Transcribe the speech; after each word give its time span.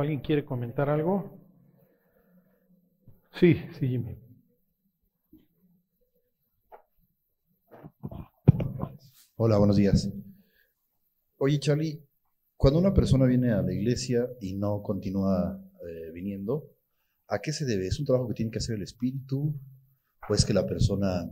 ¿Alguien 0.00 0.20
quiere 0.20 0.44
comentar 0.44 0.90
algo? 0.90 1.38
Sí, 3.40 3.54
sí, 3.78 3.88
Jimmy. 3.88 4.18
Hola, 9.36 9.58
buenos 9.58 9.76
días. 9.76 10.10
Oye, 11.38 11.58
Charlie, 11.60 12.02
cuando 12.56 12.78
una 12.78 12.92
persona 12.92 13.24
viene 13.26 13.52
a 13.52 13.62
la 13.62 13.72
iglesia 13.72 14.28
y 14.40 14.54
no 14.54 14.82
continúa 14.82 15.62
eh, 15.86 16.10
viniendo, 16.12 16.70
¿a 17.28 17.40
qué 17.40 17.52
se 17.52 17.64
debe? 17.64 17.86
¿Es 17.86 17.98
un 17.98 18.06
trabajo 18.06 18.28
que 18.28 18.34
tiene 18.34 18.50
que 18.50 18.58
hacer 18.58 18.76
el 18.76 18.82
espíritu? 18.82 19.54
¿O 20.28 20.34
es 20.34 20.44
que 20.44 20.52
la 20.52 20.66
persona, 20.66 21.30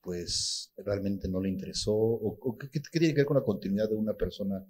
pues, 0.00 0.72
realmente 0.76 1.28
no 1.28 1.40
le 1.40 1.48
interesó? 1.48 1.94
¿O, 1.94 2.56
qué, 2.58 2.68
tiene 2.80 3.08
que 3.08 3.20
ver 3.20 3.26
con 3.26 3.36
la 3.36 3.44
continuidad 3.44 3.88
de 3.88 3.96
una 3.96 4.14
persona 4.14 4.64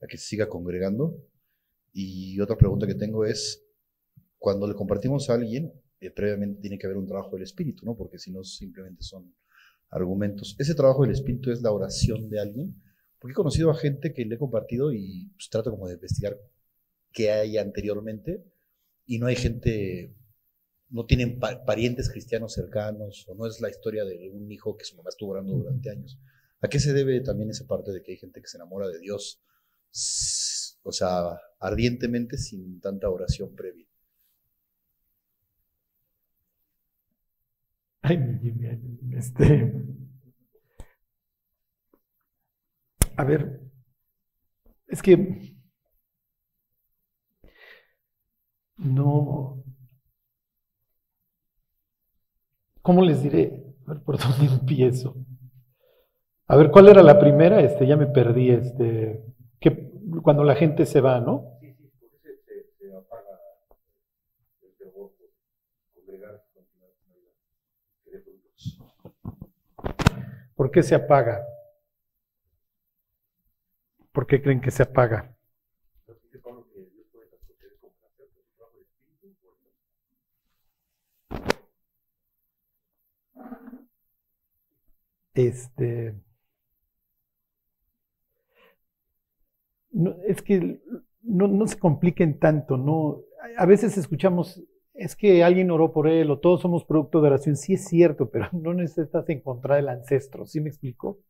a 0.00 0.06
que 0.06 0.18
se 0.18 0.24
siga 0.24 0.48
congregando? 0.48 1.16
Y 1.92 2.38
otra 2.40 2.56
pregunta 2.56 2.86
que 2.86 2.94
tengo 2.94 3.24
es, 3.24 3.64
cuando 4.38 4.66
le 4.66 4.74
compartimos 4.74 5.28
a 5.30 5.34
alguien, 5.34 5.72
eh, 6.00 6.10
previamente 6.10 6.60
tiene 6.60 6.78
que 6.78 6.86
haber 6.86 6.98
un 6.98 7.06
trabajo 7.06 7.34
del 7.36 7.42
espíritu, 7.42 7.84
¿no? 7.84 7.96
Porque 7.96 8.18
si 8.18 8.30
no, 8.30 8.44
simplemente 8.44 9.02
son 9.02 9.34
argumentos. 9.90 10.56
Ese 10.58 10.74
trabajo 10.74 11.02
del 11.02 11.12
espíritu 11.12 11.50
es 11.50 11.62
la 11.62 11.72
oración 11.72 12.28
de 12.28 12.40
alguien 12.40 12.82
porque 13.20 13.32
he 13.32 13.34
conocido 13.34 13.70
a 13.70 13.74
gente 13.74 14.12
que 14.14 14.24
le 14.24 14.34
he 14.34 14.38
compartido 14.38 14.92
y 14.92 15.30
pues, 15.34 15.50
trato 15.50 15.70
como 15.70 15.86
de 15.86 15.94
investigar 15.94 16.38
qué 17.12 17.30
hay 17.30 17.58
anteriormente 17.58 18.42
y 19.06 19.18
no 19.18 19.26
hay 19.26 19.36
gente, 19.36 20.16
no 20.88 21.04
tienen 21.04 21.38
parientes 21.38 22.08
cristianos 22.08 22.54
cercanos 22.54 23.26
o 23.28 23.34
no 23.34 23.46
es 23.46 23.60
la 23.60 23.68
historia 23.68 24.04
de 24.04 24.30
un 24.30 24.50
hijo 24.50 24.76
que 24.76 24.86
su 24.86 24.96
mamá 24.96 25.10
estuvo 25.10 25.32
orando 25.32 25.52
durante 25.52 25.90
años. 25.90 26.18
¿A 26.62 26.68
qué 26.68 26.80
se 26.80 26.94
debe 26.94 27.20
también 27.20 27.50
esa 27.50 27.66
parte 27.66 27.92
de 27.92 28.02
que 28.02 28.12
hay 28.12 28.18
gente 28.18 28.40
que 28.40 28.48
se 28.48 28.56
enamora 28.56 28.88
de 28.88 28.98
Dios, 28.98 29.42
o 30.82 30.92
sea, 30.92 31.38
ardientemente 31.60 32.36
sin 32.38 32.80
tanta 32.80 33.08
oración 33.08 33.54
previa? 33.54 33.86
Ay, 38.02 38.18
este, 39.12 39.72
A 43.20 43.24
ver, 43.24 43.60
es 44.86 45.02
que 45.02 45.54
no... 48.78 49.62
¿Cómo 52.80 53.02
les 53.04 53.22
diré? 53.22 53.62
A 53.86 53.92
ver, 53.92 54.02
¿por 54.02 54.16
dónde 54.18 54.46
empiezo? 54.60 55.14
A 56.46 56.56
ver, 56.56 56.70
¿cuál 56.70 56.88
era 56.88 57.02
la 57.02 57.20
primera? 57.20 57.60
Este, 57.60 57.86
ya 57.86 57.98
me 57.98 58.06
perdí, 58.06 58.52
este, 58.52 59.22
que 59.60 59.89
cuando 60.22 60.44
la 60.44 60.54
gente 60.54 60.86
se 60.86 61.00
va, 61.00 61.20
¿no? 61.20 61.58
Sí, 61.60 61.74
sí, 61.74 61.88
porque 62.00 62.36
se, 62.46 62.64
se 62.78 62.94
apaga 62.96 63.38
el 64.62 64.72
fervor 64.74 65.12
congregar 65.94 66.42
¿Por 70.54 70.70
qué 70.70 70.82
se 70.82 70.94
apaga? 70.94 71.42
¿Por 74.12 74.26
qué 74.26 74.42
creen 74.42 74.60
que 74.60 74.70
se 74.70 74.82
apaga? 74.82 75.34
Este. 85.34 86.14
No, 89.92 90.16
es 90.26 90.42
que 90.42 90.80
no, 91.22 91.66
se 91.66 91.78
compliquen 91.78 92.38
tanto, 92.38 92.76
¿no? 92.76 93.22
A 93.56 93.66
veces 93.66 93.96
escuchamos, 93.98 94.62
es 94.94 95.16
que 95.16 95.42
alguien 95.44 95.70
oró 95.70 95.92
por 95.92 96.08
él 96.08 96.30
o 96.30 96.38
todos 96.38 96.60
somos 96.60 96.84
producto 96.84 97.20
de 97.20 97.28
oración. 97.28 97.56
Sí 97.56 97.74
es 97.74 97.86
cierto, 97.86 98.30
pero 98.30 98.48
no 98.52 98.74
necesitas 98.74 99.28
encontrar 99.28 99.78
el 99.78 99.88
ancestro, 99.88 100.46
¿sí 100.46 100.60
me 100.60 100.68
explico? 100.68 101.20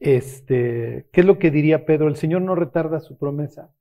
Este, 0.00 1.08
¿Qué 1.12 1.20
es 1.22 1.26
lo 1.26 1.38
que 1.38 1.50
diría 1.50 1.86
Pedro? 1.86 2.08
El 2.08 2.16
Señor 2.16 2.42
no 2.42 2.54
retarda 2.54 3.00
su 3.00 3.16
promesa. 3.16 3.72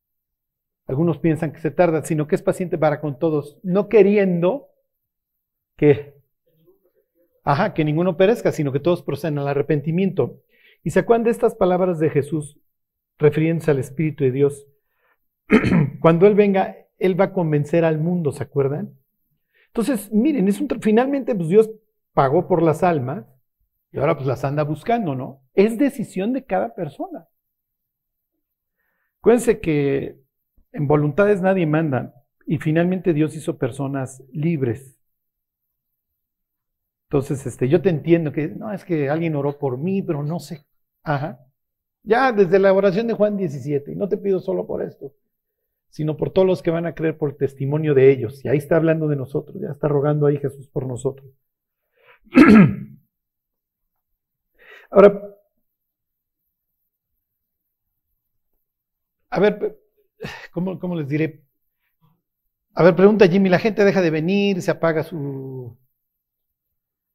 Algunos 0.85 1.17
piensan 1.17 1.51
que 1.51 1.59
se 1.59 1.71
tarda, 1.71 2.03
sino 2.03 2.27
que 2.27 2.35
es 2.35 2.41
paciente 2.41 2.77
para 2.77 2.99
con 2.99 3.17
todos, 3.17 3.59
no 3.63 3.87
queriendo 3.89 4.69
que, 5.77 6.15
ajá, 7.43 7.73
que 7.73 7.85
ninguno 7.85 8.17
perezca, 8.17 8.51
sino 8.51 8.71
que 8.71 8.79
todos 8.79 9.01
procedan 9.01 9.39
al 9.39 9.47
arrepentimiento. 9.47 10.41
Y 10.83 10.91
se 10.91 10.99
acuerdan 10.99 11.23
de 11.23 11.31
estas 11.31 11.55
palabras 11.55 11.99
de 11.99 12.09
Jesús 12.09 12.59
refiriéndose 13.17 13.71
al 13.71 13.79
Espíritu 13.79 14.23
de 14.23 14.31
Dios. 14.31 14.67
Cuando 16.01 16.27
Él 16.27 16.35
venga, 16.35 16.75
Él 16.97 17.19
va 17.19 17.25
a 17.25 17.33
convencer 17.33 17.85
al 17.85 17.99
mundo, 17.99 18.31
¿se 18.31 18.43
acuerdan? 18.43 18.97
Entonces, 19.67 20.11
miren, 20.11 20.47
es 20.47 20.59
un, 20.59 20.67
finalmente 20.81 21.33
pues 21.35 21.49
Dios 21.49 21.71
pagó 22.13 22.47
por 22.47 22.61
las 22.61 22.83
almas 22.83 23.25
y 23.91 23.99
ahora 23.99 24.15
pues 24.15 24.27
las 24.27 24.43
anda 24.43 24.63
buscando, 24.63 25.15
¿no? 25.15 25.41
Es 25.53 25.77
decisión 25.77 26.33
de 26.33 26.45
cada 26.45 26.75
persona. 26.75 27.27
Acuérdense 29.19 29.59
que 29.59 30.19
en 30.73 30.87
voluntades 30.87 31.41
nadie 31.41 31.65
manda 31.65 32.13
y 32.45 32.57
finalmente 32.57 33.13
Dios 33.13 33.35
hizo 33.35 33.57
personas 33.57 34.23
libres. 34.31 34.99
Entonces, 37.07 37.45
este, 37.45 37.69
yo 37.69 37.81
te 37.81 37.89
entiendo 37.89 38.31
que 38.31 38.49
no 38.49 38.73
es 38.73 38.83
que 38.83 39.09
alguien 39.09 39.35
oró 39.35 39.57
por 39.57 39.77
mí, 39.77 40.01
pero 40.01 40.23
no 40.23 40.39
sé. 40.39 40.65
Ajá. 41.03 41.39
Ya 42.03 42.31
desde 42.31 42.59
la 42.59 42.73
oración 42.73 43.07
de 43.07 43.13
Juan 43.13 43.37
17, 43.37 43.91
y 43.93 43.95
no 43.95 44.09
te 44.09 44.17
pido 44.17 44.39
solo 44.39 44.67
por 44.67 44.81
esto, 44.83 45.13
sino 45.89 46.17
por 46.17 46.31
todos 46.31 46.47
los 46.47 46.61
que 46.63 46.71
van 46.71 46.85
a 46.85 46.95
creer 46.95 47.17
por 47.17 47.31
el 47.31 47.37
testimonio 47.37 47.93
de 47.93 48.11
ellos. 48.11 48.43
Y 48.45 48.49
ahí 48.49 48.57
está 48.57 48.77
hablando 48.77 49.07
de 49.07 49.15
nosotros, 49.15 49.61
ya 49.61 49.71
está 49.71 49.87
rogando 49.87 50.27
ahí 50.27 50.37
Jesús 50.37 50.67
por 50.67 50.87
nosotros. 50.87 51.29
Ahora, 54.91 55.21
a 59.29 59.39
ver, 59.39 59.79
¿cómo, 60.51 60.95
les 60.95 61.07
diré? 61.07 61.43
A 62.75 62.83
ver, 62.83 62.95
pregunta 62.95 63.27
Jimmy, 63.27 63.49
la 63.49 63.59
gente 63.59 63.83
deja 63.83 64.01
de 64.01 64.09
venir, 64.09 64.61
se 64.61 64.71
apaga 64.71 65.03
su, 65.03 65.77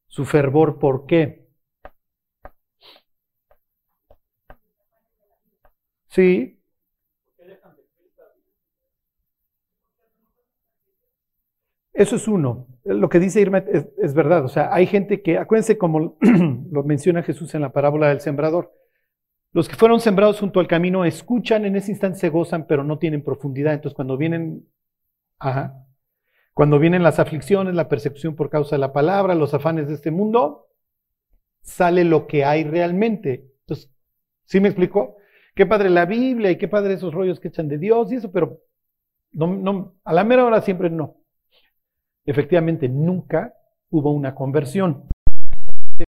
su 0.06 0.24
fervor, 0.24 0.78
¿por 0.78 1.06
qué? 1.06 1.47
Sí. 6.18 6.58
Eso 11.92 12.16
es 12.16 12.26
uno. 12.26 12.66
Lo 12.82 13.08
que 13.08 13.20
dice 13.20 13.40
Irma 13.40 13.58
es, 13.58 14.14
verdad. 14.14 14.44
O 14.44 14.48
sea, 14.48 14.74
hay 14.74 14.86
gente 14.86 15.22
que, 15.22 15.38
acuérdense 15.38 15.78
como 15.78 16.18
lo 16.72 16.82
menciona 16.82 17.22
Jesús 17.22 17.54
en 17.54 17.60
la 17.60 17.72
parábola 17.72 18.08
del 18.08 18.20
sembrador. 18.20 18.74
Los 19.52 19.68
que 19.68 19.76
fueron 19.76 20.00
sembrados 20.00 20.40
junto 20.40 20.58
al 20.58 20.66
camino 20.66 21.04
escuchan, 21.04 21.64
en 21.64 21.76
ese 21.76 21.92
instante 21.92 22.18
se 22.18 22.30
gozan, 22.30 22.66
pero 22.66 22.82
no 22.82 22.98
tienen 22.98 23.22
profundidad. 23.22 23.74
Entonces, 23.74 23.94
cuando 23.94 24.16
vienen, 24.16 24.66
ajá, 25.38 25.86
cuando 26.52 26.80
vienen 26.80 27.04
las 27.04 27.20
aflicciones, 27.20 27.76
la 27.76 27.88
persecución 27.88 28.34
por 28.34 28.50
causa 28.50 28.74
de 28.74 28.80
la 28.80 28.92
palabra, 28.92 29.36
los 29.36 29.54
afanes 29.54 29.86
de 29.86 29.94
este 29.94 30.10
mundo, 30.10 30.66
sale 31.62 32.02
lo 32.02 32.26
que 32.26 32.44
hay 32.44 32.64
realmente. 32.64 33.52
Entonces, 33.60 33.94
¿sí 34.46 34.58
me 34.58 34.66
explicó? 34.66 35.17
Qué 35.58 35.66
padre 35.66 35.90
la 35.90 36.06
Biblia 36.06 36.52
y 36.52 36.56
qué 36.56 36.68
padre 36.68 36.94
esos 36.94 37.12
rollos 37.12 37.40
que 37.40 37.48
echan 37.48 37.66
de 37.66 37.78
Dios 37.78 38.12
y 38.12 38.14
eso, 38.14 38.30
pero 38.30 38.60
a 40.04 40.12
la 40.12 40.22
mera 40.22 40.44
hora 40.44 40.60
siempre 40.60 40.88
no. 40.88 41.16
Efectivamente, 42.24 42.88
nunca 42.88 43.52
hubo 43.90 44.12
una 44.12 44.36
conversión. 44.36 45.08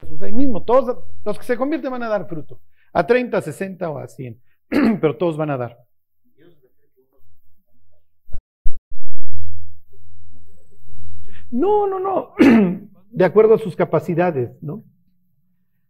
Jesús 0.00 0.22
ahí 0.22 0.32
mismo, 0.32 0.62
todos 0.62 0.96
los 1.26 1.38
que 1.38 1.44
se 1.44 1.58
convierten 1.58 1.90
van 1.90 2.04
a 2.04 2.08
dar 2.08 2.26
fruto, 2.26 2.62
a 2.94 3.06
30, 3.06 3.38
60 3.42 3.90
o 3.90 3.98
a 3.98 4.08
100, 4.08 4.40
pero 5.02 5.18
todos 5.18 5.36
van 5.36 5.50
a 5.50 5.58
dar. 5.58 5.78
No, 11.50 11.86
no, 11.86 12.00
no, 12.00 12.34
de 13.10 13.24
acuerdo 13.26 13.52
a 13.52 13.58
sus 13.58 13.76
capacidades, 13.76 14.56
¿no? 14.62 14.84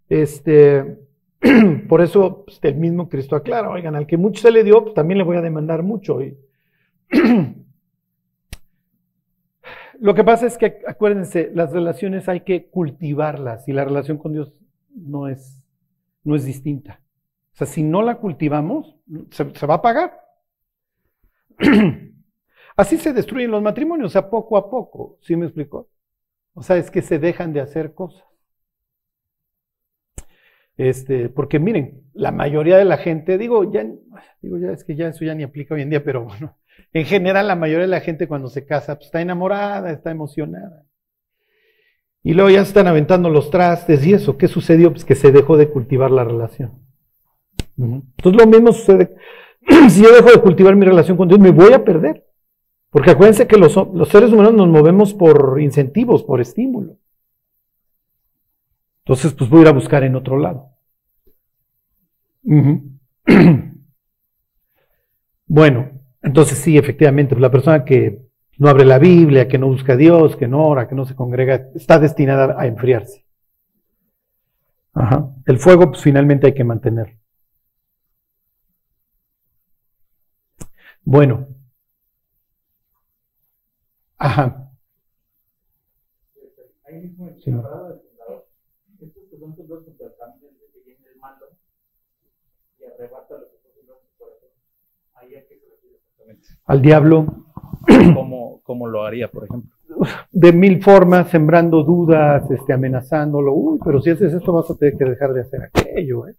Este, 0.08 1.03
por 1.88 2.00
eso 2.00 2.44
pues, 2.44 2.58
el 2.62 2.76
mismo 2.76 3.08
Cristo 3.08 3.36
aclara, 3.36 3.70
oigan, 3.70 3.94
al 3.94 4.06
que 4.06 4.16
mucho 4.16 4.42
se 4.42 4.50
le 4.50 4.64
dio, 4.64 4.82
pues 4.82 4.94
también 4.94 5.18
le 5.18 5.24
voy 5.24 5.36
a 5.36 5.42
demandar 5.42 5.82
mucho. 5.82 6.22
Y 6.22 6.36
Lo 10.00 10.14
que 10.14 10.24
pasa 10.24 10.46
es 10.46 10.58
que, 10.58 10.82
acuérdense, 10.86 11.50
las 11.54 11.72
relaciones 11.72 12.28
hay 12.28 12.40
que 12.40 12.68
cultivarlas 12.68 13.68
y 13.68 13.72
la 13.72 13.84
relación 13.84 14.18
con 14.18 14.32
Dios 14.32 14.52
no 14.94 15.28
es, 15.28 15.62
no 16.24 16.34
es 16.34 16.44
distinta. 16.44 17.00
O 17.52 17.56
sea, 17.56 17.66
si 17.66 17.82
no 17.82 18.02
la 18.02 18.16
cultivamos, 18.16 18.96
se, 19.30 19.66
va 19.66 19.74
a 19.74 19.82
pagar. 19.82 20.20
Así 22.76 22.96
se 22.96 23.12
destruyen 23.12 23.50
los 23.50 23.62
matrimonios, 23.62 24.08
o 24.08 24.10
sea, 24.10 24.28
poco 24.28 24.56
a 24.56 24.68
poco, 24.68 25.18
¿sí 25.20 25.36
me 25.36 25.46
explico? 25.46 25.88
O 26.54 26.62
sea, 26.62 26.76
es 26.76 26.90
que 26.90 27.02
se 27.02 27.18
dejan 27.18 27.52
de 27.52 27.60
hacer 27.60 27.94
cosas. 27.94 28.24
Este, 30.76 31.28
porque 31.28 31.58
miren, 31.58 32.02
la 32.14 32.32
mayoría 32.32 32.76
de 32.76 32.84
la 32.84 32.96
gente, 32.96 33.38
digo, 33.38 33.70
ya, 33.70 33.86
digo, 34.42 34.58
ya 34.58 34.72
es 34.72 34.84
que 34.84 34.96
ya 34.96 35.08
eso 35.08 35.24
ya 35.24 35.34
ni 35.34 35.44
aplica 35.44 35.74
hoy 35.74 35.82
en 35.82 35.90
día, 35.90 36.02
pero 36.02 36.24
bueno, 36.24 36.56
en 36.92 37.04
general 37.04 37.46
la 37.46 37.56
mayoría 37.56 37.82
de 37.82 37.88
la 37.88 38.00
gente 38.00 38.28
cuando 38.28 38.48
se 38.48 38.66
casa 38.66 38.96
pues, 38.96 39.06
está 39.06 39.20
enamorada, 39.20 39.90
está 39.90 40.10
emocionada. 40.10 40.84
Y 42.22 42.32
luego 42.32 42.50
ya 42.50 42.62
están 42.62 42.86
aventando 42.86 43.28
los 43.28 43.50
trastes 43.50 44.04
y 44.06 44.14
eso. 44.14 44.38
¿Qué 44.38 44.48
sucedió? 44.48 44.90
Pues 44.90 45.04
que 45.04 45.14
se 45.14 45.30
dejó 45.30 45.58
de 45.58 45.68
cultivar 45.68 46.10
la 46.10 46.24
relación. 46.24 46.72
Entonces 47.76 48.40
lo 48.40 48.46
mismo 48.46 48.72
sucede. 48.72 49.14
si 49.90 50.02
yo 50.02 50.10
dejo 50.10 50.30
de 50.30 50.40
cultivar 50.40 50.74
mi 50.74 50.86
relación 50.86 51.18
con 51.18 51.28
Dios, 51.28 51.38
me 51.38 51.50
voy 51.50 51.74
a 51.74 51.84
perder. 51.84 52.24
Porque 52.88 53.10
acuérdense 53.10 53.46
que 53.46 53.58
los, 53.58 53.76
los 53.92 54.08
seres 54.08 54.32
humanos 54.32 54.54
nos 54.54 54.68
movemos 54.68 55.12
por 55.12 55.60
incentivos, 55.60 56.22
por 56.22 56.40
estímulo. 56.40 56.96
Entonces, 59.04 59.34
pues 59.34 59.50
voy 59.50 59.60
a 59.60 59.62
ir 59.62 59.68
a 59.68 59.72
buscar 59.72 60.02
en 60.02 60.16
otro 60.16 60.38
lado. 60.38 60.70
bueno, 65.46 65.90
entonces 66.22 66.58
sí, 66.58 66.76
efectivamente, 66.78 67.36
la 67.38 67.50
persona 67.50 67.84
que 67.84 68.22
no 68.58 68.68
abre 68.68 68.84
la 68.84 68.98
Biblia, 68.98 69.48
que 69.48 69.58
no 69.58 69.66
busca 69.68 69.92
a 69.94 69.96
Dios, 69.96 70.36
que 70.36 70.48
no 70.48 70.66
ora, 70.66 70.88
que 70.88 70.94
no 70.94 71.04
se 71.04 71.14
congrega, 71.14 71.68
está 71.74 71.98
destinada 71.98 72.56
a 72.58 72.66
enfriarse. 72.66 73.24
Ajá. 74.94 75.28
El 75.46 75.58
fuego, 75.58 75.90
pues 75.90 76.02
finalmente 76.02 76.46
hay 76.46 76.54
que 76.54 76.64
mantener. 76.64 77.18
Bueno. 81.04 81.46
Ajá. 84.18 84.70
Sí. 87.44 87.52
Al 96.66 96.80
diablo. 96.82 97.26
¿Cómo, 98.62 98.86
lo 98.86 99.02
haría, 99.02 99.28
por 99.28 99.44
ejemplo? 99.44 99.70
De 100.32 100.52
mil 100.52 100.82
formas, 100.82 101.30
sembrando 101.30 101.82
dudas, 101.82 102.50
este, 102.50 102.72
amenazándolo. 102.72 103.52
Uy, 103.52 103.78
pero 103.84 104.00
si 104.00 104.10
haces 104.10 104.32
esto 104.32 104.52
vas 104.52 104.70
a 104.70 104.76
tener 104.76 104.96
que 104.96 105.04
dejar 105.04 105.32
de 105.32 105.42
hacer 105.42 105.62
aquello, 105.62 106.28
¿eh? 106.28 106.34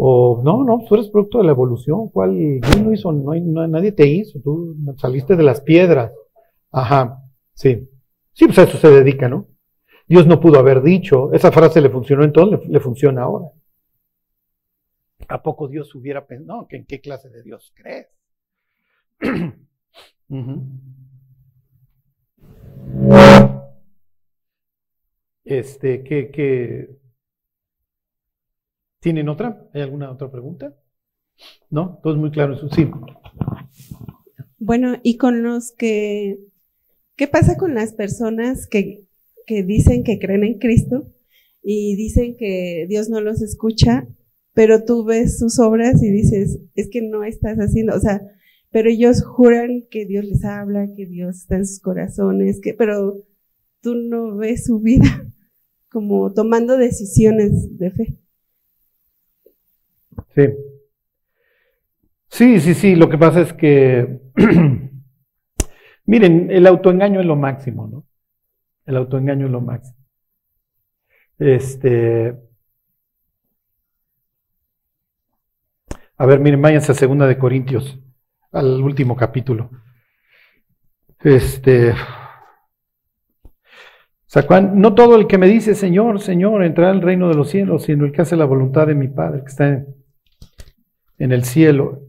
O 0.00 0.40
no, 0.44 0.62
no, 0.64 0.84
tú 0.88 0.94
eres 0.94 1.08
producto 1.08 1.38
de 1.38 1.44
la 1.44 1.50
evolución. 1.50 2.08
¿Cuál? 2.08 2.60
¿Quién 2.62 2.84
lo 2.84 2.92
hizo? 2.92 3.12
No, 3.12 3.66
nadie 3.66 3.92
te 3.92 4.06
hizo. 4.06 4.40
Tú 4.40 4.76
saliste 4.96 5.36
de 5.36 5.42
las 5.42 5.60
piedras. 5.60 6.12
Ajá, 6.70 7.20
sí. 7.52 7.88
Sí, 8.32 8.46
pues 8.46 8.58
a 8.60 8.62
eso 8.62 8.78
se 8.78 8.88
dedica, 8.90 9.28
¿no? 9.28 9.48
Dios 10.06 10.26
no 10.26 10.40
pudo 10.40 10.58
haber 10.58 10.82
dicho. 10.82 11.32
Esa 11.32 11.50
frase 11.50 11.80
le 11.80 11.90
funcionó 11.90 12.22
entonces, 12.24 12.60
le, 12.60 12.72
le 12.72 12.80
funciona 12.80 13.22
ahora. 13.22 13.46
¿A 15.28 15.42
poco 15.42 15.68
Dios 15.68 15.94
hubiera 15.94 16.26
pensado? 16.26 16.60
No, 16.60 16.66
¿en 16.70 16.86
qué 16.86 17.00
clase 17.00 17.28
de 17.28 17.42
Dios 17.42 17.72
crees? 17.74 18.17
Este, 25.44 26.04
¿qué, 26.04 26.30
qué? 26.30 26.90
¿Tienen 29.00 29.30
otra? 29.30 29.66
¿Hay 29.72 29.80
alguna 29.80 30.10
otra 30.10 30.30
pregunta? 30.30 30.76
¿No? 31.70 32.00
Todo 32.02 32.12
es 32.12 32.18
muy 32.18 32.30
claro. 32.30 32.56
Sí. 32.70 32.86
Bueno, 34.58 34.98
y 35.02 35.16
con 35.16 35.42
los 35.42 35.72
que, 35.72 36.38
¿qué 37.16 37.28
pasa 37.28 37.56
con 37.56 37.74
las 37.74 37.94
personas 37.94 38.66
que, 38.66 39.08
que 39.46 39.62
dicen 39.62 40.04
que 40.04 40.18
creen 40.18 40.44
en 40.44 40.58
Cristo 40.58 41.10
y 41.62 41.96
dicen 41.96 42.36
que 42.36 42.84
Dios 42.86 43.08
no 43.08 43.22
los 43.22 43.40
escucha, 43.40 44.06
pero 44.52 44.84
tú 44.84 45.04
ves 45.04 45.38
sus 45.38 45.58
obras 45.58 46.02
y 46.02 46.10
dices, 46.10 46.58
es 46.74 46.90
que 46.90 47.00
no 47.00 47.24
estás 47.24 47.56
haciendo, 47.56 47.96
o 47.96 48.00
sea, 48.00 48.20
pero 48.70 48.90
ellos 48.90 49.24
juran 49.24 49.84
que 49.90 50.04
Dios 50.04 50.24
les 50.24 50.44
habla, 50.44 50.88
que 50.94 51.06
Dios 51.06 51.36
está 51.36 51.56
en 51.56 51.66
sus 51.66 51.80
corazones, 51.80 52.60
pero 52.76 53.24
tú 53.80 53.94
no 53.94 54.36
ves 54.36 54.66
su 54.66 54.80
vida 54.80 55.26
como 55.90 56.32
tomando 56.32 56.76
decisiones 56.76 57.78
de 57.78 57.90
fe. 57.90 58.18
Sí. 60.34 60.42
Sí, 62.30 62.60
sí, 62.60 62.74
sí. 62.74 62.94
Lo 62.94 63.08
que 63.08 63.16
pasa 63.16 63.40
es 63.40 63.52
que, 63.54 64.20
miren, 66.04 66.50
el 66.50 66.66
autoengaño 66.66 67.20
es 67.20 67.26
lo 67.26 67.36
máximo, 67.36 67.86
¿no? 67.86 68.04
El 68.84 68.96
autoengaño 68.96 69.46
es 69.46 69.52
lo 69.52 69.60
máximo. 69.60 69.96
Este. 71.38 72.36
A 76.16 76.26
ver, 76.26 76.40
miren, 76.40 76.60
váyanse 76.60 76.92
a 76.92 76.94
segunda 76.94 77.26
de 77.26 77.38
Corintios 77.38 77.98
al 78.52 78.82
último 78.82 79.16
capítulo. 79.16 79.70
Este. 81.20 81.94
no 84.74 84.94
todo 84.94 85.16
el 85.16 85.26
que 85.26 85.38
me 85.38 85.48
dice 85.48 85.74
Señor, 85.74 86.20
Señor, 86.20 86.62
entrará 86.64 86.90
al 86.90 87.02
reino 87.02 87.28
de 87.28 87.34
los 87.34 87.50
cielos, 87.50 87.84
sino 87.84 88.04
el 88.04 88.12
que 88.12 88.22
hace 88.22 88.36
la 88.36 88.44
voluntad 88.44 88.86
de 88.86 88.94
mi 88.94 89.08
Padre 89.08 89.40
que 89.40 89.48
está 89.48 89.68
en, 89.68 89.86
en 91.18 91.32
el 91.32 91.44
cielo. 91.44 92.02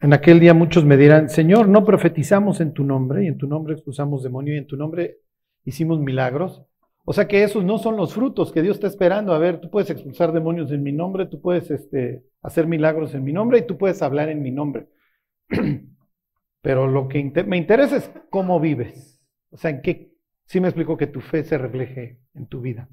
En 0.00 0.12
aquel 0.12 0.38
día 0.38 0.54
muchos 0.54 0.84
me 0.84 0.96
dirán, 0.96 1.28
Señor, 1.28 1.68
no 1.68 1.84
profetizamos 1.84 2.60
en 2.60 2.72
tu 2.72 2.84
nombre, 2.84 3.24
y 3.24 3.26
en 3.26 3.38
tu 3.38 3.48
nombre 3.48 3.74
expulsamos 3.74 4.22
demonios, 4.22 4.54
y 4.54 4.58
en 4.58 4.66
tu 4.66 4.76
nombre 4.76 5.18
hicimos 5.64 6.00
milagros. 6.00 6.62
O 7.04 7.12
sea 7.12 7.26
que 7.26 7.42
esos 7.42 7.64
no 7.64 7.78
son 7.78 7.96
los 7.96 8.12
frutos 8.12 8.52
que 8.52 8.62
Dios 8.62 8.76
está 8.76 8.86
esperando. 8.86 9.32
A 9.32 9.38
ver, 9.38 9.60
tú 9.60 9.70
puedes 9.70 9.88
expulsar 9.88 10.30
demonios 10.30 10.70
en 10.72 10.82
mi 10.82 10.92
nombre, 10.92 11.26
tú 11.26 11.40
puedes 11.40 11.70
este, 11.70 12.22
hacer 12.42 12.66
milagros 12.66 13.14
en 13.14 13.24
mi 13.24 13.32
nombre 13.32 13.60
y 13.60 13.66
tú 13.66 13.78
puedes 13.78 14.02
hablar 14.02 14.28
en 14.28 14.42
mi 14.42 14.50
nombre. 14.50 14.88
Pero 16.62 16.86
lo 16.86 17.08
que 17.08 17.22
me 17.46 17.56
interesa 17.56 17.96
es 17.96 18.10
cómo 18.30 18.60
vives. 18.60 19.20
O 19.50 19.56
sea, 19.56 19.70
en 19.70 19.82
qué, 19.82 20.12
sí 20.46 20.60
me 20.60 20.68
explico 20.68 20.96
que 20.96 21.06
tu 21.06 21.20
fe 21.20 21.44
se 21.44 21.58
refleje 21.58 22.20
en 22.34 22.46
tu 22.48 22.60
vida. 22.60 22.88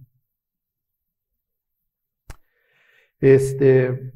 Este, 3.20 4.14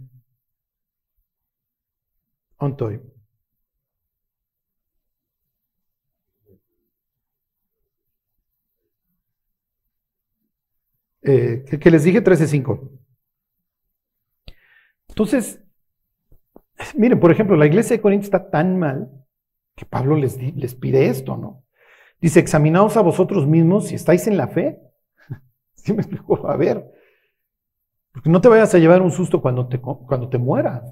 ontoy. 2.57 3.01
Eh, 11.21 11.65
que, 11.79 11.91
les 11.91 12.03
dije 12.03 12.21
13.5. 12.23 12.89
Entonces, 15.09 15.59
Miren, 16.95 17.19
por 17.19 17.31
ejemplo, 17.31 17.55
la 17.55 17.65
iglesia 17.65 17.95
de 17.95 18.01
Corinto 18.01 18.25
está 18.25 18.49
tan 18.49 18.77
mal 18.79 19.11
que 19.75 19.85
Pablo 19.85 20.15
les, 20.15 20.37
les 20.55 20.75
pide 20.75 21.07
esto, 21.07 21.37
¿no? 21.37 21.63
Dice, 22.21 22.39
examinaos 22.39 22.97
a 22.97 23.01
vosotros 23.01 23.47
mismos 23.47 23.87
si 23.87 23.95
estáis 23.95 24.27
en 24.27 24.37
la 24.37 24.47
fe. 24.47 24.81
¿Sí 25.75 25.93
me 25.93 26.01
explico? 26.01 26.47
A 26.47 26.57
ver, 26.57 26.85
porque 28.11 28.29
no 28.29 28.41
te 28.41 28.49
vayas 28.49 28.73
a 28.75 28.79
llevar 28.79 29.01
un 29.01 29.11
susto 29.11 29.41
cuando 29.41 29.67
te, 29.67 29.79
cuando 29.79 30.29
te 30.29 30.37
mueras. 30.37 30.83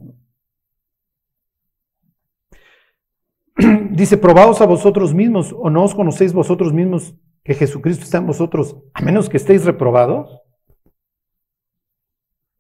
Dice, 3.91 4.17
probaos 4.17 4.61
a 4.61 4.65
vosotros 4.65 5.13
mismos 5.13 5.53
o 5.57 5.69
no 5.69 5.83
os 5.83 5.95
conocéis 5.95 6.33
vosotros 6.33 6.71
mismos 6.73 7.15
que 7.43 7.53
Jesucristo 7.55 8.03
está 8.03 8.19
en 8.19 8.27
vosotros, 8.27 8.77
a 8.93 9.01
menos 9.01 9.29
que 9.29 9.37
estéis 9.37 9.65
reprobados. 9.65 10.41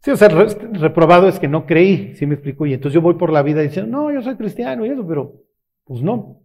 Sí, 0.07 0.11
o 0.11 0.15
sea, 0.15 0.29
reprobado 0.29 1.27
es 1.27 1.37
que 1.37 1.49
no 1.49 1.65
creí, 1.65 2.15
¿sí 2.15 2.25
me 2.25 2.35
explico? 2.35 2.65
Y 2.65 2.73
entonces 2.73 2.93
yo 2.93 3.01
voy 3.01 3.15
por 3.15 3.29
la 3.29 3.43
vida 3.43 3.59
diciendo, 3.59 3.91
no, 3.91 4.09
yo 4.09 4.21
soy 4.21 4.37
cristiano 4.37 4.85
y 4.85 4.89
eso, 4.89 5.05
pero 5.05 5.43
pues 5.83 6.01
no. 6.01 6.39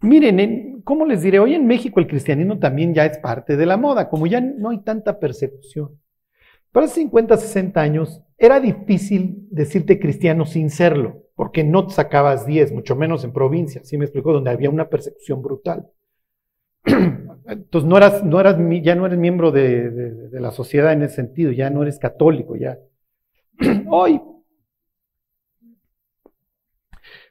Miren, 0.00 0.80
¿cómo 0.82 1.04
les 1.04 1.20
diré? 1.20 1.40
Hoy 1.40 1.52
en 1.52 1.66
México 1.66 2.00
el 2.00 2.06
cristianismo 2.06 2.58
también 2.58 2.94
ya 2.94 3.04
es 3.04 3.18
parte 3.18 3.58
de 3.58 3.66
la 3.66 3.76
moda, 3.76 4.08
como 4.08 4.26
ya 4.26 4.40
no 4.40 4.70
hay 4.70 4.78
tanta 4.78 5.20
persecución. 5.20 6.00
Para 6.72 6.86
hace 6.86 7.02
50, 7.02 7.36
60 7.36 7.82
años 7.82 8.22
era 8.38 8.60
difícil 8.60 9.46
decirte 9.50 10.00
cristiano 10.00 10.46
sin 10.46 10.70
serlo, 10.70 11.18
porque 11.34 11.64
no 11.64 11.90
sacabas 11.90 12.46
10, 12.46 12.72
mucho 12.72 12.96
menos 12.96 13.24
en 13.24 13.34
provincias, 13.34 13.86
¿sí 13.86 13.98
me 13.98 14.06
explico? 14.06 14.32
Donde 14.32 14.48
había 14.48 14.70
una 14.70 14.88
persecución 14.88 15.42
brutal. 15.42 15.86
Entonces 17.46 17.88
no 17.88 17.96
eras, 17.96 18.24
no 18.24 18.40
eras, 18.40 18.56
ya 18.82 18.94
no 18.94 19.06
eres 19.06 19.18
miembro 19.18 19.52
de, 19.52 20.30
la 20.32 20.50
sociedad 20.50 20.92
en 20.92 21.02
ese 21.02 21.16
sentido, 21.16 21.52
ya 21.52 21.70
no 21.70 21.82
eres 21.82 21.98
católico, 21.98 22.56
ya. 22.56 22.78
Hoy. 23.90 24.20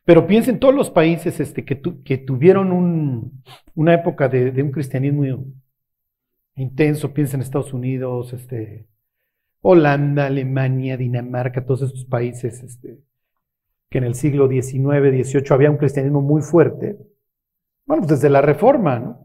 Pero 0.05 0.27
piensen 0.27 0.59
todos 0.59 0.75
los 0.75 0.89
países 0.89 1.39
este, 1.39 1.63
que, 1.63 1.81
que 2.03 2.17
tuvieron 2.17 3.31
una 3.73 3.93
época 3.93 4.27
de, 4.27 4.61
un 4.61 4.71
cristianismo 4.71 5.45
intenso, 6.55 7.13
piensen 7.13 7.39
en 7.39 7.45
Estados 7.45 7.73
Unidos, 7.73 8.33
este, 8.33 8.87
Holanda, 9.61 10.27
Alemania, 10.27 10.97
Dinamarca, 10.97 11.65
todos 11.65 11.83
esos 11.83 12.05
países 12.05 12.61
este, 12.61 12.99
que 13.89 13.97
en 13.97 14.03
el 14.03 14.13
siglo 14.13 14.49
XIX, 14.49 15.29
XVIII 15.29 15.45
había 15.51 15.71
un 15.71 15.77
cristianismo 15.77 16.21
muy 16.21 16.41
fuerte. 16.41 16.97
Bueno, 17.85 18.03
pues 18.03 18.19
desde 18.19 18.29
la 18.29 18.41
Reforma, 18.41 18.99
¿no? 18.99 19.22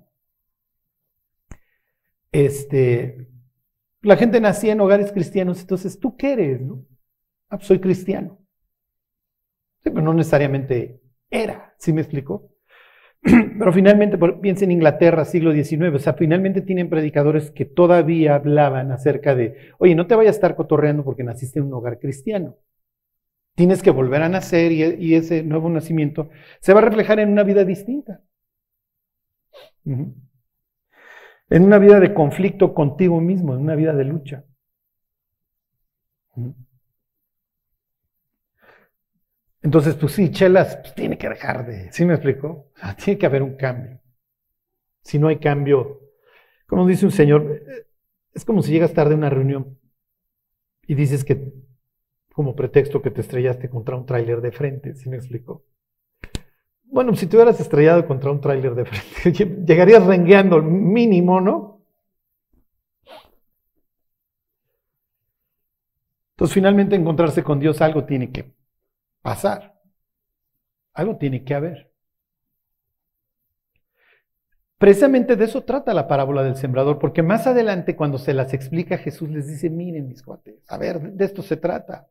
Este, 2.38 3.26
La 4.02 4.16
gente 4.16 4.40
nacía 4.40 4.72
en 4.72 4.80
hogares 4.80 5.10
cristianos, 5.10 5.60
entonces, 5.60 5.98
¿tú 5.98 6.16
qué 6.16 6.34
eres? 6.34 6.60
No? 6.60 6.86
Ah, 7.50 7.56
pues 7.56 7.66
soy 7.66 7.80
cristiano. 7.80 8.38
Sí, 9.82 9.90
pero 9.90 10.02
no 10.02 10.14
necesariamente 10.14 11.00
era, 11.30 11.74
¿sí 11.78 11.92
me 11.92 12.00
explico? 12.00 12.52
Pero 13.22 13.72
finalmente, 13.72 14.18
piensa 14.40 14.64
en 14.64 14.72
Inglaterra, 14.72 15.24
siglo 15.24 15.52
XIX, 15.52 15.96
o 15.96 15.98
sea, 15.98 16.14
finalmente 16.14 16.62
tienen 16.62 16.88
predicadores 16.88 17.50
que 17.50 17.64
todavía 17.64 18.36
hablaban 18.36 18.92
acerca 18.92 19.34
de, 19.34 19.72
oye, 19.78 19.94
no 19.96 20.06
te 20.06 20.14
vayas 20.14 20.36
a 20.36 20.38
estar 20.38 20.56
cotorreando 20.56 21.04
porque 21.04 21.24
naciste 21.24 21.58
en 21.58 21.66
un 21.66 21.74
hogar 21.74 21.98
cristiano. 21.98 22.56
Tienes 23.56 23.82
que 23.82 23.90
volver 23.90 24.22
a 24.22 24.28
nacer 24.28 24.72
y, 24.72 25.14
ese 25.14 25.42
nuevo 25.42 25.68
nacimiento 25.68 26.30
se 26.60 26.72
va 26.72 26.80
a 26.80 26.84
reflejar 26.84 27.18
en 27.20 27.30
una 27.30 27.42
vida 27.42 27.64
distinta. 27.64 28.22
En 31.50 31.64
una 31.64 31.78
vida 31.78 32.00
de 32.00 32.14
conflicto 32.14 32.74
contigo 32.74 33.20
mismo, 33.20 33.54
en 33.54 33.60
una 33.60 33.74
vida 33.74 33.94
de 33.94 34.04
lucha. 34.04 34.44
Entonces, 39.62 39.94
pues 39.96 40.12
sí, 40.12 40.30
Chelas 40.30 40.76
pues, 40.76 40.94
tiene 40.94 41.18
que 41.18 41.28
dejar 41.28 41.66
de, 41.66 41.92
¿sí 41.92 42.04
me 42.04 42.14
explico? 42.14 42.70
tiene 43.04 43.18
que 43.18 43.26
haber 43.26 43.42
un 43.42 43.56
cambio. 43.56 44.00
Si 45.02 45.18
no 45.18 45.28
hay 45.28 45.38
cambio, 45.38 46.00
como 46.66 46.86
dice 46.86 47.06
un 47.06 47.12
señor, 47.12 47.62
es 48.34 48.44
como 48.44 48.62
si 48.62 48.72
llegas 48.72 48.92
tarde 48.92 49.14
a 49.14 49.16
una 49.16 49.30
reunión 49.30 49.78
y 50.86 50.94
dices 50.94 51.24
que 51.24 51.52
como 52.32 52.54
pretexto 52.54 53.02
que 53.02 53.10
te 53.10 53.20
estrellaste 53.20 53.68
contra 53.68 53.96
un 53.96 54.06
tráiler 54.06 54.40
de 54.40 54.52
frente, 54.52 54.94
¿sí 54.94 55.08
me 55.08 55.16
explico? 55.16 55.64
Bueno, 56.90 57.14
si 57.14 57.26
te 57.26 57.36
hubieras 57.36 57.60
estrellado 57.60 58.06
contra 58.06 58.30
un 58.30 58.40
tráiler 58.40 58.74
de 58.74 58.84
frente, 58.86 59.44
llegarías 59.66 60.04
rengueando 60.06 60.62
mínimo, 60.62 61.40
¿no? 61.40 61.82
Entonces, 66.32 66.54
finalmente 66.54 66.96
encontrarse 66.96 67.42
con 67.42 67.58
Dios 67.60 67.80
algo 67.82 68.04
tiene 68.04 68.30
que 68.32 68.54
pasar. 69.22 69.74
Algo 70.94 71.16
tiene 71.16 71.44
que 71.44 71.54
haber. 71.54 71.92
Precisamente 74.78 75.34
de 75.34 75.44
eso 75.44 75.64
trata 75.64 75.92
la 75.92 76.06
parábola 76.06 76.44
del 76.44 76.56
sembrador, 76.56 77.00
porque 77.00 77.22
más 77.22 77.46
adelante 77.48 77.96
cuando 77.96 78.16
se 78.16 78.32
las 78.32 78.54
explica 78.54 78.96
Jesús 78.96 79.28
les 79.28 79.48
dice, 79.48 79.68
miren 79.68 80.06
mis 80.08 80.22
cuates, 80.22 80.62
a 80.68 80.78
ver, 80.78 81.00
de 81.00 81.24
esto 81.24 81.42
se 81.42 81.56
trata. 81.56 82.08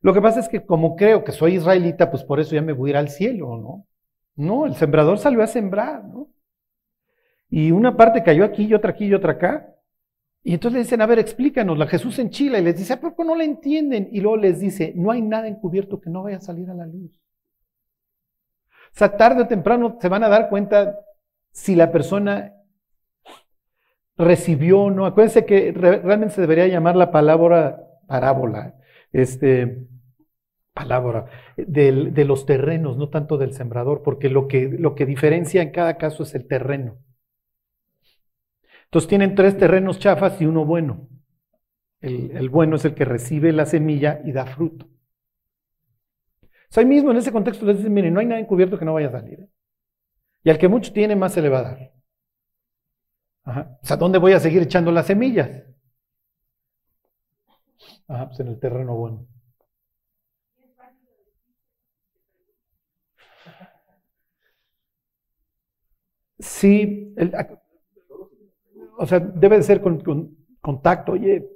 Lo 0.00 0.14
que 0.14 0.22
pasa 0.22 0.40
es 0.40 0.48
que 0.48 0.64
como 0.64 0.96
creo 0.96 1.22
que 1.22 1.32
soy 1.32 1.56
israelita, 1.56 2.10
pues 2.10 2.24
por 2.24 2.40
eso 2.40 2.54
ya 2.54 2.62
me 2.62 2.72
voy 2.72 2.90
a 2.90 2.92
ir 2.92 2.96
al 2.96 3.10
cielo, 3.10 3.58
¿no? 3.58 3.86
No, 4.36 4.66
el 4.66 4.74
sembrador 4.74 5.18
salió 5.18 5.42
a 5.42 5.46
sembrar, 5.46 6.04
¿no? 6.04 6.28
Y 7.48 7.70
una 7.70 7.96
parte 7.96 8.22
cayó 8.22 8.44
aquí 8.44 8.64
y 8.64 8.74
otra 8.74 8.90
aquí 8.90 9.06
y 9.06 9.14
otra 9.14 9.32
acá. 9.32 9.74
Y 10.42 10.54
entonces 10.54 10.74
le 10.74 10.84
dicen, 10.84 11.00
a 11.00 11.06
ver, 11.06 11.18
explícanos, 11.18 11.76
la 11.76 11.86
Jesús 11.86 12.18
en 12.18 12.30
Chile, 12.30 12.60
y 12.60 12.62
les 12.62 12.76
dice, 12.76 12.96
¿por 12.96 13.16
qué 13.16 13.24
no 13.24 13.34
la 13.34 13.44
entienden? 13.44 14.08
Y 14.12 14.20
luego 14.20 14.36
les 14.36 14.60
dice, 14.60 14.92
no 14.94 15.10
hay 15.10 15.22
nada 15.22 15.48
encubierto 15.48 16.00
que 16.00 16.10
no 16.10 16.22
vaya 16.22 16.36
a 16.36 16.40
salir 16.40 16.70
a 16.70 16.74
la 16.74 16.86
luz. 16.86 17.20
O 18.92 18.98
sea, 18.98 19.16
tarde 19.16 19.42
o 19.42 19.48
temprano 19.48 19.98
se 20.00 20.08
van 20.08 20.22
a 20.22 20.28
dar 20.28 20.48
cuenta 20.48 21.00
si 21.50 21.74
la 21.74 21.90
persona 21.90 22.54
recibió 24.16 24.82
o 24.82 24.90
no. 24.90 25.06
Acuérdense 25.06 25.44
que 25.44 25.72
realmente 25.72 26.34
se 26.34 26.40
debería 26.40 26.66
llamar 26.68 26.96
la 26.96 27.10
palabra 27.10 27.82
parábola, 28.06 28.74
este, 29.12 29.86
palabra, 30.76 31.24
de, 31.56 32.24
los 32.26 32.44
terrenos, 32.44 32.98
no 32.98 33.08
tanto 33.08 33.38
del 33.38 33.54
sembrador, 33.54 34.02
porque 34.02 34.28
lo 34.28 34.46
que, 34.46 34.68
lo 34.68 34.94
que 34.94 35.06
diferencia 35.06 35.62
en 35.62 35.70
cada 35.70 35.96
caso 35.96 36.22
es 36.22 36.34
el 36.34 36.46
terreno. 36.46 36.98
Entonces 38.84 39.08
tienen 39.08 39.34
tres 39.34 39.56
terrenos 39.56 39.98
chafas 39.98 40.38
y 40.40 40.44
uno 40.44 40.66
bueno. 40.66 41.08
El, 42.00 42.50
bueno 42.50 42.76
es 42.76 42.84
el 42.84 42.94
que 42.94 43.06
recibe 43.06 43.52
la 43.52 43.64
semilla 43.64 44.20
y 44.22 44.32
da 44.32 44.44
fruto. 44.44 44.84
O 46.44 46.48
sea, 46.68 46.82
ahí 46.82 46.86
mismo 46.86 47.10
en 47.10 47.16
ese 47.16 47.32
contexto 47.32 47.64
les 47.64 47.78
dicen, 47.78 47.94
miren, 47.94 48.12
no 48.12 48.20
hay 48.20 48.26
nada 48.26 48.40
encubierto 48.40 48.78
que 48.78 48.84
no 48.84 48.92
vaya 48.92 49.08
a 49.08 49.12
salir. 49.12 49.40
¿eh? 49.40 49.48
Y 50.44 50.50
al 50.50 50.58
que 50.58 50.68
mucho 50.68 50.92
tiene, 50.92 51.16
más 51.16 51.32
se 51.32 51.40
le 51.40 51.48
va 51.48 51.60
a 51.60 51.62
dar. 51.62 51.92
O 53.46 53.86
sea, 53.86 53.96
¿dónde 53.96 54.18
voy 54.18 54.32
a 54.32 54.40
seguir 54.40 54.62
echando 54.62 54.92
las 54.92 55.06
semillas? 55.06 55.50
Ajá, 58.08 58.26
pues 58.28 58.40
en 58.40 58.48
el 58.48 58.60
terreno 58.60 58.94
bueno. 58.94 59.26
Sí, 66.38 67.12
el, 67.16 67.32
o 68.98 69.06
sea, 69.06 69.20
debe 69.20 69.56
de 69.56 69.62
ser 69.62 69.80
con, 69.80 70.02
contacto, 70.60 71.12
oye, 71.12 71.46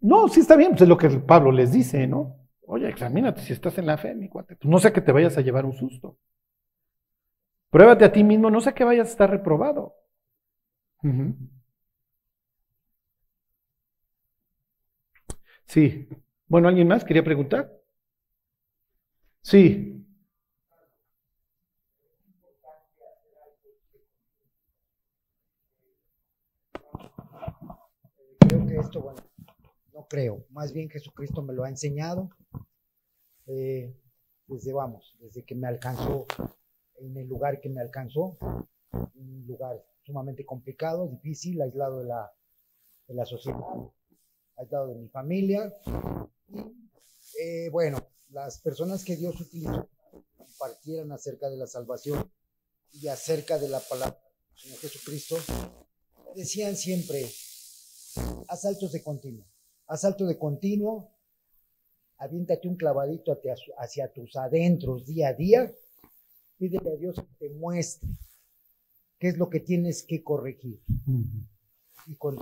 no, 0.00 0.28
sí 0.28 0.40
está 0.40 0.56
bien, 0.56 0.72
pues 0.72 0.82
es 0.82 0.88
lo 0.88 0.98
que 0.98 1.08
Pablo 1.10 1.52
les 1.52 1.72
dice, 1.72 2.06
¿no? 2.06 2.36
Oye, 2.66 2.88
examínate 2.88 3.42
si 3.42 3.52
estás 3.52 3.78
en 3.78 3.86
la 3.86 3.98
fe, 3.98 4.14
mi 4.14 4.28
cuate. 4.28 4.56
Pues 4.56 4.70
no 4.70 4.78
sé 4.78 4.92
que 4.92 5.00
te 5.00 5.12
vayas 5.12 5.38
a 5.38 5.42
llevar 5.42 5.66
un 5.66 5.74
susto. 5.74 6.18
Pruébate 7.74 8.04
a 8.04 8.12
ti 8.14 8.22
mismo, 8.22 8.48
no 8.48 8.60
sé 8.60 8.70
que 8.74 8.84
vayas 8.88 9.08
a 9.08 9.10
estar 9.10 9.28
reprobado. 9.30 9.82
Sí. 15.66 16.06
Bueno, 16.48 16.68
¿alguien 16.68 16.88
más 16.88 17.04
quería 17.04 17.24
preguntar? 17.24 17.72
Sí. 19.42 20.06
Esto, 28.80 29.00
bueno, 29.00 29.22
no 29.92 30.06
creo. 30.08 30.44
Más 30.50 30.72
bien 30.72 30.88
Jesucristo 30.88 31.42
me 31.42 31.52
lo 31.52 31.64
ha 31.64 31.68
enseñado. 31.68 32.30
Eh, 33.46 33.94
desde, 34.46 34.72
vamos, 34.72 35.16
desde 35.20 35.44
que 35.44 35.54
me 35.54 35.68
alcanzó, 35.68 36.26
en 36.96 37.16
el 37.16 37.28
lugar 37.28 37.60
que 37.60 37.68
me 37.68 37.80
alcanzó, 37.80 38.36
un 38.92 39.44
lugar 39.46 39.84
sumamente 40.02 40.44
complicado, 40.44 41.06
difícil, 41.08 41.60
aislado 41.60 42.00
de 42.00 42.06
la, 42.06 42.32
de 43.06 43.14
la 43.14 43.24
sociedad, 43.24 43.60
aislado 44.56 44.88
de 44.88 44.96
mi 44.96 45.08
familia. 45.08 45.72
Y, 46.48 46.58
eh, 47.40 47.68
bueno, 47.70 47.98
las 48.30 48.60
personas 48.60 49.04
que 49.04 49.16
Dios 49.16 49.40
utilizó 49.40 49.88
compartieran 50.36 51.12
acerca 51.12 51.48
de 51.48 51.56
la 51.56 51.66
salvación 51.66 52.30
y 52.92 53.06
acerca 53.08 53.58
de 53.58 53.68
la 53.68 53.80
palabra 53.80 54.20
del 54.50 54.58
Señor 54.58 54.78
Jesucristo, 54.78 55.36
decían 56.34 56.76
siempre, 56.76 57.24
asaltos 58.48 58.92
de 58.92 59.02
continuo. 59.02 59.46
Asalto 59.86 60.26
de 60.26 60.38
continuo, 60.38 61.10
aviéntate 62.18 62.68
un 62.68 62.76
clavadito 62.76 63.36
hacia, 63.78 64.12
tus 64.12 64.36
adentros 64.36 65.06
día 65.06 65.28
a 65.28 65.32
día, 65.34 65.72
pídele 66.58 66.90
a 66.90 66.96
Dios 66.96 67.16
que 67.16 67.48
te 67.48 67.54
muestre 67.54 68.08
qué 69.18 69.28
es 69.28 69.38
lo 69.38 69.50
que 69.50 69.60
tienes 69.60 70.02
que 70.02 70.22
corregir. 70.22 70.80
Y 72.06 72.14
con 72.16 72.38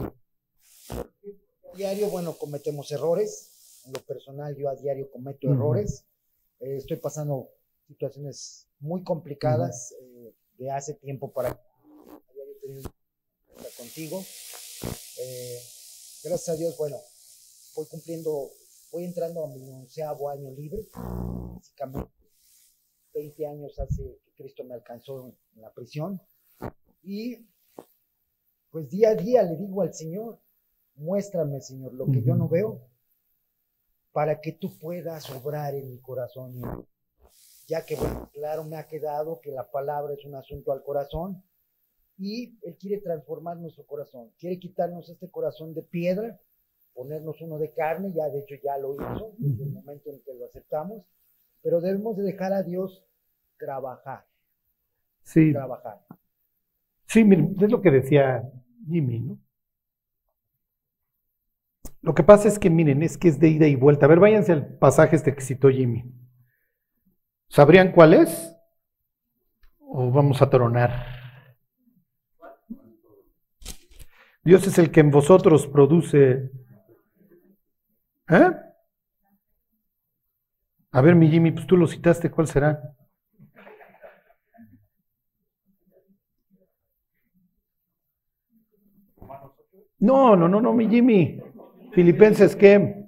diario, 1.75 2.09
bueno, 2.11 2.35
cometemos 2.35 2.91
errores. 2.93 3.83
En 3.87 3.93
lo 3.93 4.01
personal, 4.01 4.55
yo 4.57 4.69
a 4.69 4.77
diario 4.77 5.11
cometo 5.11 5.51
errores. 5.51 6.05
Eh, 6.61 6.77
estoy 6.77 6.99
pasando 6.99 7.49
situaciones 7.87 8.67
muy 8.81 9.03
complicadas 9.03 9.95
eh, 10.01 10.35
de 10.59 10.71
hace 10.71 10.95
tiempo 10.95 11.33
para 11.33 11.59
contigo 13.77 14.23
eh, 14.83 15.61
gracias 16.23 16.49
a 16.49 16.57
Dios, 16.57 16.77
bueno, 16.77 16.97
voy 17.75 17.87
cumpliendo, 17.87 18.51
voy 18.93 19.05
entrando 19.05 19.45
a 19.45 19.49
mi 19.49 19.69
onceavo 19.71 20.29
año 20.29 20.51
libre. 20.51 20.87
Básicamente, 20.95 22.11
20 23.15 23.47
años 23.47 23.79
hace 23.79 24.21
que 24.25 24.33
Cristo 24.37 24.65
me 24.65 24.75
alcanzó 24.75 25.35
en 25.55 25.63
la 25.63 25.73
prisión. 25.73 26.21
Y 27.03 27.47
pues 28.71 28.91
día 28.91 29.11
a 29.11 29.15
día 29.15 29.43
le 29.43 29.57
digo 29.57 29.83
al 29.83 29.95
Señor, 29.95 30.39
muéstrame, 30.95 31.61
Señor, 31.61 31.95
lo 31.95 32.07
que 32.07 32.23
yo 32.23 32.35
no 32.35 32.49
veo, 32.49 32.81
para 34.13 34.41
que 34.41 34.53
tú 34.53 34.79
puedas 34.79 35.31
obrar 35.31 35.75
en 35.75 35.91
mi 35.91 35.99
corazón. 36.01 36.87
Ya 37.67 37.85
que, 37.85 37.97
bueno, 37.97 38.31
claro, 38.33 38.65
me 38.65 38.77
ha 38.77 38.87
quedado 38.87 39.41
que 39.41 39.51
la 39.51 39.71
palabra 39.71 40.15
es 40.15 40.25
un 40.25 40.35
asunto 40.35 40.73
al 40.73 40.83
corazón 40.83 41.43
y 42.19 42.59
Él 42.63 42.77
quiere 42.79 43.01
transformar 43.01 43.57
nuestro 43.57 43.87
corazón, 43.87 44.31
quiere 44.39 44.59
quitarnos 44.59 45.09
este 45.09 45.31
corazón 45.31 45.73
de 45.73 45.83
piedra, 45.83 46.39
ponernos 46.93 47.41
uno 47.41 47.59
de 47.59 47.73
carne, 47.73 48.13
ya 48.13 48.29
de 48.29 48.41
hecho 48.41 48.57
ya 48.63 48.77
lo 48.77 48.95
hizo 48.95 49.35
desde 49.39 49.65
el 49.65 49.71
momento 49.71 50.11
en 50.11 50.21
que 50.23 50.35
lo 50.35 50.47
aceptamos, 50.47 51.05
pero 51.63 51.81
debemos 51.81 52.17
de 52.17 52.25
dejar 52.25 52.53
a 52.53 52.63
Dios 52.63 53.05
trabajar. 53.57 54.27
Sí. 55.23 55.53
Trabajar. 55.53 56.01
Sí, 57.07 57.25
miren, 57.25 57.55
es 57.61 57.71
lo 57.71 57.81
que 57.81 57.91
decía 57.91 58.51
Jimmy, 58.89 59.21
¿no? 59.21 59.39
Lo 62.01 62.15
que 62.15 62.23
pasa 62.23 62.49
es 62.49 62.59
que, 62.59 62.71
miren, 62.71 63.03
es 63.03 63.19
que 63.19 63.29
es 63.29 63.39
de 63.39 63.49
ida 63.49 63.67
y 63.67 63.75
vuelta. 63.75 64.07
A 64.07 64.09
ver, 64.09 64.21
váyanse 64.21 64.53
al 64.53 64.79
pasaje 64.79 65.17
este 65.17 65.35
que 65.35 65.41
citó 65.41 65.69
Jimmy. 65.69 66.05
¿Sabrían 67.49 67.93
cuál 67.93 68.15
es? 68.15 68.55
¿O 69.81 70.11
vamos 70.11 70.41
a 70.41 70.49
tronar? 70.49 71.18
Dios 74.49 74.67
es 74.67 74.79
el 74.79 74.91
que 74.91 75.01
en 75.01 75.11
vosotros 75.11 75.67
produce 75.67 76.51
¿Eh? 78.31 78.51
A 80.91 81.03
ver, 81.03 81.15
mi 81.15 81.29
Jimmy, 81.29 81.51
pues 81.51 81.67
tú 81.67 81.77
lo 81.77 81.87
citaste, 81.87 82.31
¿cuál 82.31 82.47
será? 82.47 82.81
No, 89.99 90.35
no, 90.35 90.49
no, 90.49 90.63
no, 90.63 90.73
mi 90.73 90.89
Jimmy. 90.89 91.43
Filipenses, 91.93 92.57
¿qué? 92.57 93.05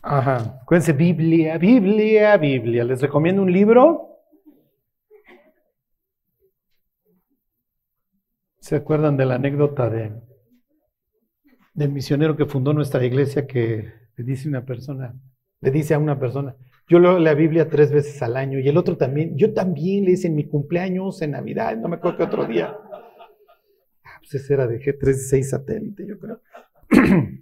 Ajá. 0.00 0.60
Acuérdense, 0.62 0.92
Biblia, 0.92 1.58
Biblia, 1.58 2.36
Biblia. 2.36 2.84
Les 2.84 3.00
recomiendo 3.00 3.42
un 3.42 3.52
libro. 3.52 4.09
¿Se 8.70 8.76
acuerdan 8.76 9.16
de 9.16 9.26
la 9.26 9.34
anécdota 9.34 9.90
de, 9.90 10.12
del 11.74 11.90
misionero 11.90 12.36
que 12.36 12.46
fundó 12.46 12.72
nuestra 12.72 13.04
iglesia 13.04 13.44
que 13.44 13.92
le 14.16 14.24
dice 14.24 14.48
una 14.48 14.64
persona, 14.64 15.12
le 15.60 15.72
dice 15.72 15.94
a 15.94 15.98
una 15.98 16.20
persona, 16.20 16.54
yo 16.86 17.00
leo 17.00 17.18
la 17.18 17.34
Biblia 17.34 17.68
tres 17.68 17.90
veces 17.90 18.22
al 18.22 18.36
año 18.36 18.60
y 18.60 18.68
el 18.68 18.76
otro 18.76 18.96
también, 18.96 19.36
yo 19.36 19.52
también 19.52 20.04
le 20.04 20.12
hice 20.12 20.28
en 20.28 20.36
mi 20.36 20.46
cumpleaños, 20.46 21.20
en 21.20 21.32
Navidad, 21.32 21.76
no 21.78 21.88
me 21.88 21.96
acuerdo 21.96 22.18
qué 22.18 22.22
otro 22.22 22.44
día. 22.44 22.76
Ah, 24.04 24.20
pues 24.20 24.36
ese 24.36 24.54
era 24.54 24.68
de 24.68 24.78
G36 24.78 25.42
satélite, 25.42 26.06
yo 26.06 26.16
creo. 26.20 26.40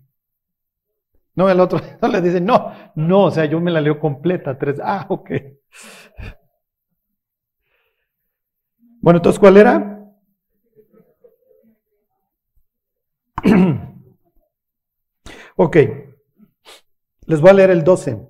No, 1.34 1.48
el 1.50 1.60
otro 1.60 1.78
no 2.02 2.08
le 2.08 2.22
dice, 2.22 2.40
no, 2.40 2.72
no, 2.96 3.24
o 3.24 3.30
sea, 3.30 3.44
yo 3.44 3.60
me 3.60 3.70
la 3.70 3.82
leo 3.82 4.00
completa, 4.00 4.58
tres. 4.58 4.80
Ah, 4.82 5.04
ok. 5.10 5.30
Bueno, 9.00 9.18
entonces, 9.18 9.38
¿cuál 9.38 9.56
era? 9.58 9.97
ok, 15.56 15.76
les 17.26 17.40
voy 17.40 17.50
a 17.50 17.54
leer 17.54 17.70
el 17.70 17.84
12. 17.84 18.26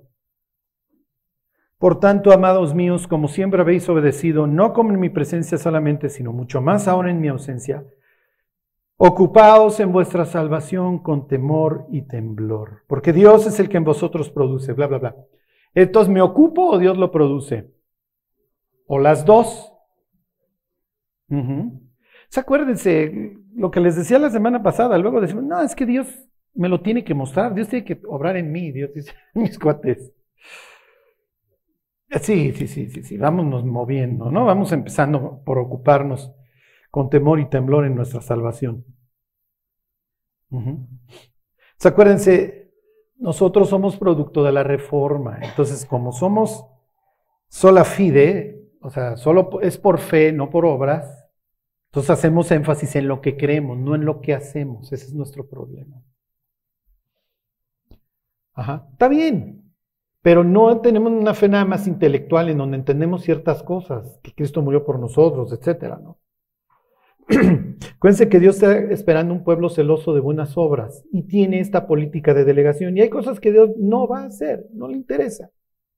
Por 1.77 1.99
tanto, 1.99 2.31
amados 2.31 2.73
míos, 2.73 3.07
como 3.07 3.27
siempre 3.27 3.61
habéis 3.61 3.87
obedecido, 3.87 4.47
no 4.47 4.73
como 4.73 4.91
en 4.91 4.99
mi 4.99 5.09
presencia 5.09 5.57
solamente, 5.57 6.09
sino 6.09 6.33
mucho 6.33 6.61
más 6.61 6.87
ahora 6.87 7.09
en 7.09 7.21
mi 7.21 7.29
ausencia, 7.29 7.85
Ocupaos 9.01 9.79
en 9.79 9.93
vuestra 9.93 10.25
salvación 10.25 10.99
con 10.99 11.29
temor 11.29 11.87
y 11.89 12.01
temblor, 12.01 12.83
porque 12.85 13.13
Dios 13.13 13.47
es 13.47 13.57
el 13.61 13.69
que 13.69 13.77
en 13.77 13.85
vosotros 13.85 14.29
produce, 14.29 14.73
bla, 14.73 14.87
bla, 14.87 14.97
bla. 14.97 15.15
Entonces, 15.73 16.13
¿me 16.13 16.21
ocupo 16.21 16.71
o 16.71 16.77
Dios 16.77 16.97
lo 16.97 17.09
produce? 17.09 17.73
O 18.87 18.99
las 18.99 19.23
dos. 19.23 19.71
Acuérdense 22.35 23.38
lo 23.59 23.71
que 23.71 23.81
les 23.81 23.97
decía 23.97 24.17
la 24.19 24.29
semana 24.29 24.63
pasada, 24.63 24.97
luego 24.97 25.19
decimos, 25.19 25.43
no, 25.43 25.61
es 25.61 25.75
que 25.75 25.85
Dios 25.85 26.07
me 26.53 26.69
lo 26.69 26.81
tiene 26.81 27.03
que 27.03 27.13
mostrar, 27.13 27.53
Dios 27.53 27.67
tiene 27.67 27.83
que 27.83 27.99
obrar 28.07 28.37
en 28.37 28.53
mí, 28.53 28.71
Dios 28.71 28.93
dice, 28.93 29.11
mis 29.33 29.59
cuates. 29.59 30.13
Sí, 32.21 32.53
sí, 32.53 32.67
sí, 32.67 32.89
sí, 32.89 33.03
sí, 33.03 33.17
vámonos 33.17 33.65
moviendo, 33.65 34.31
¿no? 34.31 34.45
Vamos 34.45 34.71
empezando 34.71 35.43
por 35.45 35.59
ocuparnos 35.59 36.33
con 36.89 37.09
temor 37.09 37.39
y 37.39 37.49
temblor 37.49 37.85
en 37.85 37.95
nuestra 37.95 38.21
salvación. 38.21 38.85
acuérdense, 41.83 42.71
nosotros 43.17 43.69
somos 43.69 43.97
producto 43.97 44.41
de 44.43 44.53
la 44.53 44.63
reforma, 44.63 45.37
entonces 45.41 45.85
como 45.85 46.13
somos 46.13 46.65
sola 47.49 47.83
fide, 47.83 48.71
o 48.81 48.89
sea, 48.89 49.17
solo 49.17 49.59
es 49.61 49.77
por 49.77 49.99
fe, 49.99 50.31
no 50.31 50.49
por 50.49 50.65
obras, 50.65 51.18
entonces 51.89 52.11
hacemos 52.11 52.51
énfasis 52.51 52.95
en 52.95 53.07
lo 53.07 53.19
que 53.19 53.35
creemos, 53.35 53.77
no 53.77 53.95
en 53.95 54.05
lo 54.05 54.21
que 54.21 54.33
hacemos, 54.33 54.91
ese 54.93 55.05
es 55.05 55.13
nuestro 55.13 55.47
problema. 55.47 56.03
Ajá, 58.53 58.87
está 58.91 59.07
bien, 59.07 59.73
pero 60.21 60.43
no 60.43 60.81
tenemos 60.81 61.11
una 61.11 61.33
fe 61.33 61.49
nada 61.49 61.65
más 61.65 61.87
intelectual 61.87 62.49
en 62.49 62.59
donde 62.59 62.77
entendemos 62.77 63.23
ciertas 63.23 63.63
cosas, 63.63 64.19
que 64.21 64.33
Cristo 64.33 64.61
murió 64.61 64.85
por 64.85 64.99
nosotros, 64.99 65.51
etcétera, 65.51 65.99
¿no? 66.03 66.19
Acuérdense 67.95 68.29
que 68.29 68.39
Dios 68.39 68.55
está 68.55 68.77
esperando 68.77 69.33
un 69.33 69.43
pueblo 69.43 69.69
celoso 69.69 70.13
de 70.13 70.19
buenas 70.19 70.57
obras 70.57 71.03
y 71.11 71.23
tiene 71.23 71.59
esta 71.59 71.87
política 71.87 72.33
de 72.33 72.43
delegación. 72.43 72.97
Y 72.97 73.01
hay 73.01 73.09
cosas 73.09 73.39
que 73.39 73.51
Dios 73.51 73.69
no 73.77 74.07
va 74.07 74.21
a 74.21 74.25
hacer, 74.27 74.67
no 74.73 74.87
le 74.87 74.97
interesa. 74.97 75.51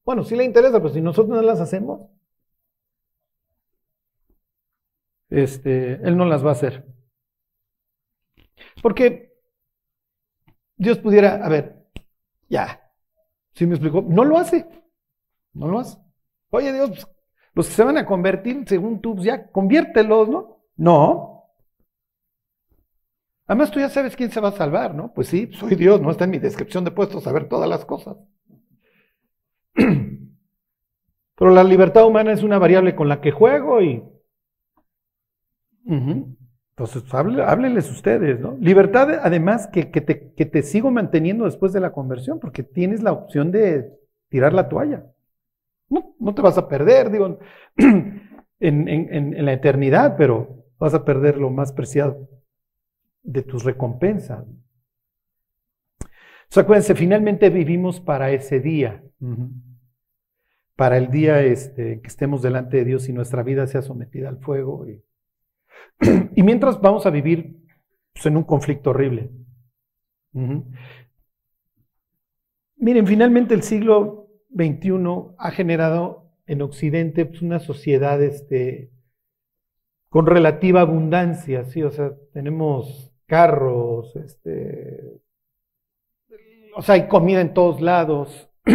Bueno, 0.04 0.24
sí 0.24 0.36
le 0.36 0.44
interesa, 0.44 0.80
pero 0.80 0.94
si 0.94 1.02
nosotros 1.02 1.36
no 1.36 1.42
las 1.42 1.62
hacemos, 1.62 2.08
este, 5.32 5.94
Él 5.94 6.16
no 6.18 6.26
las 6.26 6.46
va 6.46 6.50
a 6.50 6.54
hacer. 6.54 6.86
Porque 8.84 9.34
Dios 10.76 11.00
pudiera, 11.00 11.44
a 11.44 11.50
ver, 11.50 11.88
ya, 12.50 12.92
¿sí 13.54 13.66
me 13.66 13.74
explicó? 13.74 14.04
No 14.08 14.24
lo 14.24 14.38
hace, 14.38 14.68
no 15.54 15.68
lo 15.68 15.80
hace. 15.80 15.98
Oye 16.50 16.74
Dios, 16.74 16.90
pues, 16.90 17.08
los 17.54 17.68
que 17.68 17.74
se 17.74 17.84
van 17.84 17.98
a 17.98 18.06
convertir, 18.06 18.64
según 18.68 19.02
tú, 19.02 19.16
pues, 19.16 19.26
ya 19.26 19.50
conviértelos, 19.52 20.30
¿no? 20.30 20.64
No. 20.76 21.32
Además, 23.48 23.72
tú 23.72 23.80
ya 23.80 23.90
sabes 23.90 24.16
quién 24.16 24.32
se 24.32 24.40
va 24.40 24.50
a 24.50 24.54
salvar, 24.54 24.96
¿no? 24.96 25.14
Pues 25.14 25.28
sí, 25.28 25.50
soy 25.54 25.76
Dios, 25.76 26.00
no 26.02 26.12
está 26.12 26.24
en 26.24 26.32
mi 26.32 26.40
descripción 26.40 26.86
de 26.86 26.92
puesto 26.92 27.20
saber 27.20 27.50
todas 27.50 27.68
las 27.70 27.84
cosas. 27.86 28.18
Pero 29.76 31.52
la 31.52 31.64
libertad 31.64 32.06
humana 32.06 32.32
es 32.32 32.44
una 32.44 32.60
variable 32.60 32.96
con 32.96 33.10
la 33.10 33.20
que 33.20 33.32
juego 33.32 33.82
y... 33.82 34.04
Entonces, 35.86 37.04
háblenles 37.14 37.90
ustedes, 37.92 38.40
¿no? 38.40 38.58
Libertad, 38.60 39.20
además, 39.22 39.68
que, 39.68 39.92
que, 39.92 40.02
te, 40.02 40.32
que 40.34 40.46
te 40.46 40.64
sigo 40.64 40.92
manteniendo 40.92 41.46
después 41.46 41.74
de 41.74 41.80
la 41.80 41.92
conversión, 41.92 42.40
porque 42.40 42.64
tienes 42.64 43.04
la 43.04 43.12
opción 43.12 43.52
de 43.52 43.92
tirar 44.30 44.54
la 44.54 44.70
toalla. 44.70 45.06
No, 45.90 46.16
no 46.20 46.34
te 46.34 46.42
vas 46.42 46.58
a 46.58 46.68
perder, 46.68 47.12
digo, 47.12 47.40
en, 47.78 48.88
en 48.88 49.46
la 49.46 49.54
eternidad, 49.54 50.16
pero 50.18 50.66
vas 50.80 50.94
a 50.94 51.06
perder 51.06 51.38
lo 51.38 51.50
más 51.50 51.72
preciado 51.74 52.28
de 53.24 53.44
tus 53.44 53.64
recompensas. 53.64 54.46
O 56.54 56.60
acuérdense, 56.60 56.96
finalmente 56.96 57.50
vivimos 57.50 58.02
para 58.02 58.32
ese 58.32 58.60
día, 58.60 59.02
para 60.76 60.98
el 60.98 61.10
día 61.10 61.42
este, 61.44 62.02
que 62.02 62.08
estemos 62.08 62.42
delante 62.42 62.78
de 62.78 62.86
Dios 62.86 63.08
y 63.08 63.14
nuestra 63.14 63.42
vida 63.42 63.68
sea 63.68 63.82
sometida 63.82 64.28
al 64.28 64.40
fuego. 64.40 64.86
y 66.36 66.44
mientras 66.44 66.80
vamos 66.82 67.06
a 67.06 67.10
vivir 67.10 67.58
pues, 68.14 68.26
en 68.26 68.38
un 68.38 68.44
conflicto 68.44 68.92
horrible. 68.92 69.32
Miren, 72.78 73.06
finalmente 73.06 73.54
el 73.54 73.64
siglo 73.64 74.30
XXI 74.56 75.36
ha 75.38 75.52
generado 75.52 76.32
en 76.46 76.62
Occidente 76.62 77.26
pues, 77.26 77.42
una 77.42 77.60
sociedad 77.60 78.22
este, 78.22 78.92
con 80.10 80.26
relativa 80.26 80.82
abundancia, 80.82 81.66
sí, 81.66 81.84
o 81.84 81.92
sea, 81.92 82.14
tenemos 82.34 83.14
carros, 83.28 84.16
este, 84.16 85.22
o 86.76 86.82
sea, 86.82 86.96
hay 86.96 87.08
comida 87.08 87.42
en 87.42 87.54
todos 87.54 87.82
lados. 87.82 88.50
o 88.68 88.72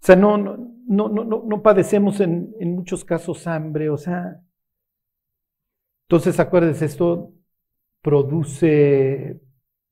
sea, 0.00 0.16
no, 0.16 0.38
no, 0.38 1.08
no, 1.08 1.08
no, 1.24 1.62
padecemos 1.62 2.20
en, 2.20 2.54
en, 2.60 2.74
muchos 2.74 3.04
casos 3.04 3.46
hambre, 3.46 3.90
o 3.90 3.96
sea. 3.96 4.40
Entonces, 6.08 6.38
acuérdense, 6.38 6.84
esto 6.84 7.32
produce 8.00 9.40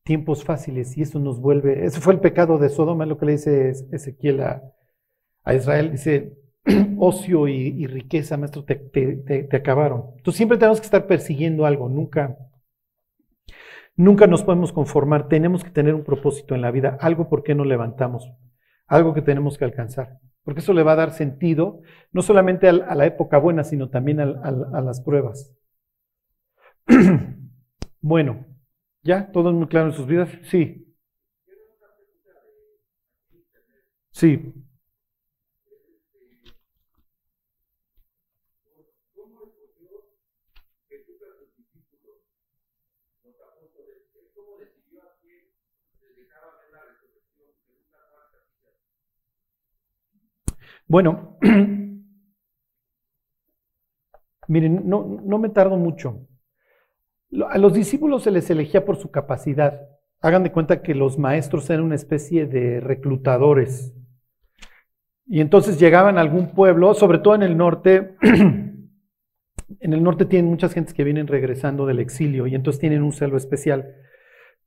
tiempos 0.05 0.45
fáciles 0.45 0.97
y 0.97 1.03
eso 1.03 1.19
nos 1.19 1.41
vuelve, 1.41 1.85
ese 1.85 2.01
fue 2.01 2.13
el 2.13 2.21
pecado 2.21 2.59
de 2.59 2.69
Sodoma, 2.69 3.07
lo 3.07 3.19
que 3.19 3.27
le 3.27 3.33
dice 3.33 3.71
Ezequiel 3.91 4.43
a, 4.43 4.63
Israel, 5.53 5.91
dice, 5.91 6.39
ocio 6.99 7.49
y, 7.49 7.87
riqueza, 7.89 8.37
maestro, 8.37 8.65
te, 8.65 9.49
acabaron. 9.53 10.13
Entonces 10.17 10.37
siempre 10.37 10.59
tenemos 10.59 10.81
que 10.81 10.87
estar 10.87 11.07
persiguiendo 11.09 11.67
algo, 11.67 11.89
nunca, 11.89 12.39
nunca 13.97 14.29
nos 14.29 14.45
podemos 14.45 14.73
conformar, 14.73 15.29
tenemos 15.29 15.65
que 15.65 15.71
tener 15.71 15.95
un 15.95 16.05
propósito 16.05 16.55
en 16.55 16.61
la 16.61 16.71
vida, 16.71 16.97
algo 17.01 17.29
por 17.29 17.43
qué 17.43 17.57
nos 17.57 17.67
levantamos, 17.67 18.31
algo 18.87 19.15
que 19.15 19.23
tenemos 19.23 19.59
que 19.59 19.65
alcanzar, 19.65 20.21
porque 20.45 20.61
eso 20.61 20.73
le 20.75 20.85
va 20.85 20.93
a 20.93 20.97
dar 20.97 21.11
sentido 21.11 21.81
no 22.13 22.23
solamente 22.23 22.69
a, 22.69 22.73
la 22.73 23.07
época 23.07 23.39
buena, 23.39 23.65
sino 23.65 23.91
también 23.91 24.21
a 24.21 24.81
las 24.81 25.01
pruebas. 25.01 25.53
bueno, 28.01 28.47
¿ya? 29.03 29.31
¿Todo 29.33 29.53
muy 29.53 29.69
claro 29.69 29.93
sus 29.93 30.07
vidas? 30.07 30.31
Sí. 30.45 30.95
Sí. 34.13 34.55
Bueno, 50.87 51.37
miren, 54.49 54.89
no, 54.89 55.05
no 55.23 55.39
me 55.39 55.51
tardo 55.51 55.77
mucho. 55.77 56.27
A 57.51 57.59
los 57.59 57.73
discípulos 57.73 58.23
se 58.23 58.31
les 58.31 58.49
elegía 58.51 58.85
por 58.85 58.97
su 58.97 59.11
capacidad. 59.11 59.89
Hagan 60.21 60.43
de 60.45 60.53
cuenta 60.53 60.83
que 60.83 60.95
los 60.95 61.19
maestros 61.19 61.69
eran 61.71 61.85
una 61.85 61.95
especie 61.95 62.47
de 62.47 62.81
reclutadores. 62.81 63.95
Y 65.27 65.41
entonces 65.41 65.79
llegaban 65.79 66.19
a 66.19 66.21
algún 66.21 66.55
pueblo, 66.55 66.95
sobre 66.95 67.19
todo 67.19 67.35
en 67.35 67.43
el 67.43 67.57
norte. 67.57 68.17
en 68.23 69.93
el 69.93 70.03
norte 70.03 70.27
tienen 70.27 70.51
muchas 70.51 70.73
gentes 70.73 70.95
que 70.95 71.05
vienen 71.05 71.27
regresando 71.27 71.87
del 71.87 71.99
exilio 71.99 72.47
y 72.47 72.55
entonces 72.55 72.81
tienen 72.81 73.03
un 73.03 73.13
celo 73.13 73.37
especial. 73.37 73.97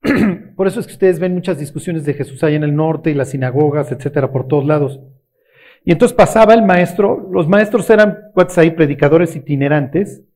Por 0.55 0.67
eso 0.67 0.79
es 0.79 0.87
que 0.87 0.93
ustedes 0.93 1.19
ven 1.19 1.33
muchas 1.33 1.59
discusiones 1.59 2.05
de 2.05 2.13
Jesús 2.13 2.43
allá 2.43 2.55
en 2.55 2.63
el 2.63 2.75
norte 2.75 3.11
y 3.11 3.13
las 3.13 3.29
sinagogas, 3.29 3.91
etcétera, 3.91 4.31
por 4.31 4.47
todos 4.47 4.65
lados. 4.65 4.99
Y 5.83 5.91
entonces 5.91 6.15
pasaba 6.15 6.53
el 6.53 6.63
maestro, 6.63 7.29
los 7.31 7.47
maestros 7.47 7.89
eran 7.89 8.17
cuates 8.33 8.57
ahí, 8.57 8.71
predicadores 8.71 9.35
itinerantes, 9.35 10.26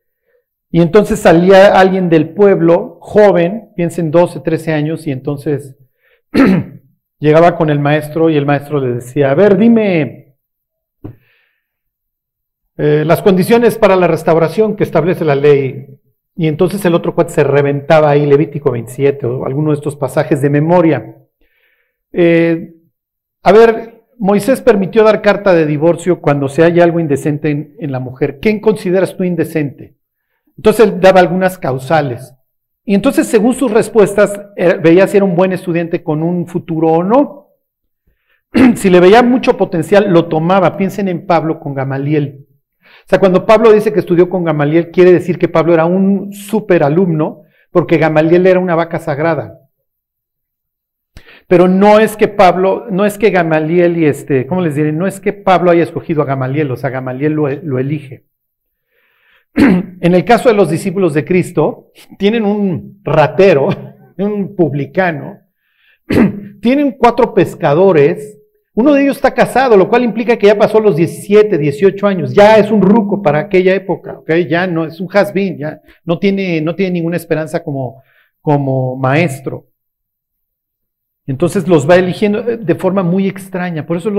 y 0.72 0.82
entonces 0.82 1.20
salía 1.20 1.78
alguien 1.78 2.10
del 2.10 2.30
pueblo, 2.30 2.98
joven, 3.02 3.72
piensen 3.76 4.10
12, 4.10 4.40
13 4.40 4.74
años, 4.74 5.06
y 5.06 5.12
entonces 5.12 5.76
llegaba 7.20 7.58
con 7.58 7.70
el 7.70 7.80
maestro 7.80 8.30
y 8.30 8.38
el 8.38 8.46
maestro 8.46 8.80
le 8.80 8.96
decía, 8.96 9.32
a 9.32 9.36
ver, 9.36 9.58
dime 9.58 10.38
eh, 12.78 13.04
las 13.06 13.22
condiciones 13.22 13.78
para 13.78 13.98
la 13.98 14.08
restauración 14.08 14.78
que 14.78 14.84
establece 14.84 15.26
la 15.26 15.36
ley. 15.36 16.00
Y 16.38 16.48
entonces 16.48 16.84
el 16.86 16.96
otro 16.96 17.14
cuate 17.14 17.34
se 17.34 17.44
reventaba 17.44 18.10
ahí 18.10 18.26
Levítico 18.26 18.72
27 18.72 19.26
o 19.26 19.46
alguno 19.46 19.72
de 19.72 19.76
estos 19.76 19.98
pasajes 19.98 20.42
de 20.42 20.50
memoria. 20.50 21.18
Eh, 22.14 22.76
a 23.44 23.52
ver, 23.52 24.06
Moisés 24.18 24.62
permitió 24.62 25.04
dar 25.04 25.22
carta 25.22 25.54
de 25.54 25.66
divorcio 25.66 26.22
cuando 26.22 26.48
se 26.48 26.64
haya 26.64 26.86
algo 26.86 27.02
indecente 27.02 27.52
en, 27.52 27.76
en 27.78 27.92
la 27.92 28.00
mujer. 28.00 28.40
¿Quién 28.40 28.62
consideras 28.62 29.18
tú 29.18 29.26
indecente? 29.26 30.01
Entonces 30.62 30.86
él 30.86 31.02
daba 31.02 31.22
algunas 31.22 31.58
causales. 31.58 32.36
Y 32.86 32.94
entonces, 32.94 33.26
según 33.26 33.56
sus 33.56 33.72
respuestas, 33.72 34.40
veía 34.84 35.08
si 35.08 35.18
era 35.18 35.26
un 35.26 35.36
buen 35.36 35.54
estudiante 35.54 36.04
con 36.04 36.22
un 36.22 36.46
futuro 36.46 36.88
o 36.90 37.04
no. 37.04 37.48
si 38.76 38.92
le 38.92 39.00
veía 39.00 39.24
mucho 39.24 39.58
potencial, 39.58 40.14
lo 40.14 40.28
tomaba. 40.28 40.78
Piensen 40.78 41.08
en 41.08 41.26
Pablo 41.26 41.60
con 41.60 41.74
Gamaliel. 41.74 42.46
O 42.80 43.08
sea, 43.08 43.18
cuando 43.18 43.48
Pablo 43.48 43.72
dice 43.72 43.92
que 43.92 44.02
estudió 44.02 44.30
con 44.30 44.44
Gamaliel, 44.44 44.92
quiere 44.92 45.12
decir 45.12 45.40
que 45.40 45.48
Pablo 45.48 45.74
era 45.74 45.86
un 45.86 46.32
super 46.32 46.84
alumno, 46.84 47.42
porque 47.72 47.98
Gamaliel 47.98 48.46
era 48.46 48.60
una 48.60 48.76
vaca 48.76 49.00
sagrada. 49.00 49.58
Pero 51.48 51.68
no 51.68 51.98
es 51.98 52.16
que 52.16 52.28
Pablo, 52.28 52.86
no 52.92 53.08
es 53.08 53.18
que 53.18 53.32
Gamaliel 53.32 53.98
y 53.98 54.06
este, 54.06 54.46
¿cómo 54.46 54.62
les 54.62 54.76
diré? 54.76 54.92
No 54.92 55.08
es 55.08 55.20
que 55.20 55.34
Pablo 55.34 55.72
haya 55.72 55.82
escogido 55.82 56.22
a 56.22 56.26
Gamaliel, 56.26 56.70
o 56.70 56.76
sea, 56.78 56.92
Gamaliel 56.92 57.34
lo 57.34 57.80
elige. 57.80 58.30
En 60.02 60.16
el 60.16 60.26
caso 60.26 60.50
de 60.50 60.56
los 60.56 60.70
discípulos 60.70 61.14
de 61.14 61.24
Cristo, 61.24 61.92
tienen 62.18 62.44
un 62.44 63.00
ratero, 63.04 63.70
un 64.18 64.56
publicano, 64.56 65.40
tienen 66.62 66.96
cuatro 66.98 67.34
pescadores, 67.34 68.40
uno 68.74 68.94
de 68.94 69.04
ellos 69.04 69.18
está 69.18 69.34
casado, 69.34 69.76
lo 69.76 69.90
cual 69.90 70.04
implica 70.04 70.38
que 70.38 70.48
ya 70.48 70.58
pasó 70.58 70.80
los 70.80 70.96
17, 70.96 71.58
18 71.58 72.08
años, 72.08 72.34
ya 72.34 72.56
es 72.56 72.72
un 72.72 72.82
ruco 72.82 73.22
para 73.22 73.40
aquella 73.40 73.76
época, 73.76 74.20
¿ok? 74.20 74.32
Ya 74.50 74.66
no 74.66 74.86
es 74.86 75.00
un 75.02 75.10
has-been, 75.12 75.58
ya 75.58 75.82
no 76.06 76.18
tiene, 76.18 76.62
no 76.62 76.74
tiene 76.74 76.94
ninguna 76.94 77.18
esperanza 77.18 77.64
como, 77.64 78.02
como 78.40 78.96
maestro. 78.96 79.68
Entonces 81.28 81.68
los 81.68 81.90
va 81.90 81.98
eligiendo 81.98 82.42
de 82.44 82.76
forma 82.76 83.04
muy 83.04 83.28
extraña. 83.28 83.86
Por 83.86 83.98
eso 83.98 84.10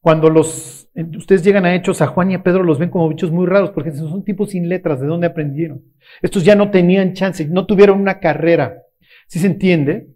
cuando 0.00 0.30
los, 0.30 0.85
ustedes 1.16 1.44
llegan 1.44 1.66
a 1.66 1.74
Hechos, 1.74 2.00
a 2.00 2.06
Juan 2.06 2.30
y 2.30 2.34
a 2.34 2.42
Pedro 2.42 2.62
los 2.62 2.78
ven 2.78 2.90
como 2.90 3.08
bichos 3.08 3.30
muy 3.30 3.46
raros, 3.46 3.70
porque 3.70 3.92
son 3.92 4.24
tipos 4.24 4.50
sin 4.50 4.68
letras, 4.68 5.00
¿de 5.00 5.06
dónde 5.06 5.26
aprendieron? 5.26 5.82
Estos 6.22 6.44
ya 6.44 6.54
no 6.54 6.70
tenían 6.70 7.12
chance, 7.12 7.46
no 7.46 7.66
tuvieron 7.66 8.00
una 8.00 8.18
carrera. 8.18 8.82
¿Sí 9.26 9.38
se 9.38 9.46
entiende? 9.46 10.08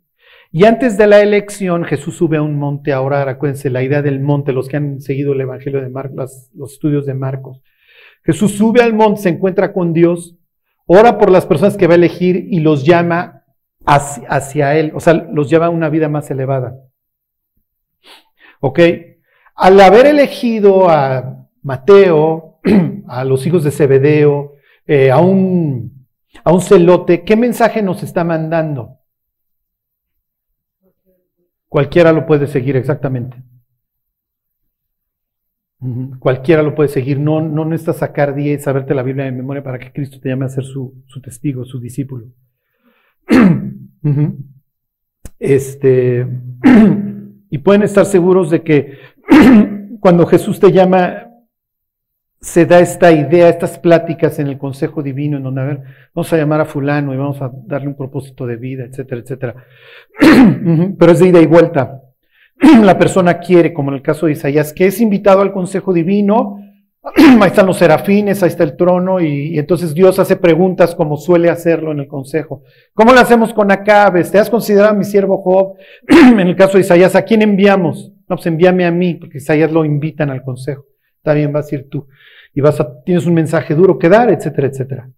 Y 0.52 0.64
antes 0.64 0.96
de 0.98 1.06
la 1.06 1.20
elección, 1.20 1.84
Jesús 1.84 2.16
sube 2.16 2.38
a 2.38 2.42
un 2.42 2.58
monte 2.58 2.92
a 2.92 3.00
orar. 3.00 3.28
Acuérdense 3.28 3.70
la 3.70 3.82
idea 3.82 4.02
del 4.02 4.20
monte, 4.20 4.52
los 4.52 4.68
que 4.68 4.78
han 4.78 5.00
seguido 5.00 5.32
el 5.32 5.40
Evangelio 5.40 5.80
de 5.80 5.88
Marcos, 5.88 6.50
los 6.54 6.72
estudios 6.72 7.06
de 7.06 7.14
Marcos. 7.14 7.62
Jesús 8.24 8.52
sube 8.52 8.82
al 8.82 8.94
monte, 8.94 9.22
se 9.22 9.28
encuentra 9.28 9.72
con 9.72 9.92
Dios, 9.92 10.36
ora 10.86 11.18
por 11.18 11.30
las 11.30 11.46
personas 11.46 11.76
que 11.76 11.86
va 11.86 11.94
a 11.94 11.96
elegir 11.96 12.48
y 12.50 12.60
los 12.60 12.84
llama 12.84 13.44
hacia, 13.86 14.28
hacia 14.28 14.76
Él, 14.76 14.92
o 14.94 15.00
sea, 15.00 15.14
los 15.14 15.48
lleva 15.48 15.66
a 15.66 15.70
una 15.70 15.88
vida 15.88 16.08
más 16.08 16.30
elevada. 16.30 16.76
¿Ok? 18.60 18.80
Al 19.60 19.78
haber 19.78 20.06
elegido 20.06 20.88
a 20.88 21.46
Mateo, 21.62 22.60
a 23.08 23.24
los 23.26 23.46
hijos 23.46 23.62
de 23.62 23.70
Zebedeo, 23.70 24.54
eh, 24.86 25.10
a, 25.10 25.20
un, 25.20 26.06
a 26.42 26.50
un 26.50 26.62
celote, 26.62 27.24
¿qué 27.24 27.36
mensaje 27.36 27.82
nos 27.82 28.02
está 28.02 28.24
mandando? 28.24 28.96
Cualquiera 31.68 32.10
lo 32.10 32.26
puede 32.26 32.46
seguir, 32.46 32.74
exactamente. 32.74 33.36
Cualquiera 36.18 36.62
lo 36.62 36.74
puede 36.74 36.88
seguir. 36.88 37.20
No, 37.20 37.42
no 37.42 37.66
necesitas 37.66 37.98
sacar 37.98 38.34
10, 38.34 38.62
saberte 38.62 38.94
la 38.94 39.02
Biblia 39.02 39.26
de 39.26 39.32
memoria 39.32 39.62
para 39.62 39.78
que 39.78 39.92
Cristo 39.92 40.18
te 40.20 40.30
llame 40.30 40.46
a 40.46 40.48
ser 40.48 40.64
su, 40.64 41.04
su 41.06 41.20
testigo, 41.20 41.66
su 41.66 41.78
discípulo. 41.78 42.28
Este, 45.38 46.26
y 47.50 47.58
pueden 47.58 47.82
estar 47.82 48.06
seguros 48.06 48.48
de 48.50 48.62
que 48.62 48.98
cuando 50.00 50.26
Jesús 50.26 50.58
te 50.60 50.72
llama, 50.72 51.26
se 52.40 52.64
da 52.64 52.80
esta 52.80 53.12
idea, 53.12 53.48
estas 53.48 53.78
pláticas 53.78 54.38
en 54.38 54.46
el 54.46 54.58
Consejo 54.58 55.02
Divino, 55.02 55.36
en 55.36 55.42
donde, 55.42 55.60
a 55.60 55.64
ver, 55.64 55.82
vamos 56.14 56.32
a 56.32 56.36
llamar 56.36 56.60
a 56.60 56.64
fulano 56.64 57.12
y 57.12 57.18
vamos 57.18 57.40
a 57.42 57.50
darle 57.66 57.88
un 57.88 57.96
propósito 57.96 58.46
de 58.46 58.56
vida, 58.56 58.84
etcétera, 58.84 59.20
etcétera. 59.20 59.54
Pero 60.98 61.12
es 61.12 61.18
de 61.18 61.28
ida 61.28 61.40
y 61.40 61.46
vuelta. 61.46 62.02
La 62.82 62.98
persona 62.98 63.38
quiere, 63.38 63.74
como 63.74 63.90
en 63.90 63.96
el 63.96 64.02
caso 64.02 64.26
de 64.26 64.32
Isaías, 64.32 64.72
que 64.72 64.86
es 64.86 65.00
invitado 65.00 65.42
al 65.42 65.52
Consejo 65.52 65.92
Divino, 65.92 66.58
ahí 67.02 67.48
están 67.48 67.66
los 67.66 67.76
serafines, 67.76 68.42
ahí 68.42 68.48
está 68.48 68.64
el 68.64 68.76
trono, 68.76 69.20
y, 69.20 69.54
y, 69.54 69.58
entonces 69.58 69.94
Dios 69.94 70.18
hace 70.18 70.36
preguntas 70.36 70.94
como 70.94 71.18
suele 71.18 71.50
hacerlo 71.50 71.92
en 71.92 72.00
el 72.00 72.08
Consejo. 72.08 72.62
¿Cómo 72.94 73.12
lo 73.12 73.20
hacemos 73.20 73.52
con 73.52 73.70
Acabes? 73.70 74.30
¿Te 74.30 74.38
has 74.38 74.48
considerado 74.48 74.94
mi 74.94 75.04
siervo 75.04 75.38
Job? 75.38 75.74
en 76.08 76.40
el 76.40 76.56
caso 76.56 76.74
de 76.74 76.80
Isaías, 76.80 77.14
¿a 77.14 77.22
quién 77.22 77.42
enviamos? 77.42 78.12
No, 78.30 78.36
pues 78.36 78.46
envíame 78.46 78.86
a 78.86 78.92
mí, 78.92 79.14
porque 79.14 79.38
Isaías 79.38 79.72
lo 79.72 79.84
invitan 79.84 80.30
al 80.30 80.44
Consejo. 80.44 80.86
Bien, 81.24 81.52
vas 81.52 81.70
a 81.70 81.74
ir 81.74 81.88
tú. 81.90 82.06
Y 82.54 82.60
vas 82.60 82.80
a, 82.80 83.02
tienes 83.02 83.26
un 83.26 83.34
mensaje 83.34 83.74
duro 83.74 83.98
que 83.98 84.08
dar, 84.08 84.30
etcétera, 84.30 84.68
etcétera. 84.68 85.10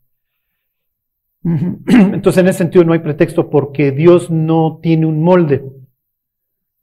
Entonces, 1.44 2.42
en 2.42 2.48
ese 2.48 2.59
sentido 2.59 2.85
no 2.85 2.94
hay 2.94 3.01
pretexto 3.01 3.51
porque 3.51 3.92
Dios 3.92 4.31
no 4.31 4.81
tiene 4.83 5.05
un 5.05 5.22
molde. 5.22 5.62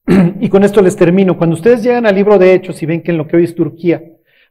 Y 0.40 0.50
con 0.50 0.64
esto 0.64 0.82
les 0.84 0.96
termino. 0.96 1.36
Cuando 1.38 1.56
ustedes 1.56 1.84
llegan 1.84 2.06
al 2.06 2.16
libro 2.16 2.38
de 2.38 2.54
Hechos 2.54 2.82
y 2.84 2.86
ven 2.86 3.02
que 3.02 3.12
en 3.12 3.18
lo 3.18 3.28
que 3.28 3.38
hoy 3.38 3.46
es 3.46 3.56
Turquía, 3.56 4.02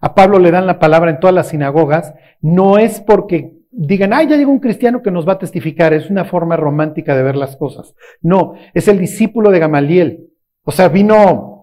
a 0.01 0.15
Pablo 0.15 0.39
le 0.41 0.51
dan 0.51 0.67
la 0.67 0.81
palabra 0.81 1.11
en 1.11 1.21
todas 1.21 1.35
las 1.35 1.49
sinagogas, 1.49 2.13
no 2.41 2.77
es 2.77 3.01
porque 3.01 3.53
digan, 3.71 4.13
ay, 4.13 4.29
ya 4.29 4.37
llegó 4.37 4.51
un 4.51 4.59
cristiano 4.59 5.01
que 5.01 5.13
nos 5.13 5.27
va 5.27 5.35
a 5.35 5.39
testificar, 5.39 5.95
es 5.95 6.11
una 6.11 6.25
forma 6.25 6.57
romántica 6.57 7.17
de 7.17 7.23
ver 7.23 7.37
las 7.37 7.57
cosas. 7.57 7.95
No, 8.21 8.55
es 8.75 8.89
el 8.89 8.99
discípulo 8.99 9.51
de 9.51 9.61
Gamaliel. 9.61 10.29
O 10.63 10.71
sea, 10.71 10.89
vino, 10.89 11.58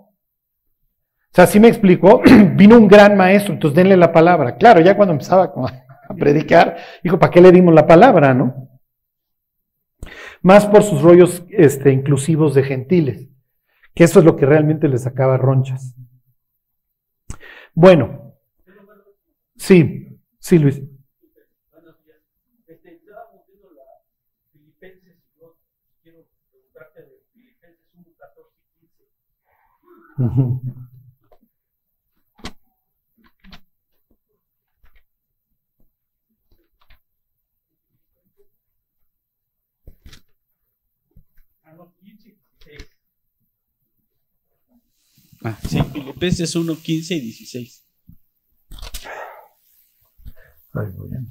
sea, 1.35 1.43
así 1.43 1.59
me 1.59 1.67
explicó, 1.67 2.21
vino 2.55 2.77
un 2.77 2.87
gran 2.87 3.17
maestro, 3.17 3.53
entonces 3.53 3.75
denle 3.75 3.97
la 3.97 4.11
palabra. 4.11 4.55
Claro, 4.57 4.81
ya 4.81 4.95
cuando 4.95 5.13
empezaba 5.13 5.53
a 6.07 6.13
predicar, 6.13 6.77
dijo, 7.03 7.19
¿para 7.19 7.31
qué 7.31 7.41
le 7.41 7.51
dimos 7.51 7.73
la 7.73 7.85
palabra, 7.87 8.33
no? 8.33 8.69
Más 10.41 10.65
por 10.67 10.83
sus 10.83 11.01
rollos 11.01 11.43
este, 11.49 11.91
inclusivos 11.91 12.53
de 12.53 12.63
gentiles, 12.63 13.27
que 13.93 14.03
eso 14.03 14.19
es 14.19 14.25
lo 14.25 14.35
que 14.35 14.45
realmente 14.45 14.87
les 14.87 15.03
sacaba 15.03 15.37
ronchas. 15.37 15.95
Bueno, 17.73 18.25
Sí, 19.57 20.19
sí, 20.39 20.59
Luis. 20.59 20.81
Este, 22.67 22.95
estábamos 22.95 23.47
viendo 23.47 23.71
la 23.71 23.83
Filipenses 24.51 25.17
y 25.33 25.39
yo 25.39 25.57
quiero 26.03 26.27
preguntarte 26.51 27.01
de 27.03 27.23
Filipenses 27.33 27.89
1, 27.93 28.05
14 28.17 28.51
y 28.81 28.87
15. 28.87 29.03
Uh 30.17 30.23
-huh. 30.23 30.61
Ah, 41.63 41.73
no, 41.77 41.93
15 41.95 42.29
y 42.29 42.31
16. 42.33 42.89
Ah, 45.47 45.55
sí, 45.69 45.79
Filipenses 45.93 46.55
1, 46.55 46.75
15 46.81 47.13
y 47.15 47.19
16. 47.21 47.85
Ay, 50.73 50.87
muy 50.97 51.09
bien. 51.09 51.27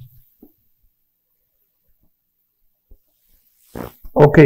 Ok. 4.13 4.39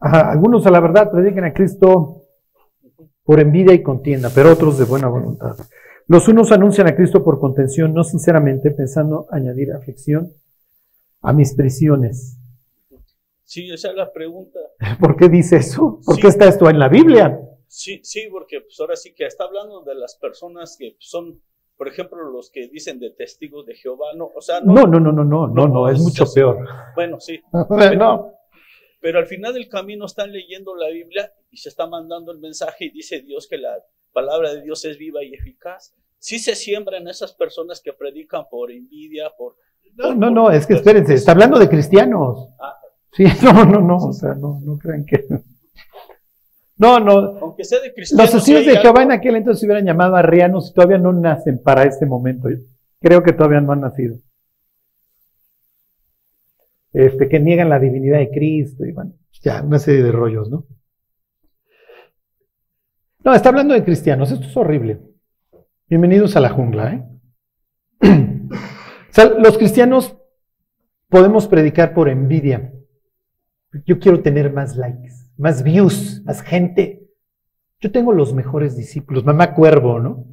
Ajá, 0.00 0.30
algunos 0.30 0.66
a 0.66 0.70
la 0.70 0.80
verdad 0.80 1.10
predican 1.10 1.44
a 1.44 1.54
Cristo 1.54 2.26
por 3.22 3.40
envidia 3.40 3.72
y 3.72 3.82
contienda, 3.82 4.30
pero 4.34 4.52
otros 4.52 4.78
de 4.78 4.84
buena 4.84 5.08
voluntad. 5.08 5.56
Los 6.06 6.28
unos 6.28 6.52
anuncian 6.52 6.86
a 6.86 6.94
Cristo 6.94 7.24
por 7.24 7.40
contención, 7.40 7.94
no 7.94 8.04
sinceramente, 8.04 8.70
pensando 8.72 9.26
añadir 9.30 9.72
aflicción 9.72 10.30
a 11.22 11.32
mis 11.32 11.54
prisiones. 11.54 12.36
Sí, 13.44 13.70
esa 13.72 13.88
es 13.88 13.94
la 13.94 14.12
pregunta. 14.12 14.58
¿Por 15.00 15.16
qué 15.16 15.30
dice 15.30 15.56
eso? 15.56 16.00
¿Por 16.04 16.16
Sí. 16.16 16.20
qué 16.20 16.28
está 16.28 16.46
esto 16.46 16.68
en 16.68 16.78
la 16.78 16.88
Biblia? 16.90 17.40
Sí, 17.76 17.98
sí, 18.04 18.28
porque 18.30 18.60
pues 18.60 18.78
ahora 18.78 18.94
sí 18.94 19.12
que 19.14 19.26
está 19.26 19.44
hablando 19.44 19.82
de 19.82 19.96
las 19.96 20.14
personas 20.14 20.76
que 20.78 20.94
son, 21.00 21.42
por 21.76 21.88
ejemplo, 21.88 22.22
los 22.30 22.48
que 22.48 22.68
dicen 22.68 23.00
de 23.00 23.10
testigos 23.10 23.66
de 23.66 23.74
Jehová, 23.74 24.14
no, 24.14 24.30
o 24.32 24.40
sea, 24.40 24.60
No, 24.60 24.86
no, 24.86 25.00
no, 25.00 25.10
no, 25.10 25.24
no, 25.24 25.48
no, 25.48 25.66
no, 25.66 25.88
es 25.88 25.98
mucho 25.98 26.24
peor. 26.32 26.64
Bueno, 26.94 27.18
sí, 27.18 27.40
O 27.50 27.76
sea, 27.76 27.90
no. 27.96 28.30
pero 29.00 29.18
al 29.18 29.26
final 29.26 29.54
del 29.54 29.68
camino 29.68 30.06
están 30.06 30.30
leyendo 30.30 30.76
la 30.76 30.88
Biblia 30.88 31.32
y 31.50 31.56
se 31.56 31.68
está 31.68 31.88
mandando 31.88 32.30
el 32.30 32.38
mensaje 32.38 32.84
y 32.84 32.90
dice 32.90 33.22
Dios 33.22 33.48
que 33.48 33.58
la 33.58 33.76
palabra 34.12 34.54
de 34.54 34.62
Dios 34.62 34.84
es 34.84 34.96
viva 34.96 35.24
y 35.24 35.34
eficaz. 35.34 35.96
Sí 36.20 36.38
se 36.38 36.54
siembran 36.54 37.08
esas 37.08 37.32
personas 37.32 37.80
que 37.80 37.92
predican 37.92 38.44
por 38.48 38.70
envidia, 38.70 39.32
por... 39.36 39.56
No, 39.96 40.14
no, 40.14 40.30
no, 40.30 40.48
es 40.52 40.64
que 40.64 40.74
espérense, 40.74 41.14
está 41.14 41.32
hablando 41.32 41.58
de 41.58 41.68
cristianos. 41.68 42.50
Ah. 42.60 42.78
Sí, 43.10 43.24
no, 43.42 43.64
no, 43.64 43.80
no, 43.80 43.96
o 43.96 44.12
sea, 44.12 44.34
no, 44.34 44.60
no 44.62 44.78
crean 44.78 45.04
que. 45.04 45.26
No, 46.84 47.00
no. 47.00 47.12
Aunque 47.40 47.64
sea 47.64 47.80
de 47.80 47.94
cristianos. 47.94 48.26
Los 48.26 48.44
testigos 48.44 48.66
de 48.66 48.76
Jehová 48.76 49.02
en 49.04 49.12
aquel 49.12 49.36
entonces 49.36 49.60
se 49.60 49.66
hubieran 49.66 49.86
llamado 49.86 50.16
arrianos 50.16 50.70
y 50.70 50.74
todavía 50.74 50.98
no 50.98 51.14
nacen 51.14 51.62
para 51.62 51.84
este 51.84 52.04
momento. 52.04 52.48
Creo 53.00 53.22
que 53.22 53.32
todavía 53.32 53.62
no 53.62 53.72
han 53.72 53.80
nacido. 53.80 54.18
Este, 56.92 57.28
que 57.28 57.40
niegan 57.40 57.70
la 57.70 57.78
divinidad 57.78 58.18
de 58.18 58.30
Cristo 58.30 58.84
y 58.84 58.92
bueno, 58.92 59.14
ya, 59.42 59.62
una 59.62 59.78
serie 59.78 60.02
de 60.02 60.12
rollos, 60.12 60.50
¿no? 60.50 60.66
No, 63.24 63.34
está 63.34 63.48
hablando 63.48 63.72
de 63.72 63.82
cristianos, 63.82 64.30
esto 64.30 64.46
es 64.46 64.56
horrible. 64.56 65.00
Bienvenidos 65.88 66.36
a 66.36 66.40
la 66.40 66.50
jungla, 66.50 66.92
¿eh? 66.92 67.04
O 68.50 69.14
sea, 69.14 69.26
los 69.26 69.56
cristianos 69.56 70.16
podemos 71.08 71.46
predicar 71.46 71.94
por 71.94 72.08
envidia. 72.08 72.72
Yo 73.86 73.98
quiero 74.00 74.20
tener 74.20 74.52
más 74.52 74.76
likes, 74.76 75.23
más 75.36 75.62
views, 75.62 76.22
más 76.24 76.42
gente. 76.42 77.02
Yo 77.80 77.90
tengo 77.90 78.12
los 78.12 78.32
mejores 78.32 78.76
discípulos, 78.76 79.24
mamá 79.24 79.54
cuervo, 79.54 80.00
¿no? 80.00 80.26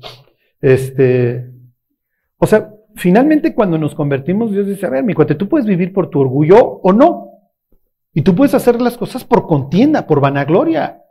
Este, 0.61 1.51
o 2.37 2.45
sea, 2.45 2.73
finalmente 2.95 3.53
cuando 3.53 3.77
nos 3.77 3.95
convertimos, 3.95 4.51
Dios 4.51 4.67
dice, 4.67 4.85
a 4.85 4.89
ver, 4.89 5.03
mi 5.03 5.13
cuate, 5.13 5.35
tú 5.35 5.49
puedes 5.49 5.65
vivir 5.65 5.93
por 5.93 6.09
tu 6.09 6.19
orgullo 6.19 6.57
o 6.57 6.93
no. 6.93 7.29
Y 8.13 8.21
tú 8.21 8.35
puedes 8.35 8.53
hacer 8.53 8.81
las 8.81 8.97
cosas 8.97 9.23
por 9.23 9.47
contienda, 9.47 10.05
por 10.05 10.19
vanagloria. 10.19 11.01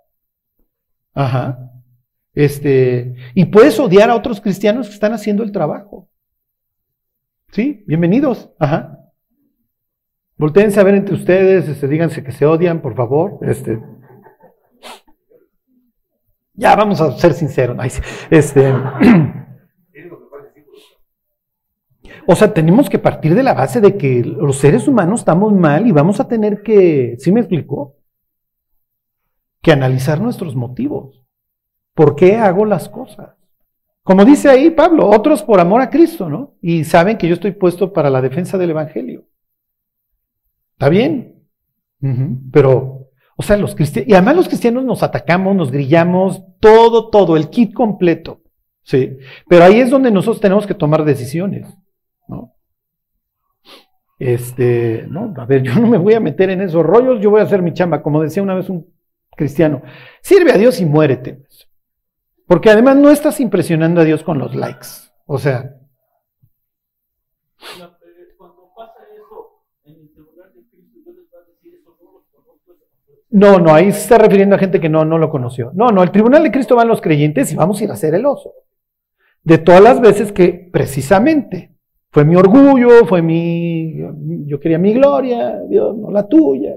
Ajá. 1.14 1.70
Este, 2.34 3.14
y 3.34 3.46
puedes 3.46 3.78
odiar 3.80 4.10
a 4.10 4.14
otros 4.14 4.40
cristianos 4.40 4.88
que 4.88 4.94
están 4.94 5.12
haciendo 5.12 5.42
el 5.42 5.52
trabajo. 5.52 6.08
Sí, 7.52 7.84
bienvenidos. 7.86 8.50
Ajá. 8.58 8.99
Voltéense 10.40 10.80
a 10.80 10.84
ver 10.84 10.94
entre 10.94 11.16
ustedes, 11.16 11.68
este, 11.68 11.86
díganse 11.86 12.24
que 12.24 12.32
se 12.32 12.46
odian, 12.46 12.80
por 12.80 12.94
favor. 12.94 13.40
Este. 13.42 13.78
Ya, 16.54 16.74
vamos 16.74 16.98
a 17.02 17.12
ser 17.18 17.34
sinceros. 17.34 17.76
Este. 18.30 18.72
O 22.26 22.36
sea, 22.36 22.54
tenemos 22.54 22.88
que 22.88 22.98
partir 22.98 23.34
de 23.34 23.42
la 23.42 23.54
base 23.54 23.80
de 23.80 23.96
que 23.96 24.22
los 24.22 24.58
seres 24.58 24.86
humanos 24.86 25.20
estamos 25.20 25.52
mal 25.52 25.88
y 25.88 25.90
vamos 25.90 26.20
a 26.20 26.28
tener 26.28 26.62
que, 26.62 27.16
¿sí 27.18 27.32
me 27.32 27.40
explicó? 27.40 27.96
Que 29.62 29.72
analizar 29.72 30.20
nuestros 30.20 30.54
motivos. 30.54 31.24
¿Por 31.94 32.14
qué 32.14 32.36
hago 32.36 32.66
las 32.66 32.88
cosas? 32.88 33.30
Como 34.04 34.24
dice 34.24 34.48
ahí 34.48 34.70
Pablo, 34.70 35.08
otros 35.08 35.42
por 35.42 35.58
amor 35.58 35.80
a 35.80 35.90
Cristo, 35.90 36.28
¿no? 36.28 36.54
Y 36.60 36.84
saben 36.84 37.18
que 37.18 37.26
yo 37.26 37.34
estoy 37.34 37.52
puesto 37.52 37.92
para 37.92 38.10
la 38.10 38.20
defensa 38.20 38.56
del 38.58 38.70
Evangelio. 38.70 39.24
¿Está 40.80 40.88
bien? 40.88 41.44
Pero, 42.50 43.10
o 43.36 43.42
sea, 43.42 43.58
los 43.58 43.74
cristianos, 43.74 44.08
y 44.08 44.14
además 44.14 44.36
los 44.36 44.48
cristianos 44.48 44.82
nos 44.82 45.02
atacamos, 45.02 45.54
nos 45.54 45.70
grillamos, 45.70 46.42
todo, 46.58 47.10
todo, 47.10 47.36
el 47.36 47.50
kit 47.50 47.74
completo. 47.74 48.40
Sí. 48.82 49.18
Pero 49.46 49.64
ahí 49.64 49.78
es 49.80 49.90
donde 49.90 50.10
nosotros 50.10 50.40
tenemos 50.40 50.66
que 50.66 50.72
tomar 50.72 51.04
decisiones, 51.04 51.68
¿no? 52.26 52.54
Este, 54.18 55.04
no, 55.10 55.34
a 55.36 55.44
ver, 55.44 55.62
yo 55.64 55.74
no 55.74 55.86
me 55.86 55.98
voy 55.98 56.14
a 56.14 56.20
meter 56.20 56.48
en 56.48 56.62
esos 56.62 56.82
rollos, 56.82 57.20
yo 57.20 57.28
voy 57.28 57.40
a 57.42 57.44
hacer 57.44 57.60
mi 57.60 57.74
chamba, 57.74 58.02
como 58.02 58.22
decía 58.22 58.42
una 58.42 58.54
vez 58.54 58.70
un 58.70 58.86
cristiano, 59.36 59.82
sirve 60.22 60.52
a 60.52 60.56
Dios 60.56 60.80
y 60.80 60.86
muérete. 60.86 61.42
Porque 62.46 62.70
además 62.70 62.96
no 62.96 63.10
estás 63.10 63.38
impresionando 63.38 64.00
a 64.00 64.04
Dios 64.04 64.22
con 64.22 64.38
los 64.38 64.54
likes. 64.54 64.86
O 65.26 65.38
sea, 65.38 65.74
La- 67.78 67.84
eh, 67.84 68.34
Cuando 68.38 68.72
pasa 68.74 68.94
eso 69.14 69.62
en 69.84 70.00
el 70.00 70.12
tribunal 70.14 70.50
de 70.54 70.62
Cristo, 70.70 70.98
Dios 71.04 71.14
les 71.16 71.26
va 71.32 71.38
a 71.40 71.44
decir 71.46 71.74
eso, 71.74 71.94
no 72.02 72.12
los 72.12 72.24
conozco. 72.32 72.72
No, 73.30 73.58
no, 73.58 73.72
ahí 73.72 73.92
se 73.92 74.00
está 74.00 74.18
refiriendo 74.18 74.56
a 74.56 74.58
gente 74.58 74.80
que 74.80 74.88
no, 74.88 75.04
no 75.04 75.16
lo 75.16 75.30
conoció. 75.30 75.70
No, 75.74 75.90
no, 75.90 76.02
el 76.02 76.10
tribunal 76.10 76.42
de 76.42 76.50
Cristo 76.50 76.76
van 76.76 76.88
los 76.88 77.00
creyentes 77.00 77.52
y 77.52 77.56
vamos 77.56 77.80
a 77.80 77.84
ir 77.84 77.90
a 77.90 77.94
hacer 77.94 78.14
el 78.14 78.26
oso. 78.26 78.52
De 79.42 79.58
todas 79.58 79.80
las 79.80 80.00
veces 80.00 80.32
que 80.32 80.68
precisamente 80.72 81.76
fue 82.10 82.24
mi 82.24 82.34
orgullo, 82.34 83.06
fue 83.06 83.22
mi, 83.22 83.96
yo 84.46 84.58
quería 84.58 84.78
mi 84.78 84.92
gloria, 84.94 85.60
Dios, 85.68 85.96
no 85.96 86.10
la 86.10 86.26
tuya. 86.26 86.74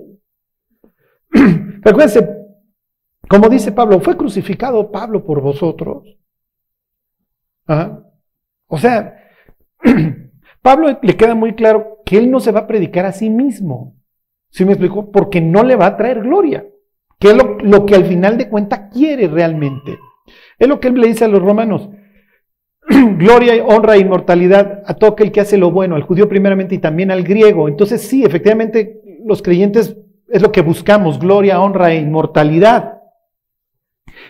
Pero 1.32 1.90
acuérdense, 1.90 2.30
como 3.28 3.50
dice 3.50 3.72
Pablo, 3.72 4.00
fue 4.00 4.16
crucificado 4.16 4.92
Pablo 4.92 5.26
por 5.26 5.42
vosotros. 5.42 6.18
Ajá. 7.66 8.04
O 8.68 8.78
sea, 8.78 9.18
Pablo 10.62 11.00
le 11.02 11.18
queda 11.18 11.34
muy 11.34 11.56
claro 11.56 11.98
que 12.06 12.18
él 12.18 12.30
no 12.30 12.40
se 12.40 12.52
va 12.52 12.62
a 12.62 12.68
predicar 12.68 13.08
a 13.08 13.12
sí 13.12 13.32
mismo. 13.32 13.96
¿Sí 14.54 14.66
me 14.66 14.74
explico? 14.74 15.12
Porque 15.12 15.42
no 15.42 15.64
le 15.64 15.76
va 15.76 15.88
a 15.88 15.98
traer 15.98 16.22
gloria. 16.22 16.64
Que 17.20 17.32
es 17.32 17.38
lo, 17.64 17.86
que 17.88 17.96
al 17.96 18.06
final 18.06 18.38
de 18.38 18.50
cuentas 18.50 18.92
quiere 18.94 19.28
realmente. 19.28 19.98
Es 20.60 20.68
lo 20.68 20.80
que 20.80 20.90
él 20.90 20.94
le 20.94 21.08
dice 21.08 21.26
a 21.26 21.28
los 21.28 21.42
romanos. 21.42 21.90
gloria, 23.18 23.66
honra 23.66 23.96
e 23.96 24.02
inmortalidad 24.02 24.84
a 24.86 24.94
todo 24.94 25.12
aquel 25.12 25.32
que 25.32 25.42
hace 25.42 25.58
lo 25.58 25.72
bueno, 25.72 25.96
al 25.96 26.04
judío 26.04 26.30
primeramente 26.30 26.76
y 26.76 26.78
también 26.78 27.10
al 27.10 27.24
griego. 27.24 27.68
Entonces 27.68 28.02
sí, 28.02 28.24
efectivamente, 28.24 29.02
los 29.26 29.42
creyentes 29.42 29.98
es 30.30 30.42
lo 30.44 30.52
que 30.52 30.62
buscamos, 30.62 31.18
gloria, 31.18 31.60
honra 31.60 31.92
e 31.92 32.00
inmortalidad. 32.00 33.00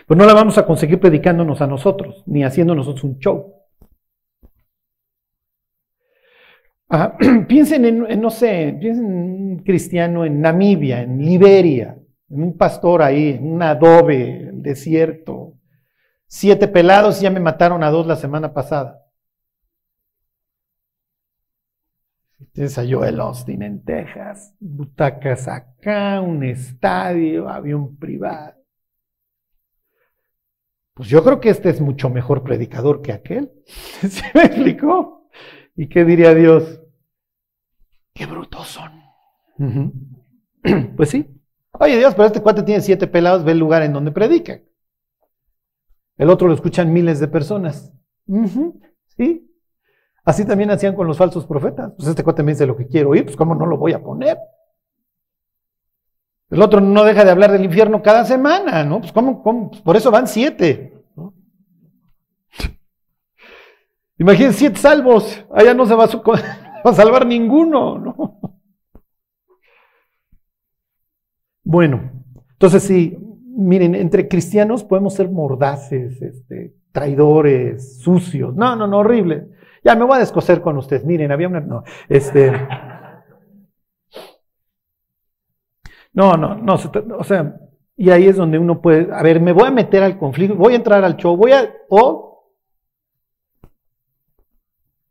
Pues 0.06 0.16
no 0.16 0.24
la 0.24 0.32
vamos 0.32 0.56
a 0.56 0.64
conseguir 0.64 1.00
predicándonos 1.00 1.60
a 1.60 1.66
nosotros, 1.66 2.22
ni 2.26 2.44
haciendo 2.44 2.74
nosotros 2.74 3.04
un 3.04 3.18
show. 3.18 3.53
Ajá. 6.94 7.16
Piensen 7.48 7.84
en, 7.84 8.20
no 8.20 8.30
sé, 8.30 8.76
piensen 8.78 9.06
en 9.06 9.12
un 9.14 9.58
cristiano 9.64 10.24
en 10.24 10.40
Namibia, 10.40 11.02
en 11.02 11.18
Liberia, 11.18 11.98
en 12.30 12.42
un 12.42 12.56
pastor 12.56 13.02
ahí, 13.02 13.30
en 13.30 13.52
un 13.52 13.62
adobe, 13.62 14.48
el 14.48 14.62
desierto. 14.62 15.54
Siete 16.28 16.68
pelados 16.68 17.20
ya 17.20 17.30
me 17.30 17.40
mataron 17.40 17.82
a 17.82 17.90
dos 17.90 18.06
la 18.06 18.14
semana 18.14 18.54
pasada. 18.54 19.00
A 22.56 22.84
Joel 22.88 23.18
Austin 23.18 23.62
en 23.62 23.84
Texas, 23.84 24.54
butacas 24.60 25.48
acá, 25.48 26.20
un 26.20 26.44
estadio, 26.44 27.48
avión 27.48 27.96
privado. 27.96 28.54
Pues 30.94 31.08
yo 31.08 31.24
creo 31.24 31.40
que 31.40 31.48
este 31.48 31.70
es 31.70 31.80
mucho 31.80 32.08
mejor 32.08 32.44
predicador 32.44 33.02
que 33.02 33.10
aquel. 33.10 33.50
¿Se 33.66 34.22
me 34.32 34.44
explicó? 34.44 35.28
¿Y 35.74 35.88
qué 35.88 36.04
diría 36.04 36.32
Dios? 36.32 36.83
¡Qué 38.14 38.26
brutos 38.26 38.68
son! 38.68 38.92
Pues 40.96 41.10
sí. 41.10 41.28
Oye 41.72 41.98
Dios, 41.98 42.14
pero 42.14 42.26
este 42.26 42.40
cuate 42.40 42.62
tiene 42.62 42.80
siete 42.80 43.06
pelados, 43.06 43.44
ve 43.44 43.52
el 43.52 43.58
lugar 43.58 43.82
en 43.82 43.92
donde 43.92 44.12
predica. 44.12 44.60
El 46.16 46.30
otro 46.30 46.48
lo 46.48 46.54
escuchan 46.54 46.90
miles 46.90 47.20
de 47.20 47.28
personas. 47.28 47.92
Sí. 49.16 49.50
Así 50.24 50.46
también 50.46 50.70
hacían 50.70 50.94
con 50.94 51.06
los 51.06 51.18
falsos 51.18 51.44
profetas. 51.44 51.92
Pues 51.96 52.08
este 52.08 52.24
cuate 52.24 52.42
me 52.42 52.52
dice 52.52 52.64
lo 52.66 52.76
que 52.78 52.86
quiero 52.86 53.10
oír, 53.10 53.24
pues 53.24 53.36
¿cómo 53.36 53.54
no 53.54 53.66
lo 53.66 53.76
voy 53.76 53.92
a 53.92 54.02
poner? 54.02 54.38
El 56.48 56.62
otro 56.62 56.80
no 56.80 57.04
deja 57.04 57.24
de 57.26 57.30
hablar 57.32 57.52
del 57.52 57.64
infierno 57.64 58.00
cada 58.00 58.24
semana, 58.24 58.84
¿no? 58.84 59.00
Pues 59.00 59.12
¿cómo? 59.12 59.42
cómo? 59.42 59.68
Pues 59.70 59.82
por 59.82 59.96
eso 59.96 60.10
van 60.10 60.26
siete. 60.28 60.94
¿no? 61.16 61.34
Imagínense 64.18 64.58
siete 64.60 64.78
salvos. 64.78 65.44
Allá 65.52 65.74
no 65.74 65.84
se 65.84 65.94
va 65.94 66.04
a, 66.04 66.08
su- 66.08 66.22
va 66.84 66.90
a 66.90 66.94
salvar 66.94 67.26
ninguno, 67.26 67.98
¿no? 67.98 68.40
Bueno, 71.64 72.12
entonces 72.52 72.82
sí, 72.82 73.16
miren, 73.56 73.94
entre 73.94 74.28
cristianos 74.28 74.84
podemos 74.84 75.14
ser 75.14 75.30
mordaces, 75.30 76.20
este, 76.20 76.74
traidores, 76.92 78.00
sucios. 78.00 78.54
No, 78.54 78.76
no, 78.76 78.86
no, 78.86 78.98
horrible. 78.98 79.48
Ya 79.82 79.94
me 79.94 80.04
voy 80.04 80.16
a 80.16 80.20
descoser 80.20 80.60
con 80.60 80.76
ustedes. 80.78 81.04
Miren, 81.04 81.32
había 81.32 81.48
una. 81.48 81.60
No, 81.60 81.84
este. 82.08 82.52
No, 86.12 86.36
no, 86.36 86.54
no. 86.54 86.74
O 87.18 87.24
sea, 87.24 87.56
y 87.96 88.10
ahí 88.10 88.28
es 88.28 88.36
donde 88.36 88.58
uno 88.58 88.80
puede. 88.80 89.12
A 89.12 89.22
ver, 89.22 89.40
me 89.40 89.52
voy 89.52 89.68
a 89.68 89.72
meter 89.72 90.02
al 90.02 90.18
conflicto, 90.18 90.56
voy 90.56 90.74
a 90.74 90.76
entrar 90.76 91.04
al 91.04 91.16
show, 91.16 91.36
voy 91.36 91.52
a. 91.52 91.70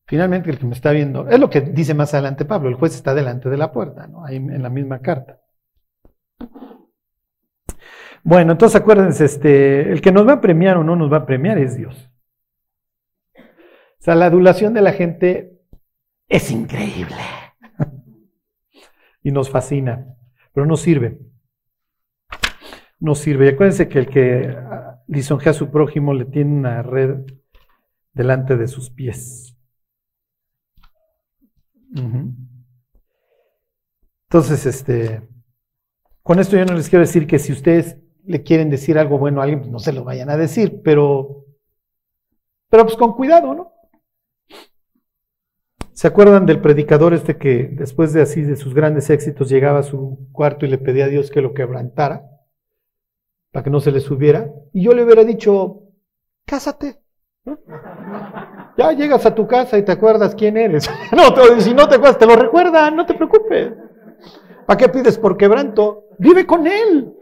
Finalmente, 0.05 0.49
el 0.49 0.59
que 0.59 0.65
me 0.65 0.73
está 0.73 0.91
viendo, 0.91 1.27
es 1.29 1.39
lo 1.39 1.49
que 1.49 1.61
dice 1.61 1.93
más 1.93 2.13
adelante 2.13 2.45
Pablo, 2.45 2.69
el 2.69 2.75
juez 2.75 2.93
está 2.95 3.13
delante 3.13 3.49
de 3.49 3.57
la 3.57 3.71
puerta, 3.71 4.07
¿no? 4.07 4.25
Ahí 4.25 4.35
en 4.35 4.61
la 4.61 4.69
misma 4.69 4.99
carta. 4.99 5.39
Bueno, 8.23 8.53
entonces 8.53 8.79
acuérdense, 8.79 9.25
este, 9.25 9.91
el 9.91 10.01
que 10.01 10.13
nos 10.13 10.25
va 10.25 10.33
a 10.33 10.41
premiar 10.41 10.77
o 10.77 10.83
no 10.83 10.95
nos 10.95 11.11
va 11.11 11.17
a 11.17 11.25
premiar 11.25 11.57
es 11.57 11.75
Dios. 11.75 12.09
O 13.35 14.03
sea, 14.03 14.15
la 14.15 14.27
adulación 14.27 14.73
de 14.73 14.81
la 14.81 14.93
gente 14.93 15.59
es 16.29 16.49
increíble. 16.49 17.17
y 19.23 19.31
nos 19.31 19.49
fascina, 19.49 20.07
pero 20.53 20.65
no 20.65 20.77
sirve. 20.77 21.19
No 22.99 23.15
sirve. 23.15 23.45
Y 23.45 23.49
acuérdense 23.49 23.89
que 23.89 23.99
el 23.99 24.07
que 24.07 24.57
lisonjea 25.07 25.51
a 25.51 25.53
su 25.53 25.69
prójimo 25.69 26.13
le 26.13 26.23
tiene 26.25 26.53
una 26.53 26.81
red 26.81 27.25
delante 28.13 28.55
de 28.55 28.67
sus 28.67 28.89
pies. 28.89 29.52
Entonces, 34.29 34.65
este, 34.65 35.21
con 36.23 36.39
esto 36.39 36.57
yo 36.57 36.65
no 36.65 36.73
les 36.73 36.89
quiero 36.89 37.05
decir 37.05 37.27
que 37.27 37.39
si 37.39 37.51
ustedes 37.51 37.97
le 38.25 38.43
quieren 38.43 38.69
decir 38.69 38.97
algo 38.97 39.17
bueno 39.17 39.41
a 39.41 39.43
alguien, 39.43 39.59
pues 39.59 39.71
no 39.71 39.79
se 39.79 39.93
lo 39.93 40.03
vayan 40.03 40.29
a 40.29 40.37
decir, 40.37 40.81
pero, 40.83 41.45
pero 42.69 42.83
pues 42.85 42.95
con 42.95 43.13
cuidado, 43.13 43.53
¿no? 43.53 43.73
¿Se 45.91 46.07
acuerdan 46.07 46.45
del 46.45 46.59
predicador 46.59 47.13
este 47.13 47.37
que 47.37 47.69
después 47.71 48.13
de 48.13 48.23
así 48.23 48.41
de 48.41 48.55
sus 48.55 48.73
grandes 48.73 49.09
éxitos 49.09 49.49
llegaba 49.49 49.79
a 49.79 49.83
su 49.83 50.27
cuarto 50.31 50.65
y 50.65 50.69
le 50.69 50.79
pedía 50.79 51.05
a 51.05 51.09
Dios 51.09 51.29
que 51.29 51.41
lo 51.41 51.53
quebrantara 51.53 52.27
para 53.51 53.63
que 53.63 53.69
no 53.69 53.79
se 53.79 53.91
le 53.91 53.99
subiera? 53.99 54.51
Y 54.73 54.83
yo 54.83 54.93
le 54.93 55.03
hubiera 55.03 55.23
dicho, 55.23 55.83
cásate. 56.45 56.99
Ya 58.77 58.91
llegas 58.91 59.25
a 59.25 59.35
tu 59.35 59.47
casa 59.47 59.77
y 59.77 59.83
te 59.83 59.91
acuerdas 59.91 60.35
quién 60.35 60.57
eres. 60.57 60.89
no, 61.11 61.59
si 61.59 61.73
no 61.73 61.87
te 61.87 61.95
acuerdas, 61.95 62.17
te 62.17 62.25
lo 62.25 62.35
recuerdan, 62.35 62.95
no 62.95 63.05
te 63.05 63.13
preocupes. 63.13 63.73
¿Para 64.65 64.77
qué 64.77 64.89
pides 64.89 65.17
por 65.17 65.37
quebranto? 65.37 66.05
Vive 66.17 66.45
con 66.45 66.65
él. 66.65 67.13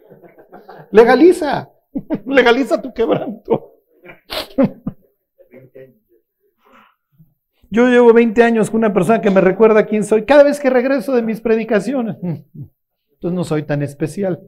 Legaliza. 0.92 1.70
Legaliza 2.26 2.82
tu 2.82 2.94
quebranto. 2.94 3.76
Yo 7.74 7.88
llevo 7.88 8.12
20 8.14 8.44
años 8.44 8.70
con 8.70 8.80
una 8.80 8.94
persona 8.94 9.22
que 9.22 9.32
me 9.32 9.40
recuerda 9.40 9.86
quién 9.86 10.04
soy 10.04 10.26
cada 10.26 10.44
vez 10.44 10.60
que 10.60 10.70
regreso 10.70 11.16
de 11.16 11.22
mis 11.22 11.40
predicaciones. 11.40 12.18
Entonces 12.22 13.32
no 13.32 13.46
soy 13.46 13.64
tan 13.64 13.82
especial. 13.82 14.42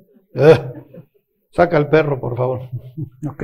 saca 1.52 1.78
al 1.78 1.90
perro, 1.90 2.20
por 2.20 2.36
favor. 2.36 2.70
Ok. 3.26 3.44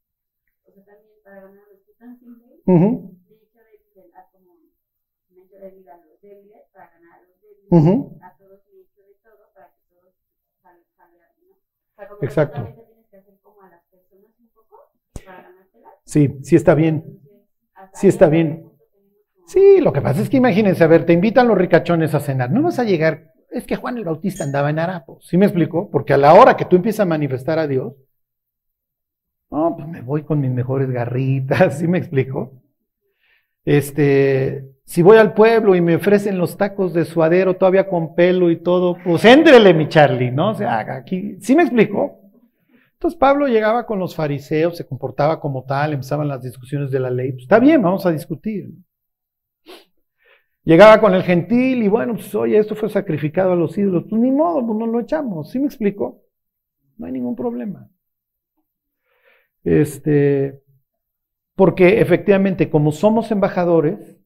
o 0.65 0.71
sea, 0.71 0.83
también 0.85 1.15
para 1.23 1.41
ganar 1.41 1.63
a 1.63 1.71
los 1.73 1.81
que 1.85 1.91
están 1.91 2.17
sin 2.19 2.37
ley, 2.39 2.61
uh 2.65 2.71
-huh. 2.71 3.11
débil 3.27 4.11
a 4.15 4.29
como 4.31 4.55
me 5.29 5.39
he 5.39 5.43
hecho 5.43 5.57
débil 5.57 5.89
a 5.89 5.97
los 5.97 6.21
débiles, 6.21 6.61
para 6.73 6.89
ganar 6.91 7.19
a 7.19 7.21
los 7.23 7.41
débiles, 7.41 7.71
uh 7.71 7.75
-huh. 7.77 8.19
a 8.21 8.37
todos 8.37 8.59
me 8.67 8.77
he 8.77 8.81
hecho 8.81 9.01
de 9.01 9.15
todo, 9.23 9.51
para 9.53 9.67
que 9.67 9.81
todos 9.89 10.13
salgan, 10.97 11.29
¿no? 11.41 11.51
O 11.53 11.95
sea, 11.95 12.07
como 12.07 12.23
Exacto. 12.23 12.65
que 12.65 12.73
tienes 12.73 13.07
que 13.09 13.17
hacer 13.17 13.39
como 13.41 13.61
a 13.61 13.69
las 13.69 13.83
personas 13.85 14.31
un 14.39 14.49
poco 14.49 14.91
para 15.25 15.41
ganártelas. 15.41 15.93
Sí, 16.05 16.37
sí 16.43 16.55
está 16.55 16.75
bien. 16.75 17.19
Sí 17.93 18.07
está 18.07 18.27
bien. 18.29 18.69
Sí, 19.47 19.81
lo 19.81 19.91
que 19.91 20.01
pasa 20.01 20.21
es 20.21 20.29
que 20.29 20.37
imagínense, 20.37 20.83
a 20.83 20.87
ver, 20.87 21.05
te 21.05 21.11
invitan 21.13 21.47
los 21.47 21.57
ricachones 21.57 22.13
a 22.15 22.21
cenar, 22.21 22.51
no 22.51 22.61
vas 22.61 22.79
a 22.79 22.85
llegar, 22.85 23.33
es 23.49 23.65
que 23.65 23.75
Juan 23.75 23.97
el 23.97 24.05
Bautista 24.05 24.45
andaba 24.45 24.69
en 24.69 24.79
harapos, 24.79 25.27
¿sí 25.27 25.37
me 25.37 25.45
explico? 25.45 25.89
Porque 25.91 26.13
a 26.13 26.17
la 26.17 26.33
hora 26.33 26.55
que 26.55 26.63
tú 26.63 26.77
empiezas 26.77 27.01
a 27.01 27.05
manifestar 27.05 27.59
a 27.59 27.67
Dios, 27.67 27.95
no, 29.51 29.75
pues 29.75 29.87
me 29.87 30.01
voy 30.01 30.23
con 30.23 30.39
mis 30.39 30.51
mejores 30.51 30.89
garritas, 30.89 31.77
¿sí 31.79 31.87
me 31.87 31.97
explico? 31.97 32.53
Este, 33.63 34.65
si 34.85 35.03
voy 35.03 35.17
al 35.17 35.33
pueblo 35.33 35.75
y 35.75 35.81
me 35.81 35.97
ofrecen 35.97 36.37
los 36.37 36.57
tacos 36.57 36.93
de 36.93 37.05
suadero 37.05 37.55
todavía 37.55 37.87
con 37.87 38.15
pelo 38.15 38.49
y 38.49 38.57
todo, 38.57 38.97
pues 39.03 39.23
éndrele 39.25 39.73
mi 39.73 39.87
Charlie, 39.87 40.31
¿no? 40.31 40.51
O 40.51 40.55
sea, 40.55 40.79
aquí, 40.79 41.37
¿sí 41.41 41.55
me 41.55 41.63
explico? 41.63 42.19
Entonces 42.93 43.19
Pablo 43.19 43.47
llegaba 43.47 43.85
con 43.85 43.99
los 43.99 44.15
fariseos, 44.15 44.77
se 44.77 44.87
comportaba 44.87 45.39
como 45.39 45.63
tal, 45.63 45.93
empezaban 45.93 46.27
las 46.27 46.43
discusiones 46.43 46.91
de 46.91 46.99
la 46.99 47.09
ley. 47.09 47.31
Pues 47.31 47.43
está 47.43 47.59
bien, 47.59 47.81
vamos 47.81 48.05
a 48.05 48.11
discutir. 48.11 48.69
Llegaba 50.63 51.01
con 51.01 51.13
el 51.15 51.23
gentil 51.23 51.81
y 51.81 51.87
bueno, 51.87 52.13
pues 52.13 52.33
oye, 52.35 52.57
esto 52.57 52.75
fue 52.75 52.89
sacrificado 52.89 53.53
a 53.53 53.55
los 53.55 53.75
ídolos. 53.75 54.05
Pues 54.07 54.21
ni 54.21 54.29
modo, 54.29 54.65
pues 54.65 54.77
no 54.77 54.85
lo 54.85 54.99
echamos. 54.99 55.49
¿Sí 55.49 55.57
me 55.57 55.65
explico? 55.65 56.21
No 56.97 57.07
hay 57.07 57.11
ningún 57.11 57.35
problema. 57.35 57.89
Este, 59.63 60.61
porque 61.55 62.01
efectivamente, 62.01 62.69
como 62.69 62.91
somos 62.91 63.31
embajadores, 63.31 64.17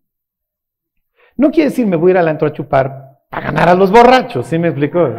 no 1.37 1.51
quiere 1.51 1.69
decir 1.69 1.85
me 1.85 1.97
voy 1.97 2.11
a 2.11 2.13
ir 2.13 2.17
al 2.19 2.27
antro 2.29 2.47
a 2.47 2.53
chupar 2.53 3.19
para 3.29 3.47
ganar 3.47 3.69
a 3.69 3.75
los 3.75 3.91
borrachos. 3.91 4.47
¿Sí 4.47 4.57
me 4.57 4.69
explico? 4.69 5.09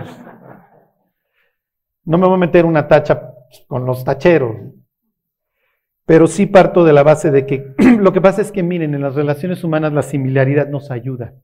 No 2.05 2.19
me 2.19 2.27
voy 2.27 2.37
a 2.37 2.39
meter 2.39 2.65
una 2.65 2.89
tacha 2.89 3.35
con 3.67 3.85
los 3.85 4.05
tacheros. 4.05 4.57
Pero 6.07 6.29
sí 6.29 6.47
parto 6.47 6.85
de 6.85 6.93
la 6.93 7.03
base 7.03 7.31
de 7.31 7.47
que 7.47 7.75
lo 7.99 8.13
que 8.13 8.21
pasa 8.21 8.41
es 8.41 8.53
que, 8.53 8.63
miren, 8.63 8.95
en 8.95 9.03
las 9.03 9.15
relaciones 9.15 9.65
humanas 9.65 9.93
la 9.93 10.03
similaridad 10.03 10.69
nos 10.69 10.91
ayuda. 10.91 11.35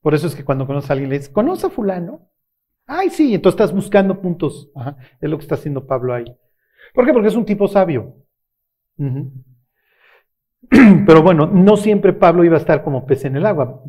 Por 0.00 0.14
eso 0.14 0.26
es 0.26 0.34
que 0.34 0.44
cuando 0.44 0.66
conoces 0.66 0.90
a 0.90 0.94
alguien 0.94 1.10
le 1.10 1.18
dices, 1.18 1.32
¿conoce 1.32 1.66
a 1.66 1.70
fulano? 1.70 2.28
Ay, 2.86 3.10
sí, 3.10 3.34
entonces 3.34 3.60
estás 3.60 3.74
buscando 3.74 4.20
puntos. 4.20 4.70
Es 5.20 5.30
lo 5.30 5.36
que 5.36 5.42
está 5.42 5.54
haciendo 5.54 5.86
Pablo 5.86 6.14
ahí. 6.14 6.24
¿Por 6.92 7.06
qué? 7.06 7.12
Porque 7.12 7.28
es 7.28 7.36
un 7.36 7.44
tipo 7.44 7.68
sabio. 7.68 8.14
Uh 8.98 9.04
-huh. 9.04 9.30
Pero 11.06 11.22
bueno, 11.22 11.46
no 11.46 11.76
siempre 11.76 12.12
Pablo 12.12 12.44
iba 12.44 12.56
a 12.56 12.60
estar 12.60 12.84
como 12.84 13.06
pez 13.06 13.24
en 13.24 13.36
el 13.36 13.46
agua. 13.46 13.82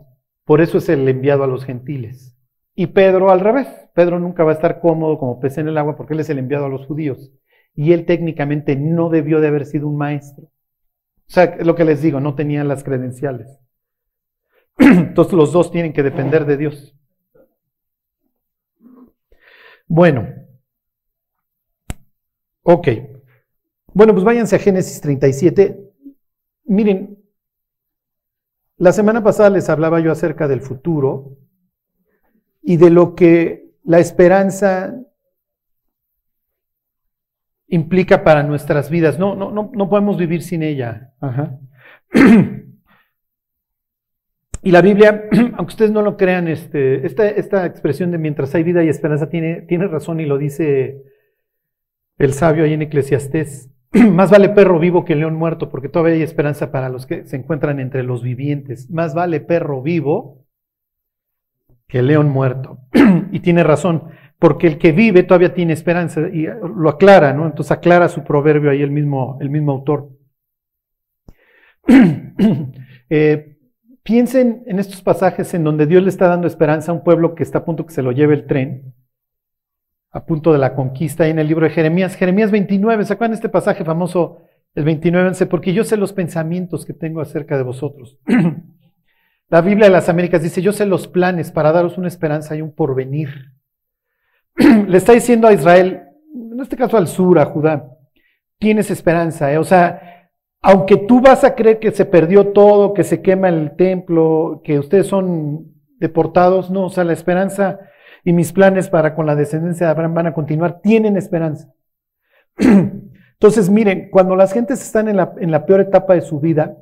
Por 0.46 0.62
eso 0.62 0.78
es 0.78 0.90
el 0.90 1.08
enviado 1.08 1.44
a 1.44 1.48
los 1.48 1.66
gentiles. 1.66 2.38
Y 2.76 2.88
Pedro 2.88 3.30
al 3.30 3.40
revés. 3.40 3.68
Pedro 3.94 4.20
nunca 4.20 4.44
va 4.44 4.52
a 4.52 4.56
estar 4.56 4.80
cómodo 4.80 5.18
como 5.18 5.40
pez 5.40 5.58
en 5.58 5.68
el 5.68 5.78
agua 5.78 5.96
porque 5.96 6.14
él 6.14 6.20
es 6.20 6.30
el 6.30 6.40
enviado 6.40 6.66
a 6.66 6.70
los 6.70 6.86
judíos. 6.86 7.32
Y 7.76 7.94
él 7.94 8.06
técnicamente 8.06 8.76
no 8.76 9.10
debió 9.10 9.40
de 9.40 9.48
haber 9.48 9.66
sido 9.66 9.88
un 9.88 9.98
maestro. 9.98 10.46
O 10.46 11.32
sea, 11.34 11.58
lo 11.64 11.76
que 11.76 11.86
les 11.86 12.02
digo, 12.02 12.20
no 12.20 12.36
tenía 12.36 12.64
las 12.64 12.84
credenciales. 12.84 13.60
Entonces 14.78 15.34
los 15.34 15.54
dos 15.54 15.72
tienen 15.72 15.94
que 15.94 16.04
depender 16.04 16.46
de 16.46 16.58
Dios. 16.58 16.96
Bueno. 19.88 20.43
Ok. 22.64 22.88
Bueno, 23.94 24.14
pues 24.14 24.24
váyanse 24.24 24.56
a 24.56 24.60
Génesis 24.60 25.00
37. 25.02 25.80
Miren, 26.66 27.18
la 28.78 28.92
semana 28.92 29.24
pasada 29.24 29.50
les 29.50 29.70
hablaba 29.70 30.00
yo 30.00 30.12
acerca 30.12 30.48
del 30.48 30.62
futuro 30.62 31.38
y 32.62 32.78
de 32.78 32.90
lo 32.90 33.16
que 33.16 33.72
la 33.84 34.00
esperanza 34.00 34.96
implica 37.68 38.24
para 38.24 38.44
nuestras 38.44 38.90
vidas. 38.90 39.20
No, 39.20 39.36
no, 39.36 39.52
no, 39.52 39.72
no 39.74 39.90
podemos 39.90 40.18
vivir 40.18 40.42
sin 40.42 40.64
ella. 40.64 41.14
Ajá. 41.20 41.60
Y 44.66 44.72
la 44.72 44.82
Biblia, 44.82 45.26
aunque 45.58 45.72
ustedes 45.72 45.92
no 45.92 46.02
lo 46.02 46.16
crean, 46.16 46.48
este, 46.48 47.06
esta, 47.06 47.28
esta, 47.28 47.66
expresión 47.66 48.12
de 48.12 48.18
mientras 48.18 48.56
hay 48.56 48.64
vida 48.64 48.82
y 48.84 48.88
esperanza 48.88 49.30
tiene, 49.30 49.62
tiene 49.62 49.88
razón 49.88 50.22
y 50.22 50.26
lo 50.26 50.38
dice 50.38 51.04
el 52.18 52.34
sabio 52.34 52.64
ahí 52.64 52.74
en 52.74 52.82
Eclesiastés. 52.82 53.70
Más 53.92 54.32
vale 54.32 54.50
perro 54.50 54.80
vivo 54.80 55.06
que 55.06 55.16
león 55.16 55.36
muerto, 55.36 55.70
porque 55.70 55.90
todavía 55.90 56.16
hay 56.16 56.24
esperanza 56.24 56.72
para 56.72 56.90
los 56.90 57.06
que 57.06 57.26
se 57.26 57.36
encuentran 57.36 57.80
entre 57.80 58.04
los 58.04 58.24
vivientes. 58.24 58.90
Más 58.90 59.14
vale 59.14 59.40
perro 59.40 59.82
vivo 59.82 60.46
que 61.88 62.02
león 62.02 62.30
muerto. 62.30 62.80
y 63.32 63.40
tiene 63.40 63.64
razón, 63.64 64.10
porque 64.40 64.68
el 64.68 64.78
que 64.78 64.92
vive 64.92 65.24
todavía 65.24 65.54
tiene 65.54 65.74
esperanza 65.74 66.22
y 66.22 66.48
lo 66.48 66.90
aclara, 66.90 67.34
¿no? 67.34 67.46
Entonces 67.46 67.72
aclara 67.72 68.10
su 68.10 68.24
proverbio 68.24 68.72
ahí 68.72 68.82
el 68.82 68.92
mismo, 68.92 69.38
el 69.42 69.50
mismo 69.50 69.72
autor. 69.72 70.10
eh, 73.10 73.58
piensen 74.04 74.64
en 74.66 74.80
estos 74.80 75.02
pasajes 75.02 75.54
en 75.54 75.64
donde 75.64 75.86
Dios 75.86 76.04
le 76.04 76.10
está 76.10 76.28
dando 76.28 76.48
esperanza 76.48 76.92
a 76.92 76.96
un 76.96 77.04
pueblo 77.04 77.36
que 77.36 77.44
está 77.44 77.60
a 77.60 77.66
punto 77.66 77.86
que 77.86 77.94
se 77.94 78.02
lo 78.02 78.12
lleve 78.12 78.34
el 78.34 78.48
tren, 78.48 78.94
a 80.14 80.26
punto 80.26 80.54
de 80.54 80.60
la 80.60 80.74
conquista, 80.74 81.26
ahí 81.26 81.32
en 81.32 81.40
el 81.40 81.48
libro 81.48 81.66
de 81.66 81.74
Jeremías, 81.74 82.16
Jeremías 82.16 82.52
29, 82.52 83.04
¿se 83.04 83.14
acuerdan 83.14 83.34
este 83.34 83.50
pasaje 83.50 83.84
famoso 83.84 84.38
el 84.76 84.86
29, 84.86 85.28
11, 85.30 85.46
porque 85.46 85.74
yo 85.74 85.84
sé 85.84 85.98
los 85.98 86.14
pensamientos 86.14 86.86
que 86.86 86.94
tengo 86.94 87.22
acerca 87.22 87.58
de 87.58 87.64
vosotros. 87.64 88.18
La 89.50 89.62
Biblia 89.62 89.86
de 89.86 89.92
las 89.92 90.10
Américas 90.10 90.42
dice, 90.42 90.64
yo 90.64 90.72
sé 90.72 90.88
los 90.88 91.08
planes 91.08 91.52
para 91.52 91.72
daros 91.72 92.00
una 92.00 92.08
esperanza 92.08 92.56
y 92.56 92.62
un 92.62 92.74
porvenir. 92.74 93.52
Le 94.88 94.98
está 94.98 95.14
diciendo 95.14 95.48
a 95.48 95.54
Israel, 95.54 96.02
en 96.34 96.60
este 96.60 96.76
caso 96.76 96.98
al 96.98 97.08
sur, 97.08 97.38
a 97.38 97.46
Judá, 97.46 97.88
tienes 98.58 98.90
esperanza. 98.90 99.54
¿eh? 99.54 99.60
O 99.60 99.64
sea, 99.64 100.32
aunque 100.60 100.98
tú 100.98 101.22
vas 101.22 101.44
a 101.44 101.54
creer 101.54 101.78
que 101.78 101.92
se 101.92 102.06
perdió 102.06 102.48
todo, 102.48 102.96
que 102.96 103.04
se 103.04 103.22
quema 103.22 103.50
el 103.50 103.76
templo, 103.76 104.62
que 104.64 104.80
ustedes 104.80 105.06
son 105.06 105.72
deportados, 106.00 106.72
no, 106.72 106.86
o 106.86 106.90
sea, 106.90 107.04
la 107.04 107.14
esperanza 107.14 107.80
y 108.24 108.34
mis 108.34 108.54
planes 108.54 108.90
para 108.90 109.16
con 109.16 109.26
la 109.26 109.36
descendencia 109.36 109.88
de 109.88 109.92
Abraham 109.92 110.14
van 110.14 110.28
a 110.28 110.34
continuar, 110.34 110.82
tienen 110.82 111.18
esperanza. 111.18 111.74
Entonces, 112.58 113.70
miren, 113.70 114.10
cuando 114.10 114.36
las 114.36 114.54
gentes 114.54 114.82
están 114.82 115.10
en 115.10 115.18
la, 115.18 115.34
en 115.40 115.52
la 115.52 115.66
peor 115.66 115.82
etapa 115.82 116.14
de 116.14 116.22
su 116.22 116.40
vida, 116.40 116.78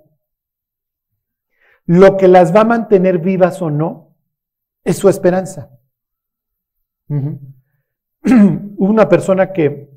lo 1.86 2.18
que 2.18 2.28
las 2.28 2.56
va 2.56 2.62
a 2.62 2.66
mantener 2.66 3.18
vivas 3.18 3.62
o 3.62 3.72
no 3.72 4.16
es 4.84 4.98
su 4.98 5.10
esperanza. 5.10 5.72
Hubo 7.08 7.40
una 8.78 9.10
persona 9.10 9.52
que 9.52 9.90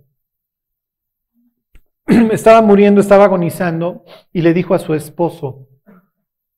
estaba 2.33 2.63
muriendo, 2.63 3.01
estaba 3.01 3.25
agonizando 3.25 4.05
y 4.33 4.41
le 4.43 4.55
dijo 4.55 4.75
a 4.75 4.79
su 4.79 4.95
esposo, 4.95 5.69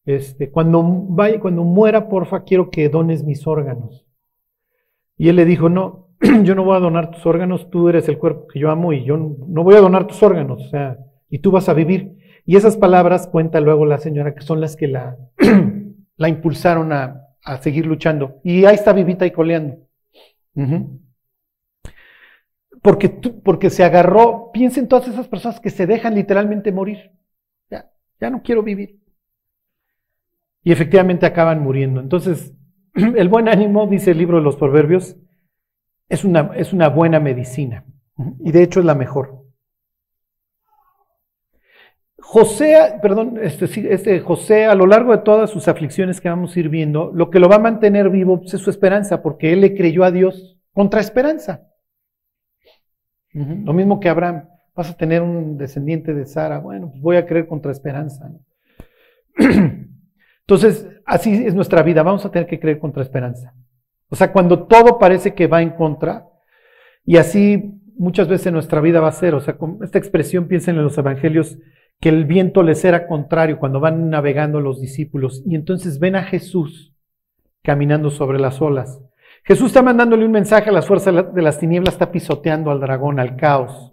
este, 0.05 0.51
cuando, 0.51 0.83
vaya, 0.85 1.41
cuando 1.41 1.65
muera, 1.65 2.09
porfa, 2.09 2.45
quiero 2.45 2.71
que 2.71 2.89
dones 2.89 3.25
mis 3.25 3.47
órganos. 3.47 4.06
Y 5.17 5.29
él 5.29 5.37
le 5.37 5.45
dijo, 5.45 5.69
no, 5.69 6.09
yo 6.43 6.55
no 6.55 6.65
voy 6.65 6.77
a 6.77 6.81
donar 6.81 7.11
tus 7.11 7.25
órganos, 7.27 7.71
tú 7.71 7.89
eres 7.89 8.09
el 8.09 8.19
cuerpo 8.19 8.47
que 8.47 8.59
yo 8.59 8.71
amo 8.71 8.93
y 8.93 9.05
yo 9.05 9.17
no 9.17 9.65
voy 9.65 9.75
a 9.75 9.81
donar 9.81 10.07
tus 10.07 10.23
órganos, 10.23 10.63
o 10.63 10.69
sea, 10.69 10.99
y 11.29 11.39
tú 11.39 11.51
vas 11.51 11.69
a 11.69 11.75
vivir. 11.75 12.17
Y 12.45 12.57
esas 12.57 12.77
palabras 12.77 13.27
cuenta 13.27 13.61
luego 13.61 13.87
la 13.87 13.99
señora 13.99 14.35
que 14.35 14.43
son 14.43 14.61
las 14.61 14.77
que 14.77 14.87
la, 14.87 15.17
la 16.17 16.29
impulsaron 16.29 16.93
a, 16.93 17.23
a, 17.43 17.59
seguir 17.59 17.87
luchando. 17.87 18.41
Y 18.45 18.65
ahí 18.65 18.77
está 18.77 18.93
vivita 18.93 19.27
y 19.27 19.33
coleando. 19.33 19.79
porque, 22.83 23.09
porque 23.09 23.69
se 23.69 23.83
agarró, 23.83 24.51
piensen 24.53 24.87
todas 24.87 25.09
esas 25.09 25.27
personas 25.27 25.59
que 25.59 25.71
se 25.71 25.87
dejan 25.87 26.15
literalmente 26.15 26.71
morir. 26.71 27.11
Ya, 27.69 27.91
ya 28.21 28.31
no 28.31 28.43
quiero 28.43 28.63
vivir. 28.63 29.01
Y 30.63 30.71
efectivamente 30.71 31.27
acaban 31.27 31.61
muriendo. 31.61 32.01
Entonces, 32.01 32.55
el 33.17 33.29
buen 33.29 33.49
ánimo, 33.49 33.87
dice 33.87 34.13
el 34.13 34.19
libro 34.19 34.39
de 34.39 34.45
los 34.45 34.57
proverbios, 34.57 35.17
es 36.09 36.25
una, 36.25 36.53
es 36.57 36.73
una 36.73 36.89
buena 36.89 37.21
medicina. 37.21 37.85
Y 38.41 38.53
de 38.53 38.63
hecho 38.63 38.81
es 38.81 38.87
la 38.87 38.95
mejor. 38.95 39.45
José, 42.19 42.99
perdón, 43.03 43.39
este, 43.41 43.67
este, 43.93 44.21
José, 44.21 44.65
a 44.65 44.75
lo 44.75 44.87
largo 44.87 45.13
de 45.13 45.23
todas 45.23 45.51
sus 45.51 45.69
aflicciones 45.69 46.21
que 46.21 46.29
vamos 46.29 46.57
a 46.57 46.61
ir 46.61 46.69
viendo, 46.69 47.13
lo 47.15 47.31
que 47.31 47.39
lo 47.39 47.49
va 47.49 47.57
a 47.57 47.61
mantener 47.61 48.11
vivo 48.11 48.41
pues, 48.41 48.55
es 48.55 48.61
su 48.61 48.71
esperanza, 48.71 49.23
porque 49.23 49.53
él 49.53 49.61
le 49.61 49.77
creyó 49.77 50.03
a 50.03 50.11
Dios 50.11 50.59
contra 50.73 51.01
esperanza. 51.01 51.69
Lo 53.33 53.75
mismo 53.75 54.01
que 54.01 54.09
Abraham, 54.09 54.49
vas 54.75 54.91
a 54.91 54.97
tener 54.97 55.21
un 55.21 55.59
descendiente 55.59 56.15
de 56.15 56.25
Sara, 56.25 56.59
bueno, 56.59 56.89
pues 56.91 57.03
voy 57.03 57.17
a 57.17 57.27
creer 57.27 57.47
contra 57.47 57.71
esperanza. 57.71 58.33
Entonces, 60.41 60.89
así 61.07 61.47
es 61.47 61.55
nuestra 61.55 61.83
vida, 61.83 62.03
vamos 62.03 62.27
a 62.27 62.31
tener 62.31 62.47
que 62.47 62.61
creer 62.61 62.79
contra 62.79 63.03
esperanza. 63.03 63.55
O 64.09 64.17
sea, 64.17 64.33
cuando 64.33 64.67
todo 64.67 64.99
parece 64.99 65.35
que 65.35 65.47
va 65.47 65.63
en 65.63 65.71
contra, 65.71 66.27
y 67.05 67.17
así 67.17 67.73
muchas 67.97 68.29
veces 68.29 68.49
en 68.49 68.55
nuestra 68.55 68.81
vida 68.81 69.01
va 69.01 69.09
a 69.09 69.13
ser, 69.13 69.35
o 69.35 69.41
sea, 69.41 69.57
con 69.57 69.79
esta 69.83 69.99
expresión 69.99 70.49
piensen 70.49 70.77
en 70.77 70.85
los 70.85 70.99
evangelios, 70.99 71.59
que 72.01 72.11
el 72.11 72.27
viento 72.27 72.63
les 72.63 72.85
era 72.85 73.07
contrario 73.07 73.59
cuando 73.59 73.81
van 73.81 74.11
navegando 74.11 74.61
los 74.61 74.81
discípulos 74.81 75.43
y 75.47 75.55
entonces 75.55 75.99
ven 75.99 76.15
a 76.15 76.25
Jesús 76.25 76.95
caminando 77.63 78.11
sobre 78.11 78.39
las 78.39 78.61
olas. 78.61 79.01
Jesús 79.45 79.69
está 79.69 79.83
mandándole 79.83 80.25
un 80.25 80.33
mensaje 80.33 80.71
a 80.71 80.73
las 80.73 80.87
fuerzas 80.87 81.33
de 81.33 81.43
las 81.43 81.59
tinieblas, 81.59 81.95
está 81.95 82.11
pisoteando 82.11 82.71
al 82.71 82.81
dragón, 82.81 83.21
al 83.21 83.37
caos. 83.37 83.93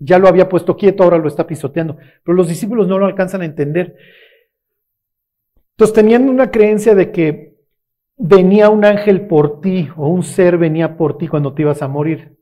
Ya 0.00 0.18
lo 0.18 0.28
había 0.28 0.48
puesto 0.48 0.76
quieto, 0.76 1.04
ahora 1.04 1.18
lo 1.18 1.28
está 1.28 1.46
pisoteando. 1.46 1.96
Pero 2.24 2.34
los 2.34 2.48
discípulos 2.48 2.88
no 2.88 2.98
lo 2.98 3.06
alcanzan 3.06 3.42
a 3.42 3.44
entender. 3.44 3.96
Entonces 5.76 5.94
tenían 5.94 6.28
una 6.28 6.50
creencia 6.50 6.94
de 6.94 7.12
que 7.12 7.54
venía 8.16 8.70
un 8.70 8.84
ángel 8.84 9.26
por 9.26 9.60
ti 9.60 9.88
o 9.96 10.08
un 10.08 10.22
ser 10.22 10.56
venía 10.56 10.96
por 10.96 11.18
ti 11.18 11.28
cuando 11.28 11.52
te 11.54 11.62
ibas 11.62 11.82
a 11.82 11.88
morir. 11.88 12.38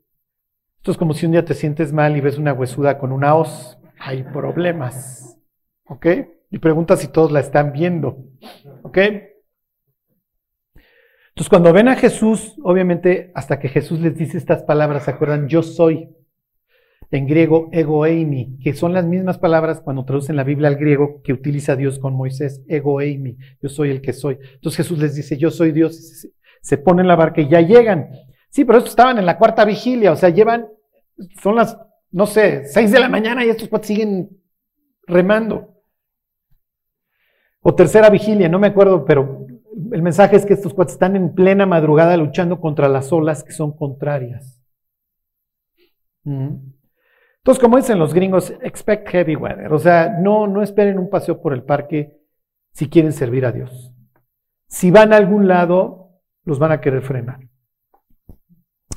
Esto 0.77 0.91
es 0.91 0.97
como 0.97 1.13
si 1.13 1.25
un 1.25 1.31
día 1.31 1.45
te 1.45 1.53
sientes 1.53 1.93
mal 1.93 2.15
y 2.15 2.21
ves 2.21 2.37
una 2.37 2.53
huesuda 2.53 2.97
con 2.99 3.11
una 3.11 3.35
hoz 3.35 3.79
hay 4.05 4.23
problemas. 4.23 5.39
¿Ok? 5.85 6.07
Y 6.51 6.59
pregunta 6.59 6.97
si 6.97 7.07
todos 7.07 7.31
la 7.31 7.39
están 7.39 7.71
viendo. 7.71 8.17
¿Ok? 8.83 8.97
Entonces, 11.29 11.49
cuando 11.49 11.73
ven 11.73 11.87
a 11.87 11.95
Jesús, 11.95 12.55
obviamente, 12.63 13.31
hasta 13.33 13.59
que 13.59 13.69
Jesús 13.69 13.99
les 13.99 14.15
dice 14.15 14.37
estas 14.37 14.63
palabras, 14.63 15.05
¿se 15.05 15.11
acuerdan? 15.11 15.47
Yo 15.47 15.63
soy. 15.63 16.09
En 17.13 17.27
griego, 17.27 17.69
ego 17.71 18.05
eimi, 18.07 18.57
que 18.59 18.73
son 18.73 18.91
las 18.91 19.05
mismas 19.05 19.37
palabras 19.37 19.81
cuando 19.81 20.03
traducen 20.03 20.35
la 20.35 20.43
Biblia 20.43 20.67
al 20.67 20.77
griego 20.77 21.21
que 21.23 21.31
utiliza 21.31 21.75
Dios 21.75 21.99
con 21.99 22.15
Moisés, 22.15 22.63
ego 22.67 23.01
eimi, 23.01 23.37
yo 23.61 23.69
soy 23.69 23.91
el 23.91 24.01
que 24.01 24.13
soy. 24.13 24.39
Entonces 24.55 24.77
Jesús 24.77 24.97
les 24.97 25.15
dice, 25.15 25.37
yo 25.37 25.51
soy 25.51 25.71
Dios, 25.71 26.27
se 26.61 26.77
ponen 26.77 27.01
en 27.01 27.07
la 27.09 27.15
barca 27.15 27.39
y 27.39 27.47
ya 27.47 27.61
llegan. 27.61 28.09
Sí, 28.49 28.65
pero 28.65 28.79
estos 28.79 28.93
estaban 28.93 29.19
en 29.19 29.27
la 29.27 29.37
cuarta 29.37 29.63
vigilia, 29.63 30.11
o 30.11 30.15
sea, 30.15 30.29
llevan, 30.29 30.67
son 31.41 31.55
las 31.55 31.77
no 32.13 32.27
sé, 32.27 32.65
6 32.65 32.91
de 32.91 32.99
la 32.99 33.09
mañana 33.09 33.43
y 33.43 33.49
estos 33.49 33.67
cuates 33.67 33.87
siguen 33.87 34.29
remando. 35.07 35.73
O 37.61 37.73
tercera 37.73 38.09
vigilia, 38.09 38.47
no 38.47 38.59
me 38.59 38.67
acuerdo, 38.67 39.03
pero 39.03 39.47
el 39.91 40.01
mensaje 40.01 40.35
es 40.35 40.45
que 40.45 40.53
estos 40.53 40.73
cuates 40.73 40.93
están 40.93 41.15
en 41.15 41.33
plena 41.33 41.65
madrugada 41.65 42.15
luchando 42.15 42.61
contra 42.61 42.87
las 42.87 43.11
olas 43.11 43.43
que 43.43 43.51
son 43.51 43.75
contrarias. 43.75 44.61
Entonces, 47.43 47.61
como 47.61 47.75
dicen 47.75 47.99
los 47.99 48.13
gringos, 48.13 48.53
expect 48.61 49.09
heavy 49.09 49.35
weather. 49.35 49.73
O 49.73 49.77
sea, 49.77 50.17
no, 50.17 50.47
no 50.47 50.63
esperen 50.63 50.97
un 50.97 51.09
paseo 51.09 51.41
por 51.41 51.53
el 51.53 51.63
parque 51.63 52.17
si 52.71 52.89
quieren 52.89 53.11
servir 53.11 53.45
a 53.45 53.51
Dios. 53.51 53.93
Si 54.67 54.91
van 54.91 55.11
a 55.11 55.17
algún 55.17 55.45
lado, 55.49 56.21
los 56.45 56.57
van 56.57 56.71
a 56.71 56.79
querer 56.79 57.01
frenar. 57.01 57.39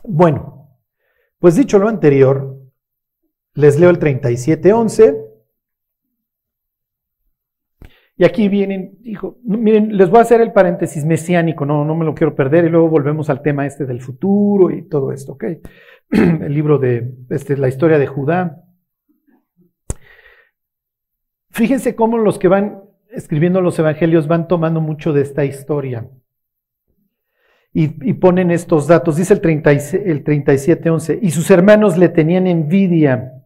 Bueno, 0.04 0.78
pues 1.40 1.56
dicho 1.56 1.80
lo 1.80 1.88
anterior, 1.88 2.56
les 3.54 3.80
leo 3.80 3.90
el 3.90 3.98
37.11. 3.98 5.24
Y 8.18 8.24
aquí 8.24 8.48
vienen, 8.48 8.96
dijo, 9.00 9.38
miren, 9.42 9.96
les 9.96 10.08
voy 10.08 10.20
a 10.20 10.22
hacer 10.22 10.40
el 10.40 10.52
paréntesis 10.52 11.04
mesiánico, 11.04 11.66
no, 11.66 11.84
no 11.84 11.96
me 11.96 12.04
lo 12.04 12.14
quiero 12.14 12.34
perder, 12.34 12.64
y 12.64 12.70
luego 12.70 12.88
volvemos 12.88 13.28
al 13.28 13.42
tema 13.42 13.66
este 13.66 13.84
del 13.84 14.00
futuro 14.00 14.70
y 14.70 14.88
todo 14.88 15.12
esto, 15.12 15.32
¿ok? 15.32 15.44
El 16.10 16.54
libro 16.54 16.78
de 16.78 17.14
este, 17.30 17.56
la 17.56 17.68
historia 17.68 17.98
de 17.98 18.06
Judá. 18.06 18.62
Fíjense 21.50 21.94
cómo 21.94 22.18
los 22.18 22.38
que 22.38 22.48
van 22.48 22.82
escribiendo 23.10 23.60
los 23.60 23.78
evangelios 23.78 24.28
van 24.28 24.46
tomando 24.46 24.80
mucho 24.80 25.12
de 25.12 25.22
esta 25.22 25.44
historia 25.44 26.08
y, 27.72 27.88
ponen 28.14 28.50
estos 28.50 28.86
datos. 28.86 29.16
Dice 29.16 29.34
el, 29.34 29.40
30, 29.40 29.70
el 29.70 30.24
37.11, 30.24 31.18
y 31.22 31.30
sus 31.30 31.50
hermanos 31.50 31.96
le 31.96 32.08
tenían 32.08 32.46
envidia 32.46 33.36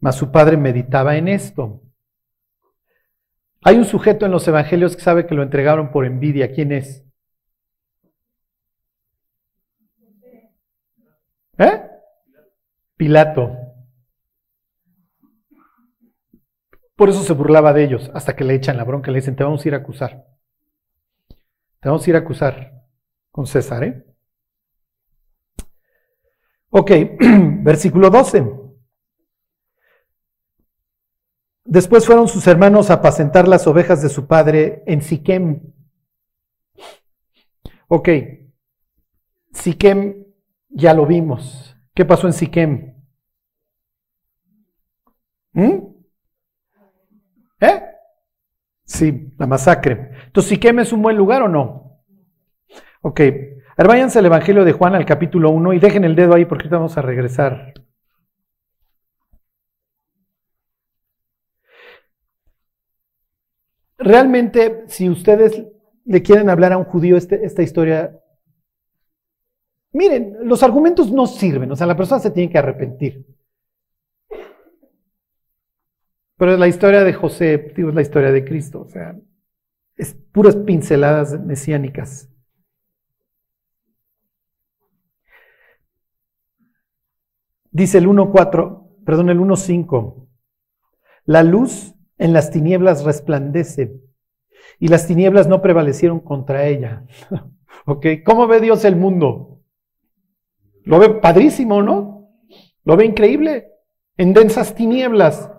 mas 0.00 0.16
su 0.16 0.30
padre 0.30 0.56
meditaba 0.56 1.16
en 1.16 1.28
esto. 1.28 1.82
Hay 3.62 3.76
un 3.76 3.84
sujeto 3.84 4.26
en 4.26 4.32
los 4.32 4.46
evangelios 4.46 4.94
que 4.94 5.02
sabe 5.02 5.26
que 5.26 5.34
lo 5.34 5.42
entregaron 5.42 5.90
por 5.90 6.06
envidia. 6.06 6.52
¿Quién 6.52 6.72
es? 6.72 7.04
¿Eh? 11.58 11.82
Pilato. 12.96 13.56
Por 16.96 17.08
eso 17.08 17.22
se 17.22 17.32
burlaba 17.32 17.72
de 17.72 17.84
ellos, 17.84 18.10
hasta 18.14 18.34
que 18.34 18.44
le 18.44 18.54
echan 18.54 18.76
la 18.76 18.84
bronca, 18.84 19.10
le 19.10 19.18
dicen, 19.18 19.36
te 19.36 19.44
vamos 19.44 19.64
a 19.64 19.68
ir 19.68 19.74
a 19.74 19.78
acusar. 19.78 20.26
Te 21.80 21.88
vamos 21.88 22.06
a 22.06 22.10
ir 22.10 22.16
a 22.16 22.20
acusar 22.20 22.82
con 23.30 23.46
César, 23.46 23.84
¿eh? 23.84 24.04
Ok, 26.70 26.90
versículo 27.62 28.10
12. 28.10 28.68
Después 31.64 32.06
fueron 32.06 32.28
sus 32.28 32.46
hermanos 32.46 32.90
a 32.90 32.94
apacentar 32.94 33.46
las 33.46 33.66
ovejas 33.66 34.02
de 34.02 34.08
su 34.08 34.26
padre 34.26 34.82
en 34.86 35.02
Siquem. 35.02 35.72
Ok, 37.88 38.08
Siquem 39.52 40.27
ya 40.70 40.94
lo 40.94 41.06
vimos. 41.06 41.76
¿Qué 41.94 42.04
pasó 42.04 42.26
en 42.26 42.32
Siquem? 42.32 42.94
¿Mm? 45.52 45.78
¿Eh? 47.60 47.82
Sí, 48.84 49.32
la 49.38 49.46
masacre. 49.46 50.10
Entonces, 50.26 50.50
¿Siquem 50.50 50.78
es 50.80 50.92
un 50.92 51.02
buen 51.02 51.16
lugar 51.16 51.42
o 51.42 51.48
no? 51.48 52.02
Ok. 53.02 53.20
Ahora 53.76 53.88
váyanse 53.88 54.18
al 54.18 54.26
Evangelio 54.26 54.64
de 54.64 54.72
Juan, 54.72 54.94
al 54.94 55.06
capítulo 55.06 55.50
1, 55.50 55.72
y 55.72 55.78
dejen 55.78 56.04
el 56.04 56.16
dedo 56.16 56.34
ahí 56.34 56.44
porque 56.44 56.68
vamos 56.68 56.96
a 56.98 57.02
regresar. 57.02 57.74
Realmente, 63.98 64.84
si 64.86 65.08
ustedes 65.10 65.64
le 66.04 66.22
quieren 66.22 66.50
hablar 66.50 66.72
a 66.72 66.78
un 66.78 66.84
judío 66.84 67.16
este, 67.16 67.44
esta 67.44 67.62
historia, 67.62 68.18
miren, 69.98 70.36
los 70.44 70.62
argumentos 70.62 71.10
no 71.10 71.26
sirven, 71.26 71.72
o 71.72 71.76
sea, 71.76 71.86
la 71.86 71.96
persona 71.96 72.20
se 72.20 72.30
tiene 72.30 72.50
que 72.50 72.58
arrepentir. 72.58 73.26
Pero 76.36 76.56
la 76.56 76.68
historia 76.68 77.02
de 77.02 77.12
José, 77.12 77.72
digo, 77.76 77.88
es 77.88 77.96
la 77.96 78.02
historia 78.02 78.30
de 78.30 78.44
Cristo, 78.44 78.82
o 78.82 78.88
sea, 78.88 79.16
es 79.96 80.14
puras 80.14 80.54
pinceladas 80.54 81.38
mesiánicas. 81.40 82.30
Dice 87.72 87.98
el 87.98 88.06
1.4, 88.06 89.04
perdón, 89.04 89.30
el 89.30 89.40
1.5. 89.40 90.28
La 91.24 91.42
luz 91.42 91.94
en 92.18 92.32
las 92.32 92.52
tinieblas 92.52 93.04
resplandece 93.04 94.00
y 94.78 94.88
las 94.88 95.08
tinieblas 95.08 95.48
no 95.48 95.60
prevalecieron 95.60 96.20
contra 96.20 96.66
ella. 96.66 97.04
¿Ok? 97.84 98.06
¿Cómo 98.24 98.46
ve 98.46 98.60
Dios 98.60 98.84
el 98.84 98.94
mundo? 98.94 99.57
Lo 100.88 100.98
ve 100.98 101.10
padrísimo, 101.10 101.82
¿no? 101.82 102.30
Lo 102.84 102.96
ve 102.96 103.04
increíble, 103.04 103.72
en 104.16 104.32
densas 104.32 104.74
tinieblas, 104.74 105.52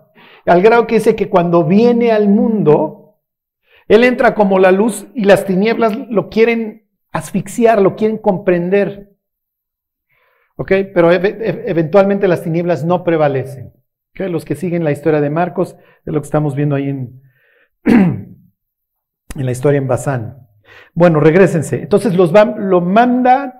al 0.45 0.61
grado 0.63 0.87
que 0.87 0.95
dice 0.95 1.15
que 1.15 1.29
cuando 1.29 1.63
viene 1.63 2.11
al 2.11 2.27
mundo, 2.27 3.19
Él 3.87 4.03
entra 4.03 4.33
como 4.33 4.57
la 4.57 4.71
luz 4.71 5.05
y 5.13 5.25
las 5.25 5.45
tinieblas 5.45 5.95
lo 6.09 6.29
quieren 6.29 6.87
asfixiar, 7.11 7.79
lo 7.81 7.95
quieren 7.95 8.17
comprender. 8.17 9.11
¿Ok? 10.57 10.71
Pero 10.93 11.11
ev- 11.11 11.37
ev- 11.39 11.63
eventualmente 11.65 12.27
las 12.27 12.41
tinieblas 12.43 12.83
no 12.83 13.03
prevalecen. 13.03 13.71
Los 14.15 14.43
que 14.45 14.55
siguen 14.55 14.83
la 14.83 14.91
historia 14.91 15.21
de 15.21 15.29
Marcos, 15.29 15.75
es 16.05 16.13
lo 16.13 16.19
que 16.19 16.25
estamos 16.25 16.55
viendo 16.55 16.75
ahí 16.75 16.89
en, 16.89 17.21
en 17.85 18.35
la 19.35 19.51
historia 19.51 19.77
en 19.77 19.87
Bazán. 19.87 20.47
Bueno, 20.93 21.19
regresense. 21.19 21.81
Entonces 21.81 22.15
los 22.15 22.33
va- 22.35 22.55
lo 22.57 22.81
manda, 22.81 23.58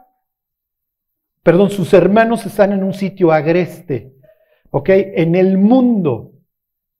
perdón, 1.50 1.72
sus 1.72 1.96
hermanos 1.96 2.46
están 2.46 2.74
en 2.74 2.84
un 2.84 2.94
sitio 2.94 3.32
agreste, 3.32 4.14
¿ok? 4.70 4.88
En 4.94 5.34
el 5.34 5.58
mundo. 5.58 6.34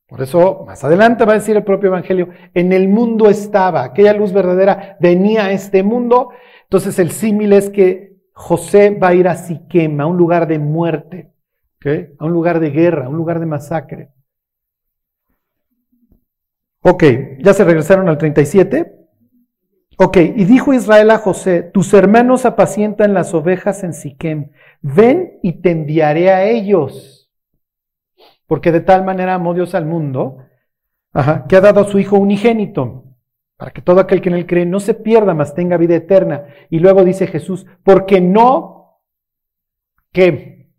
Por 0.08 0.24
eso, 0.24 0.64
más 0.66 0.84
adelante 0.84 1.24
va 1.24 1.34
a 1.34 1.36
decir 1.36 1.56
el 1.56 1.64
propio 1.64 1.90
Evangelio, 1.90 2.30
en 2.56 2.74
el 2.74 2.88
mundo 2.88 3.30
estaba, 3.30 3.84
aquella 3.84 4.12
luz 4.12 4.34
verdadera 4.34 4.98
venía 5.00 5.46
a 5.46 5.52
este 5.52 5.84
mundo. 5.84 6.32
Entonces 6.64 6.98
el 6.98 7.12
símil 7.12 7.54
es 7.54 7.70
que 7.70 8.16
José 8.34 8.90
va 8.90 9.10
a 9.10 9.14
ir 9.14 9.28
a 9.28 9.36
Siquem, 9.36 10.02
a 10.02 10.08
un 10.08 10.18
lugar 10.18 10.48
de 10.48 10.58
muerte, 10.58 11.32
¿ok? 11.76 12.18
A 12.18 12.26
un 12.26 12.32
lugar 12.32 12.60
de 12.60 12.72
guerra, 12.72 13.06
a 13.06 13.10
un 13.10 13.18
lugar 13.18 13.40
de 13.40 13.46
masacre. 13.46 14.10
Ok, 16.82 17.04
ya 17.38 17.54
se 17.54 17.64
regresaron 17.64 18.10
al 18.10 18.18
37. 18.18 18.99
Ok, 20.02 20.16
y 20.16 20.46
dijo 20.46 20.74
Israel 20.74 21.12
a 21.12 21.18
José, 21.18 21.62
tus 21.62 21.94
hermanos 21.94 22.46
apacientan 22.46 23.14
las 23.14 23.34
ovejas 23.34 23.84
en 23.84 23.92
Siquem, 23.92 24.52
ven 24.82 25.40
y 25.44 25.62
te 25.62 25.72
enviaré 25.72 26.32
a 26.32 26.46
ellos. 26.46 27.30
Porque 28.48 28.72
de 28.72 28.80
tal 28.80 29.04
manera 29.04 29.34
amó 29.34 29.54
Dios 29.54 29.76
al 29.76 29.86
mundo, 29.86 30.38
que 31.50 31.56
ha 31.58 31.60
dado 31.60 31.82
a 31.82 31.84
su 31.84 32.00
Hijo 32.00 32.18
unigénito, 32.18 33.04
para 33.58 33.72
que 33.72 33.82
todo 33.82 34.00
aquel 34.00 34.22
que 34.22 34.30
en 34.30 34.36
él 34.36 34.48
cree 34.48 34.66
no 34.66 34.80
se 34.80 34.94
pierda, 34.94 35.34
mas 35.34 35.54
tenga 35.54 35.76
vida 35.76 35.96
eterna. 35.96 36.46
Y 36.70 36.80
luego 36.80 37.04
dice 37.04 37.28
Jesús, 37.28 37.66
porque 37.84 38.22
no, 38.22 39.02
¿qué? 40.14 40.72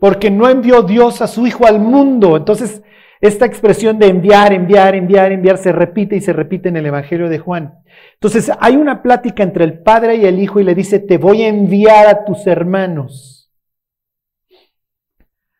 Porque 0.00 0.30
no 0.30 0.48
envió 0.48 0.80
Dios 0.82 1.20
a 1.20 1.26
su 1.26 1.46
Hijo 1.46 1.66
al 1.66 1.78
mundo. 1.78 2.38
Entonces, 2.38 2.82
esta 3.24 3.46
expresión 3.46 3.98
de 3.98 4.08
enviar, 4.08 4.52
enviar, 4.52 4.94
enviar, 4.94 5.32
enviar 5.32 5.56
se 5.56 5.72
repite 5.72 6.14
y 6.14 6.20
se 6.20 6.34
repite 6.34 6.68
en 6.68 6.76
el 6.76 6.84
Evangelio 6.84 7.30
de 7.30 7.38
Juan. 7.38 7.78
Entonces 8.12 8.52
hay 8.60 8.76
una 8.76 9.02
plática 9.02 9.42
entre 9.42 9.64
el 9.64 9.78
Padre 9.78 10.16
y 10.16 10.26
el 10.26 10.38
Hijo 10.38 10.60
y 10.60 10.64
le 10.64 10.74
dice, 10.74 10.98
te 10.98 11.16
voy 11.16 11.40
a 11.40 11.48
enviar 11.48 12.06
a 12.06 12.26
tus 12.26 12.46
hermanos. 12.46 13.50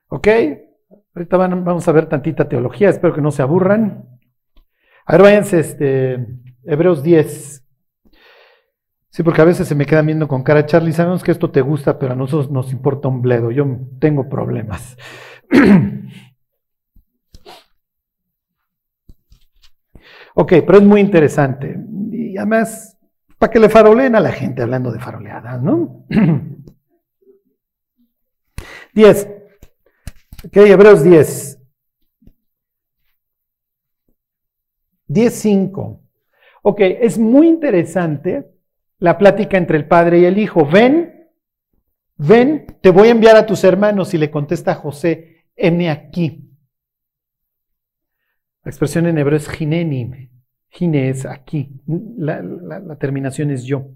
¿Ok? 0.08 0.28
Ahorita 1.14 1.38
vamos 1.38 1.88
a 1.88 1.92
ver 1.92 2.04
tantita 2.04 2.46
teología, 2.46 2.90
espero 2.90 3.14
que 3.14 3.22
no 3.22 3.30
se 3.30 3.40
aburran. 3.40 4.10
A 5.06 5.12
ver, 5.12 5.22
váyanse, 5.22 5.60
este, 5.60 6.18
Hebreos 6.64 7.02
10. 7.02 7.64
Sí, 9.08 9.22
porque 9.22 9.40
a 9.40 9.46
veces 9.46 9.66
se 9.66 9.74
me 9.74 9.86
quedan 9.86 10.04
viendo 10.04 10.28
con 10.28 10.42
cara, 10.42 10.66
Charlie, 10.66 10.92
sabemos 10.92 11.24
que 11.24 11.30
esto 11.30 11.50
te 11.50 11.62
gusta, 11.62 11.98
pero 11.98 12.12
a 12.12 12.16
nosotros 12.16 12.50
nos 12.50 12.72
importa 12.72 13.08
un 13.08 13.22
bledo, 13.22 13.50
yo 13.50 13.64
tengo 14.00 14.28
problemas. 14.28 14.98
Ok, 20.34 20.52
pero 20.66 20.78
es 20.78 20.84
muy 20.84 21.00
interesante. 21.00 21.76
Y 22.10 22.36
además, 22.36 22.98
para 23.38 23.52
que 23.52 23.60
le 23.60 23.68
faroleen 23.68 24.16
a 24.16 24.20
la 24.20 24.32
gente 24.32 24.62
hablando 24.62 24.90
de 24.90 24.98
faroleadas, 24.98 25.62
¿no? 25.62 26.06
10. 28.94 29.28
Ok, 30.46 30.56
Hebreos 30.56 31.02
10. 31.02 31.60
10.5. 35.08 36.00
Ok, 36.62 36.80
es 36.80 37.18
muy 37.18 37.48
interesante 37.48 38.50
la 38.98 39.18
plática 39.18 39.56
entre 39.56 39.76
el 39.76 39.86
padre 39.86 40.20
y 40.20 40.24
el 40.24 40.38
hijo. 40.38 40.66
Ven, 40.66 41.28
ven, 42.16 42.78
te 42.80 42.90
voy 42.90 43.08
a 43.08 43.12
enviar 43.12 43.36
a 43.36 43.46
tus 43.46 43.62
hermanos. 43.64 44.14
Y 44.14 44.18
le 44.18 44.30
contesta 44.30 44.74
José, 44.74 45.44
heme 45.54 45.90
aquí. 45.90 46.53
La 48.64 48.70
expresión 48.70 49.06
en 49.06 49.18
hebreo 49.18 49.36
es 49.36 49.48
gineni. 49.48 50.30
Gine 50.70 51.10
es 51.10 51.26
aquí. 51.26 51.80
La, 52.16 52.96
terminación 52.98 53.50
es 53.50 53.64
yo. 53.64 53.90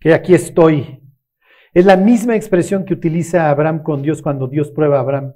Que 0.00 0.14
aquí 0.14 0.34
estoy. 0.34 1.02
Es 1.74 1.84
la 1.84 1.96
misma 1.96 2.36
expresión 2.36 2.84
que 2.84 2.94
utiliza 2.94 3.50
Abraham 3.50 3.82
con 3.82 4.02
Dios 4.02 4.22
cuando 4.22 4.46
Dios 4.46 4.70
prueba 4.70 4.98
a 4.98 5.00
Abraham. 5.00 5.34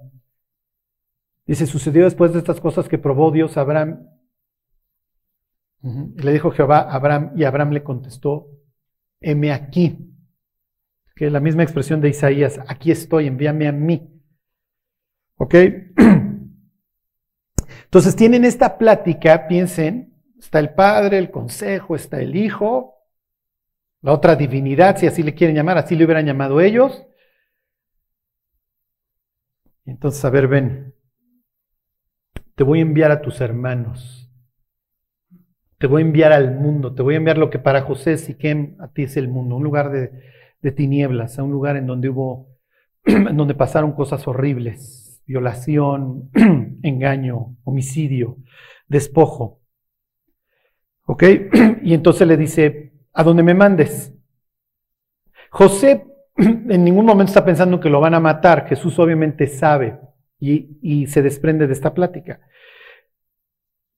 Dice, 1.46 1.66
sucedió 1.66 2.04
después 2.04 2.32
de 2.32 2.38
estas 2.38 2.60
cosas 2.60 2.88
que 2.88 2.96
probó 2.96 3.30
Dios 3.32 3.56
a 3.56 3.62
Abraham. 3.62 4.06
Le 5.82 6.32
dijo 6.32 6.50
Jehová 6.50 6.78
a 6.78 6.94
Abraham 6.94 7.32
y 7.36 7.44
Abraham 7.44 7.72
le 7.72 7.82
contestó, 7.82 8.48
heme 9.20 9.52
aquí. 9.52 9.98
Que 11.16 11.26
es 11.26 11.32
la 11.32 11.40
misma 11.40 11.64
expresión 11.64 12.00
de 12.00 12.08
Isaías, 12.08 12.60
aquí 12.68 12.90
estoy, 12.90 13.26
envíame 13.26 13.66
a 13.66 13.72
mí. 13.72 14.22
¿Ok? 15.36 15.54
Entonces 17.90 18.14
tienen 18.14 18.44
esta 18.44 18.78
plática, 18.78 19.48
piensen, 19.48 20.14
está 20.38 20.60
el 20.60 20.74
Padre, 20.74 21.18
el 21.18 21.32
Consejo, 21.32 21.96
está 21.96 22.20
el 22.20 22.36
Hijo, 22.36 22.94
la 24.00 24.12
otra 24.12 24.36
divinidad, 24.36 24.96
si 24.96 25.08
así 25.08 25.24
le 25.24 25.34
quieren 25.34 25.56
llamar, 25.56 25.76
así 25.76 25.96
le 25.96 26.04
hubieran 26.04 26.24
llamado 26.24 26.60
ellos. 26.60 27.04
Entonces, 29.84 30.24
a 30.24 30.30
ver, 30.30 30.46
ven, 30.46 30.94
te 32.54 32.62
voy 32.62 32.78
a 32.78 32.82
enviar 32.82 33.10
a 33.10 33.22
tus 33.22 33.40
hermanos, 33.40 34.30
te 35.78 35.88
voy 35.88 36.02
a 36.02 36.04
enviar 36.04 36.32
al 36.32 36.54
mundo, 36.54 36.94
te 36.94 37.02
voy 37.02 37.14
a 37.14 37.16
enviar 37.16 37.38
lo 37.38 37.50
que 37.50 37.58
para 37.58 37.82
José 37.82 38.18
Siquem 38.18 38.76
a 38.78 38.86
ti 38.92 39.02
es 39.02 39.16
el 39.16 39.26
mundo, 39.26 39.56
un 39.56 39.64
lugar 39.64 39.90
de, 39.90 40.12
de 40.62 40.70
tinieblas, 40.70 41.40
a 41.40 41.42
un 41.42 41.50
lugar 41.50 41.76
en 41.76 41.88
donde 41.88 42.08
hubo, 42.08 42.56
en 43.04 43.36
donde 43.36 43.56
pasaron 43.56 43.94
cosas 43.94 44.28
horribles, 44.28 44.99
violación, 45.30 46.28
engaño, 46.82 47.56
homicidio, 47.62 48.38
despojo. 48.88 49.60
¿Ok? 51.06 51.22
Y 51.82 51.94
entonces 51.94 52.26
le 52.26 52.36
dice, 52.36 52.92
a 53.12 53.22
donde 53.22 53.44
me 53.44 53.54
mandes. 53.54 54.12
José 55.50 56.04
en 56.36 56.84
ningún 56.84 57.06
momento 57.06 57.30
está 57.30 57.44
pensando 57.44 57.78
que 57.78 57.88
lo 57.88 58.00
van 58.00 58.14
a 58.14 58.20
matar. 58.20 58.66
Jesús 58.66 58.98
obviamente 58.98 59.46
sabe 59.46 60.00
y, 60.40 60.78
y 60.82 61.06
se 61.06 61.22
desprende 61.22 61.68
de 61.68 61.74
esta 61.74 61.94
plática. 61.94 62.40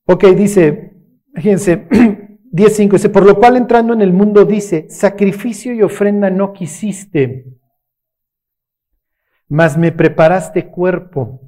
Ok, 0.05 0.24
dice, 0.37 0.93
fíjense, 1.35 1.89
10.5 1.89 2.93
dice, 2.93 3.09
por 3.09 3.24
lo 3.24 3.37
cual 3.37 3.57
entrando 3.57 3.95
en 3.95 4.03
el 4.03 4.12
mundo 4.12 4.45
dice, 4.45 4.87
sacrificio 4.91 5.72
y 5.72 5.80
ofrenda 5.80 6.28
no 6.28 6.53
quisiste, 6.53 7.47
mas 9.53 9.76
me 9.76 9.92
preparaste 9.92 10.68
cuerpo. 10.68 11.42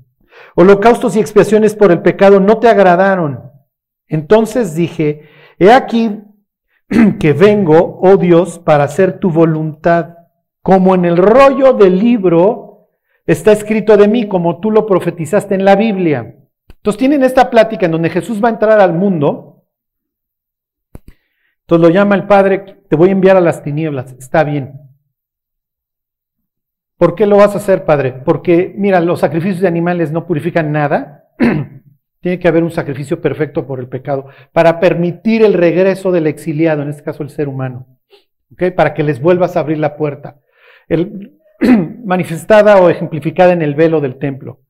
Holocaustos 0.56 1.16
y 1.16 1.20
expiaciones 1.20 1.74
por 1.74 1.90
el 1.90 2.02
pecado 2.02 2.38
no 2.38 2.58
te 2.58 2.68
agradaron. 2.68 3.50
Entonces 4.08 4.74
dije, 4.74 5.22
he 5.58 5.72
aquí 5.72 6.22
que 7.18 7.32
vengo, 7.32 7.98
oh 8.02 8.18
Dios, 8.18 8.58
para 8.58 8.84
hacer 8.84 9.20
tu 9.20 9.30
voluntad, 9.30 10.18
como 10.60 10.94
en 10.94 11.06
el 11.06 11.16
rollo 11.16 11.72
del 11.72 11.98
libro 11.98 12.90
está 13.24 13.52
escrito 13.52 13.96
de 13.96 14.06
mí, 14.06 14.28
como 14.28 14.60
tú 14.60 14.70
lo 14.70 14.84
profetizaste 14.84 15.54
en 15.54 15.64
la 15.64 15.74
Biblia. 15.74 16.36
Entonces 16.68 16.98
tienen 16.98 17.24
esta 17.24 17.48
plática 17.48 17.86
en 17.86 17.92
donde 17.92 18.10
Jesús 18.10 18.44
va 18.44 18.48
a 18.48 18.52
entrar 18.52 18.80
al 18.80 18.92
mundo. 18.92 19.64
Entonces 21.62 21.88
lo 21.88 21.94
llama 21.94 22.16
el 22.16 22.26
Padre, 22.26 22.82
te 22.86 22.96
voy 22.96 23.08
a 23.08 23.12
enviar 23.12 23.38
a 23.38 23.40
las 23.40 23.62
tinieblas. 23.62 24.12
Está 24.18 24.44
bien. 24.44 24.83
¿Por 26.96 27.14
qué 27.14 27.26
lo 27.26 27.36
vas 27.36 27.54
a 27.54 27.58
hacer, 27.58 27.84
Padre? 27.84 28.12
Porque, 28.24 28.72
mira, 28.76 29.00
los 29.00 29.20
sacrificios 29.20 29.60
de 29.60 29.68
animales 29.68 30.12
no 30.12 30.26
purifican 30.26 30.70
nada. 30.72 31.28
Tiene 32.20 32.38
que 32.38 32.48
haber 32.48 32.62
un 32.62 32.70
sacrificio 32.70 33.20
perfecto 33.20 33.66
por 33.66 33.80
el 33.80 33.88
pecado 33.88 34.26
para 34.52 34.80
permitir 34.80 35.42
el 35.44 35.52
regreso 35.52 36.12
del 36.12 36.26
exiliado, 36.26 36.82
en 36.82 36.88
este 36.88 37.02
caso 37.02 37.22
el 37.22 37.30
ser 37.30 37.48
humano. 37.48 37.86
¿ok? 38.52 38.74
Para 38.74 38.94
que 38.94 39.02
les 39.02 39.20
vuelvas 39.20 39.56
a 39.56 39.60
abrir 39.60 39.78
la 39.78 39.96
puerta. 39.96 40.40
Manifestada 42.04 42.80
o 42.80 42.88
ejemplificada 42.88 43.52
en 43.52 43.62
el 43.62 43.74
velo 43.74 44.00
del 44.00 44.18
templo. 44.18 44.60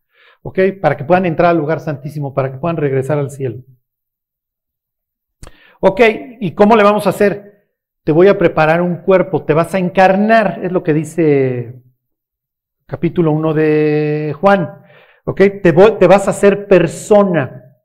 ¿Ok? 0.43 0.59
Para 0.81 0.97
que 0.97 1.05
puedan 1.05 1.27
entrar 1.27 1.51
al 1.51 1.59
lugar 1.59 1.81
santísimo, 1.81 2.35
para 2.35 2.51
que 2.51 2.59
puedan 2.59 2.77
regresar 2.77 3.19
al 3.19 3.31
cielo. 3.31 3.63
Ok, 5.87 6.01
¿y 6.41 6.53
cómo 6.53 6.77
le 6.77 6.83
vamos 6.83 7.07
a 7.07 7.11
hacer? 7.11 7.67
Te 8.05 8.13
voy 8.13 8.29
a 8.29 8.39
preparar 8.39 8.81
un 8.81 8.97
cuerpo, 9.03 9.45
te 9.45 9.53
vas 9.53 9.75
a 9.75 9.79
encarnar, 9.79 10.61
es 10.63 10.73
lo 10.73 10.83
que 10.83 10.95
dice 10.95 11.84
capítulo 12.87 13.33
1 13.33 13.55
de 13.55 14.35
Juan. 14.41 14.83
¿Ok? 15.25 15.41
Te, 15.63 15.73
vas 15.73 16.27
a 16.27 16.31
hacer 16.31 16.67
persona. 16.67 17.77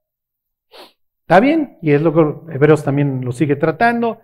¿Está 1.21 1.39
bien? 1.39 1.77
Y 1.81 1.91
es 1.91 2.01
lo 2.01 2.13
que 2.13 2.53
Hebreos 2.53 2.83
también 2.83 3.23
lo 3.23 3.31
sigue 3.31 3.55
tratando. 3.55 4.19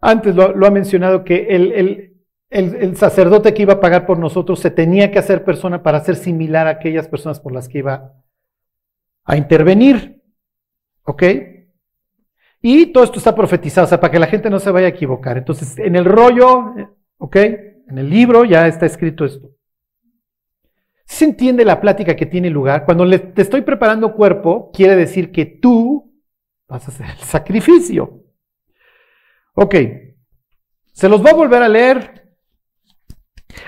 Antes 0.00 0.34
lo, 0.34 0.66
ha 0.66 0.70
mencionado 0.70 1.24
que 1.24 1.48
el, 1.50 2.14
el, 2.50 2.96
sacerdote 2.96 3.52
que 3.52 3.62
iba 3.62 3.74
a 3.74 3.80
pagar 3.80 4.06
por 4.06 4.18
nosotros 4.18 4.60
se 4.60 4.70
tenía 4.70 5.10
que 5.10 5.18
hacer 5.18 5.44
persona 5.44 5.82
para 5.82 6.00
ser 6.00 6.16
similar 6.16 6.66
a 6.66 6.70
aquellas 6.70 7.08
personas 7.08 7.40
por 7.40 7.52
las 7.52 7.68
que 7.68 7.78
iba 7.78 8.14
a 9.24 9.36
intervenir. 9.36 10.22
¿Ok? 11.02 11.22
Y 12.60 12.86
todo 12.86 13.04
esto 13.04 13.18
está 13.18 13.34
profetizado, 13.34 13.84
o 13.86 13.88
sea, 13.88 14.00
para 14.00 14.10
que 14.10 14.18
la 14.18 14.26
gente 14.26 14.50
no 14.50 14.58
se 14.58 14.70
vaya 14.70 14.86
a 14.86 14.90
equivocar. 14.90 15.38
Entonces, 15.38 15.78
en 15.78 15.94
el 15.96 16.04
rollo, 16.04 16.74
¿ok? 17.18 17.36
En 17.36 17.98
el 17.98 18.10
libro 18.10 18.44
ya 18.44 18.66
está 18.66 18.86
escrito 18.86 19.24
esto. 19.24 19.57
¿Se 21.18 21.24
entiende 21.24 21.64
la 21.64 21.80
plática 21.80 22.14
que 22.14 22.26
tiene 22.26 22.48
lugar? 22.48 22.84
Cuando 22.84 23.04
te 23.10 23.42
estoy 23.42 23.62
preparando 23.62 24.14
cuerpo, 24.14 24.70
quiere 24.72 24.94
decir 24.94 25.32
que 25.32 25.46
tú 25.46 26.14
vas 26.68 26.86
a 26.86 26.92
hacer 26.92 27.06
el 27.10 27.24
sacrificio. 27.24 28.22
Ok. 29.54 29.74
Se 30.92 31.08
los 31.08 31.20
voy 31.20 31.32
a 31.32 31.34
volver 31.34 31.60
a 31.60 31.68
leer. 31.68 32.28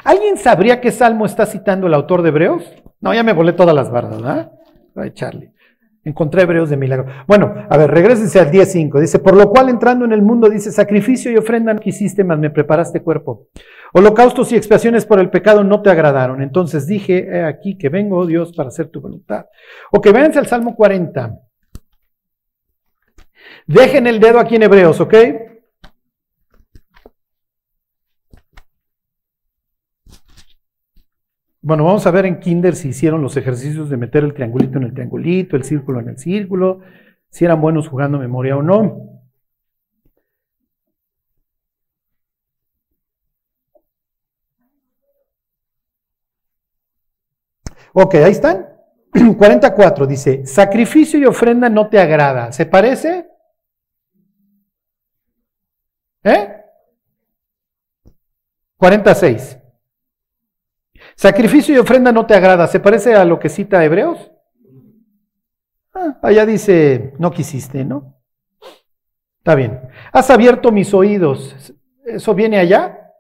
¿Alguien 0.05 0.37
sabría 0.37 0.81
qué 0.81 0.93
salmo 0.93 1.27
está 1.27 1.45
citando 1.45 1.89
el 1.89 1.95
autor 1.95 2.23
de 2.23 2.29
Hebreos? 2.29 2.73
No, 3.01 3.13
ya 3.13 3.25
me 3.25 3.33
volé 3.33 3.53
todas 3.53 3.75
las 3.75 3.91
bardas, 3.91 4.23
¿verdad? 4.23 4.53
Ay, 4.95 5.11
Charlie. 5.13 5.53
Encontré 6.03 6.43
Hebreos 6.43 6.71
de 6.71 6.79
milagro. 6.79 7.07
Bueno, 7.27 7.55
a 7.69 7.77
ver, 7.77 7.91
regresense 7.91 8.41
al 8.41 8.51
10.5. 8.51 9.01
Dice, 9.01 9.19
por 9.19 9.37
lo 9.37 9.51
cual 9.51 9.69
entrando 9.69 10.07
en 10.07 10.13
el 10.13 10.23
mundo, 10.23 10.49
dice, 10.49 10.73
sacrificio 10.73 11.31
y 11.31 11.37
ofrenda 11.37 11.75
no 11.75 11.81
quisiste, 11.81 12.25
mas 12.25 12.39
me 12.39 12.49
preparaste 12.49 13.03
cuerpo. 13.03 13.49
Holocaustos 13.93 14.51
y 14.53 14.57
expiaciones 14.57 15.05
por 15.05 15.21
el 15.21 15.29
pecado 15.29 15.63
no 15.63 15.83
te 15.83 15.91
agradaron. 15.91 16.43
Entonces 16.43 16.87
dije, 16.87 17.45
aquí 17.45 17.77
que 17.77 17.91
vengo, 17.91 18.19
oh 18.19 18.27
Dios, 18.27 18.53
para 18.57 18.69
hacer 18.69 18.89
tu 18.89 19.01
voluntad. 19.01 19.47
O 19.93 20.01
que 20.01 20.13
véanse 20.13 20.39
al 20.39 20.47
Salmo 20.47 20.75
40. 20.75 21.35
Dejen 23.67 24.07
el 24.07 24.21
dedo 24.21 24.39
aquí 24.39 24.57
en 24.57 24.63
Hebreos, 24.63 25.01
¿ok? 25.01 25.15
Bueno, 31.63 31.85
vamos 31.85 32.07
a 32.07 32.11
ver 32.11 32.25
en 32.27 32.41
Kinder 32.41 32.75
si 32.75 32.89
hicieron 32.89 33.21
los 33.23 33.37
ejercicios 33.37 33.91
de 33.91 33.97
meter 33.99 34.25
el 34.25 34.33
triangulito 34.35 34.79
en 34.79 34.85
el 34.85 34.95
triangulito, 34.95 35.57
el 35.57 35.65
círculo 35.65 36.01
en 36.01 36.09
el 36.09 36.19
círculo, 36.19 36.81
si 37.31 37.45
eran 37.45 37.61
buenos 37.61 37.89
jugando 37.89 38.19
memoria 38.19 38.57
o 38.57 38.63
no. 38.63 39.21
Ok, 47.93 48.15
ahí 48.17 48.33
están. 48.33 48.69
44 49.39 50.07
dice, 50.07 50.47
sacrificio 50.47 51.19
y 51.19 51.25
ofrenda 51.27 51.69
no 51.69 51.89
te 51.89 51.99
agrada. 51.99 52.53
¿Se 52.53 52.67
parece? 52.67 53.29
¿Eh? 56.25 56.57
46. 58.79 59.60
Sacrificio 61.21 61.75
y 61.75 61.79
ofrenda 61.79 62.13
no 62.13 62.25
te 62.25 62.33
agrada. 62.33 62.67
¿Se 62.67 62.81
parece 62.81 63.15
a 63.15 63.27
lo 63.27 63.39
que 63.39 63.51
cita 63.51 63.85
Hebreos? 63.85 64.33
Ah, 65.93 66.19
allá 66.23 66.47
dice, 66.47 67.13
no 67.19 67.31
quisiste, 67.31 67.85
¿no? 67.85 68.19
Está 69.37 69.55
bien. 69.55 69.83
Has 70.15 70.31
abierto 70.31 70.73
mis 70.73 70.95
oídos. 70.95 71.75
¿Eso 72.07 72.35
viene 72.35 72.59
allá? 72.59 73.13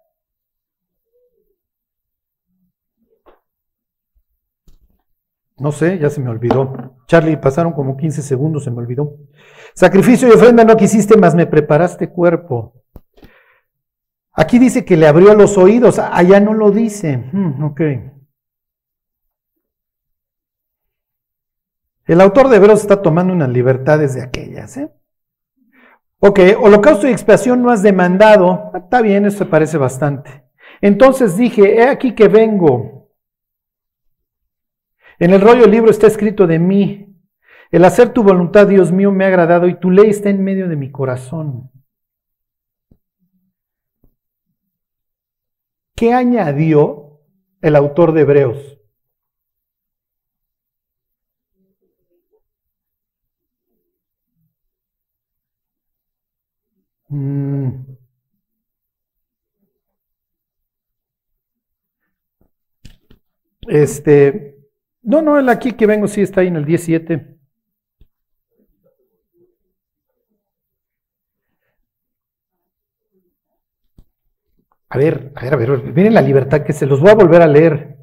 No 5.59 5.70
sé, 5.70 5.98
ya 5.98 6.09
se 6.09 6.22
me 6.22 6.30
olvidó. 6.30 6.96
Charlie, 7.07 7.36
pasaron 7.36 7.74
como 7.74 7.98
15 7.98 8.22
segundos, 8.22 8.64
se 8.64 8.70
me 8.70 8.78
olvidó. 8.78 9.18
Sacrificio 9.74 10.26
y 10.26 10.30
ofrenda 10.30 10.64
no 10.64 10.74
quisiste, 10.74 11.18
mas 11.18 11.34
me 11.34 11.46
preparaste 11.46 12.09
cuerpo. 12.09 12.79
Aquí 14.32 14.58
dice 14.58 14.84
que 14.84 14.96
le 14.96 15.06
abrió 15.06 15.34
los 15.34 15.58
oídos, 15.58 15.98
allá 15.98 16.40
no 16.40 16.54
lo 16.54 16.70
dice. 16.70 17.16
Hmm, 17.32 17.64
ok. 17.64 17.80
El 22.06 22.20
autor 22.20 22.48
de 22.48 22.56
Hebreos 22.56 22.80
está 22.80 23.02
tomando 23.02 23.32
unas 23.32 23.48
libertades 23.48 24.14
de 24.14 24.22
aquellas. 24.22 24.76
¿eh? 24.76 24.90
Ok, 26.18 26.40
holocausto 26.60 27.08
y 27.08 27.12
expiación 27.12 27.62
no 27.62 27.70
has 27.70 27.82
demandado. 27.82 28.72
Está 28.74 29.00
bien, 29.00 29.26
eso 29.26 29.48
parece 29.48 29.78
bastante. 29.78 30.44
Entonces 30.80 31.36
dije, 31.36 31.76
he 31.76 31.88
aquí 31.88 32.14
que 32.14 32.28
vengo. 32.28 33.10
En 35.18 35.32
el 35.32 35.40
rollo 35.40 35.66
libro 35.66 35.90
está 35.90 36.06
escrito 36.06 36.46
de 36.46 36.58
mí. 36.58 37.16
El 37.70 37.84
hacer 37.84 38.12
tu 38.12 38.22
voluntad, 38.22 38.66
Dios 38.66 38.90
mío, 38.90 39.12
me 39.12 39.24
ha 39.24 39.28
agradado 39.28 39.68
y 39.68 39.78
tu 39.78 39.90
ley 39.90 40.10
está 40.10 40.30
en 40.30 40.42
medio 40.42 40.68
de 40.68 40.76
mi 40.76 40.90
corazón. 40.90 41.70
¿Qué 46.01 46.14
añadió 46.14 47.20
el 47.61 47.76
autor 47.76 48.12
de 48.14 48.22
Hebreos? 48.22 48.78
Mm. 57.11 57.96
Este, 63.68 64.57
no, 65.03 65.20
no, 65.20 65.38
el 65.38 65.51
aquí 65.51 65.72
que 65.72 65.86
vengo 65.86 66.09
sí 66.09 66.22
está 66.22 66.40
ahí 66.40 66.46
en 66.46 66.57
el 66.57 66.64
17. 66.64 67.39
A 74.91 74.99
ver, 74.99 75.32
a 75.36 75.43
ver, 75.43 75.55
a 75.55 75.57
ver, 75.57 75.82
miren 75.95 76.14
la 76.14 76.20
libertad 76.20 76.62
que 76.62 76.72
se 76.72 76.84
los 76.84 77.01
voy 77.01 77.11
a 77.11 77.14
volver 77.14 77.43
a 77.43 77.47
leer. 77.47 77.97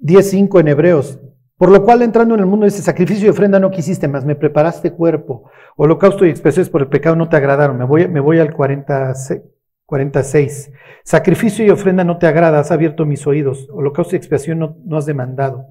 10.5 0.00 0.60
en 0.60 0.68
Hebreos. 0.68 1.20
Por 1.58 1.70
lo 1.70 1.84
cual, 1.84 2.02
entrando 2.02 2.34
en 2.34 2.40
el 2.40 2.46
mundo, 2.46 2.66
ese 2.66 2.82
sacrificio 2.82 3.26
y 3.26 3.30
ofrenda 3.30 3.60
no 3.60 3.70
quisiste, 3.70 4.08
más 4.08 4.24
me 4.24 4.34
preparaste 4.34 4.92
cuerpo. 4.92 5.50
Holocausto 5.76 6.26
y 6.26 6.30
expresiones 6.30 6.70
por 6.70 6.82
el 6.82 6.88
pecado 6.88 7.16
no 7.16 7.28
te 7.28 7.36
agradaron. 7.36 7.76
Me 7.76 7.84
voy, 7.84 8.08
me 8.08 8.20
voy 8.20 8.38
al 8.38 8.52
46. 8.54 9.42
46. 9.86 10.72
Sacrificio 11.04 11.64
y 11.64 11.70
ofrenda 11.70 12.02
no 12.02 12.18
te 12.18 12.26
agrada, 12.26 12.58
has 12.58 12.72
abierto 12.72 13.06
mis 13.06 13.26
oídos. 13.26 13.68
Holocausto 13.70 14.16
y 14.16 14.18
expiación 14.18 14.58
no, 14.58 14.76
no 14.84 14.96
has 14.96 15.06
demandado. 15.06 15.66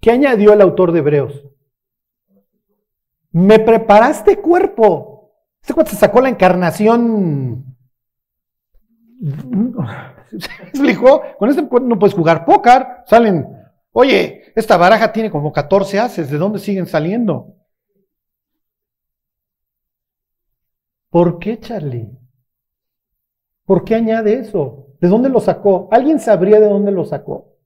¿Qué 0.00 0.10
añadió 0.10 0.52
el 0.52 0.60
autor 0.60 0.92
de 0.92 0.98
Hebreos? 0.98 1.48
Me 3.32 3.58
preparaste 3.58 4.38
cuerpo. 4.38 5.32
Este 5.62 5.72
cuate 5.72 5.90
se 5.90 5.96
sacó 5.96 6.20
la 6.20 6.28
encarnación. 6.28 7.75
Con 11.38 11.48
este 11.48 11.62
no 11.62 11.98
puedes 11.98 12.14
jugar 12.14 12.44
póker. 12.44 12.86
Salen, 13.06 13.46
oye, 13.92 14.52
esta 14.54 14.76
baraja 14.76 15.12
tiene 15.12 15.30
como 15.30 15.52
14 15.52 15.98
haces. 15.98 16.30
¿De 16.30 16.38
dónde 16.38 16.58
siguen 16.58 16.86
saliendo? 16.86 17.54
¿Por 21.10 21.38
qué, 21.38 21.58
Charlie? 21.58 22.10
¿Por 23.64 23.84
qué 23.84 23.94
añade 23.94 24.34
eso? 24.34 24.88
¿De 25.00 25.08
dónde 25.08 25.28
lo 25.28 25.40
sacó? 25.40 25.88
¿Alguien 25.90 26.20
sabría 26.20 26.60
de 26.60 26.68
dónde 26.68 26.92
lo 26.92 27.04
sacó? 27.04 27.56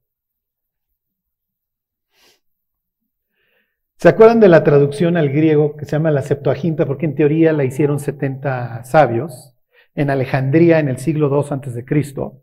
¿Se 3.97 4.09
acuerdan 4.09 4.41
de 4.41 4.49
la 4.49 4.65
traducción 4.65 5.17
al 5.19 5.29
griego 5.29 5.77
que 5.77 5.85
se 5.85 5.93
llama 5.93 6.11
la 6.11 6.23
Septuaginta? 6.23 6.87
Porque 6.87 7.05
en 7.07 7.15
teoría 7.15 7.53
la 7.53 7.65
hicieron 7.65 8.01
70 8.01 8.85
sabios 8.85 9.55
en 10.01 10.11
Alejandría 10.11 10.79
en 10.79 10.89
el 10.89 10.99
siglo 10.99 11.29
II 11.29 11.85
Cristo. 11.85 12.43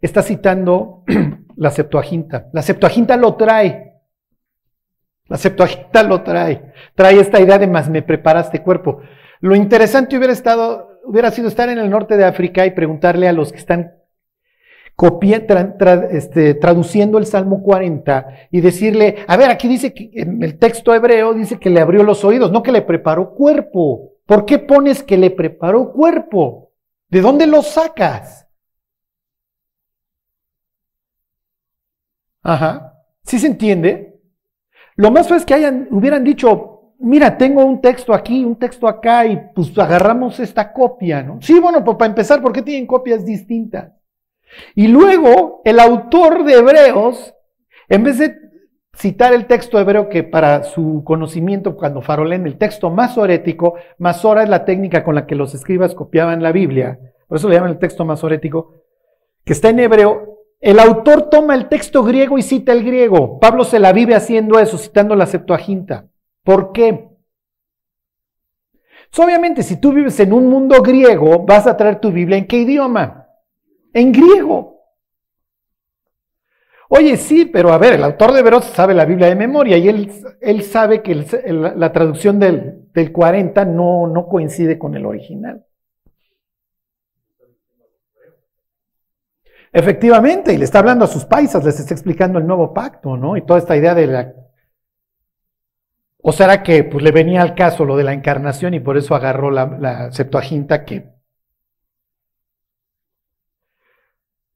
Está 0.00 0.22
citando 0.22 1.04
la 1.56 1.70
Septuaginta. 1.70 2.48
La 2.52 2.62
Septuaginta 2.62 3.16
lo 3.16 3.34
trae. 3.34 3.94
La 5.26 5.36
Septuaginta 5.36 6.02
lo 6.02 6.22
trae. 6.22 6.72
Trae 6.94 7.20
esta 7.20 7.40
idea 7.40 7.58
de 7.58 7.66
más 7.66 7.90
me 7.90 8.02
preparaste 8.02 8.62
cuerpo. 8.62 9.02
Lo 9.40 9.54
interesante 9.54 10.16
hubiera 10.16 10.32
estado 10.32 10.88
hubiera 11.04 11.30
sido 11.30 11.48
estar 11.48 11.68
en 11.70 11.78
el 11.78 11.88
norte 11.88 12.16
de 12.16 12.24
África 12.24 12.66
y 12.66 12.72
preguntarle 12.72 13.28
a 13.28 13.32
los 13.32 13.50
que 13.50 13.58
están 13.58 13.92
copia, 14.94 15.46
este, 16.10 16.54
traduciendo 16.54 17.18
el 17.18 17.26
Salmo 17.26 17.62
40 17.62 18.48
y 18.50 18.60
decirle, 18.60 19.18
a 19.26 19.36
ver, 19.36 19.48
aquí 19.48 19.68
dice 19.68 19.94
que 19.94 20.10
en 20.12 20.42
el 20.42 20.58
texto 20.58 20.94
hebreo 20.94 21.34
dice 21.34 21.58
que 21.58 21.70
le 21.70 21.80
abrió 21.80 22.02
los 22.02 22.24
oídos, 22.24 22.52
no 22.52 22.62
que 22.62 22.72
le 22.72 22.82
preparó 22.82 23.30
cuerpo. 23.30 24.14
¿Por 24.26 24.44
qué 24.44 24.58
pones 24.58 25.02
que 25.02 25.16
le 25.16 25.30
preparó 25.30 25.92
cuerpo? 25.92 26.67
¿De 27.08 27.20
dónde 27.20 27.46
lo 27.46 27.62
sacas? 27.62 28.46
Ajá. 32.42 32.94
¿Sí 33.24 33.38
se 33.38 33.46
entiende? 33.46 34.20
Lo 34.96 35.10
más 35.10 35.28
fácil 35.28 35.36
es 35.36 35.46
que 35.46 35.54
hayan, 35.54 35.88
hubieran 35.90 36.24
dicho, 36.24 36.94
mira, 36.98 37.38
tengo 37.38 37.64
un 37.64 37.80
texto 37.80 38.12
aquí, 38.12 38.44
un 38.44 38.58
texto 38.58 38.88
acá, 38.88 39.26
y 39.26 39.40
pues 39.54 39.76
agarramos 39.78 40.40
esta 40.40 40.72
copia, 40.72 41.22
¿no? 41.22 41.40
Sí, 41.40 41.58
bueno, 41.60 41.84
pues 41.84 41.96
para 41.96 42.08
empezar, 42.08 42.42
¿por 42.42 42.52
qué 42.52 42.62
tienen 42.62 42.86
copias 42.86 43.24
distintas? 43.24 43.92
Y 44.74 44.88
luego, 44.88 45.60
el 45.64 45.78
autor 45.78 46.44
de 46.44 46.54
Hebreos, 46.54 47.34
en 47.88 48.02
vez 48.02 48.18
de 48.18 48.47
citar 48.98 49.32
el 49.32 49.46
texto 49.46 49.78
hebreo 49.78 50.08
que 50.08 50.24
para 50.24 50.64
su 50.64 51.02
conocimiento, 51.04 51.76
cuando 51.76 52.02
farolen 52.02 52.46
el 52.46 52.58
texto 52.58 52.90
masorético, 52.90 53.74
masora 53.98 54.42
es 54.42 54.48
la 54.48 54.64
técnica 54.64 55.04
con 55.04 55.14
la 55.14 55.26
que 55.26 55.36
los 55.36 55.54
escribas 55.54 55.94
copiaban 55.94 56.42
la 56.42 56.52
Biblia, 56.52 56.98
por 57.28 57.38
eso 57.38 57.48
le 57.48 57.54
llaman 57.54 57.70
el 57.70 57.78
texto 57.78 58.04
masorético, 58.04 58.74
que 59.44 59.52
está 59.52 59.68
en 59.68 59.80
hebreo, 59.80 60.38
el 60.60 60.80
autor 60.80 61.30
toma 61.30 61.54
el 61.54 61.68
texto 61.68 62.02
griego 62.02 62.36
y 62.36 62.42
cita 62.42 62.72
el 62.72 62.84
griego. 62.84 63.38
Pablo 63.38 63.62
se 63.62 63.78
la 63.78 63.92
vive 63.92 64.16
haciendo 64.16 64.58
eso, 64.58 64.76
citando 64.76 65.14
la 65.14 65.26
Septuaginta. 65.26 66.08
¿Por 66.42 66.72
qué? 66.72 67.08
Obviamente, 69.16 69.62
si 69.62 69.80
tú 69.80 69.92
vives 69.92 70.18
en 70.20 70.32
un 70.32 70.48
mundo 70.48 70.82
griego, 70.82 71.44
vas 71.44 71.66
a 71.66 71.76
traer 71.76 72.00
tu 72.00 72.10
Biblia 72.10 72.36
en 72.36 72.46
qué 72.46 72.58
idioma? 72.58 73.28
En 73.92 74.12
griego. 74.12 74.77
Oye, 76.90 77.16
sí, 77.18 77.44
pero 77.44 77.72
a 77.72 77.78
ver, 77.78 77.94
el 77.94 78.04
autor 78.04 78.32
de 78.32 78.40
Hebreos 78.40 78.64
sabe 78.64 78.94
la 78.94 79.04
Biblia 79.04 79.28
de 79.28 79.36
memoria 79.36 79.76
y 79.76 79.88
él, 79.88 80.10
él 80.40 80.62
sabe 80.62 81.02
que 81.02 81.14
la 81.14 81.92
traducción 81.92 82.38
del, 82.38 82.88
del 82.94 83.12
40 83.12 83.64
no, 83.66 84.06
no 84.06 84.26
coincide 84.26 84.78
con 84.78 84.94
el 84.94 85.04
original. 85.04 85.64
Efectivamente, 89.72 90.52
y 90.52 90.56
le 90.56 90.64
está 90.64 90.78
hablando 90.78 91.04
a 91.04 91.08
sus 91.08 91.24
paisas, 91.26 91.62
les 91.64 91.78
está 91.78 91.92
explicando 91.92 92.38
el 92.38 92.46
nuevo 92.46 92.72
pacto, 92.72 93.16
¿no? 93.16 93.36
Y 93.36 93.42
toda 93.42 93.58
esta 93.58 93.76
idea 93.76 93.94
de 93.94 94.06
la... 94.06 94.32
¿O 96.22 96.32
será 96.32 96.62
que 96.62 96.84
pues, 96.84 97.04
le 97.04 97.12
venía 97.12 97.42
al 97.42 97.54
caso 97.54 97.84
lo 97.84 97.96
de 97.96 98.04
la 98.04 98.12
encarnación 98.12 98.74
y 98.74 98.80
por 98.80 98.96
eso 98.96 99.14
agarró 99.14 99.50
la, 99.50 99.66
la 99.78 100.12
Septuaginta 100.12 100.84
que... 100.84 101.17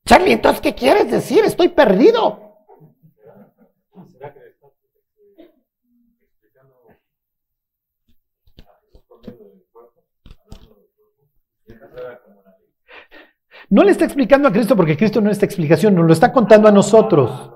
Charlie, 0.05 0.32
entonces, 0.32 0.61
¿qué 0.61 0.74
quieres 0.74 1.11
decir? 1.11 1.44
Estoy 1.44 1.68
perdido. 1.68 2.53
No 13.70 13.84
le 13.84 13.92
está 13.92 14.05
explicando 14.05 14.48
a 14.48 14.53
Cristo 14.53 14.76
porque 14.76 14.98
Cristo 14.98 15.22
no 15.22 15.30
es 15.30 15.36
esta 15.36 15.46
explicación, 15.46 15.94
nos 15.94 16.07
lo 16.07 16.12
está 16.12 16.30
contando 16.30 16.68
a 16.68 16.72
nosotros. 16.72 17.53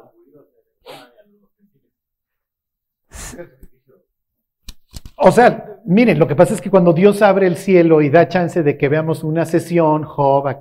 O 5.17 5.31
sea, 5.31 5.81
miren, 5.85 6.19
lo 6.19 6.27
que 6.27 6.37
pasa 6.37 6.55
es 6.55 6.61
que 6.61 6.71
cuando 6.71 6.93
Dios 6.93 7.21
abre 7.21 7.47
el 7.47 7.57
cielo 7.57 8.01
y 8.01 8.09
da 8.09 8.29
chance 8.29 8.63
de 8.63 8.79
que 8.79 8.89
veamos 8.89 9.25
una 9.25 9.45
sesión, 9.45 10.05
Job, 10.05 10.57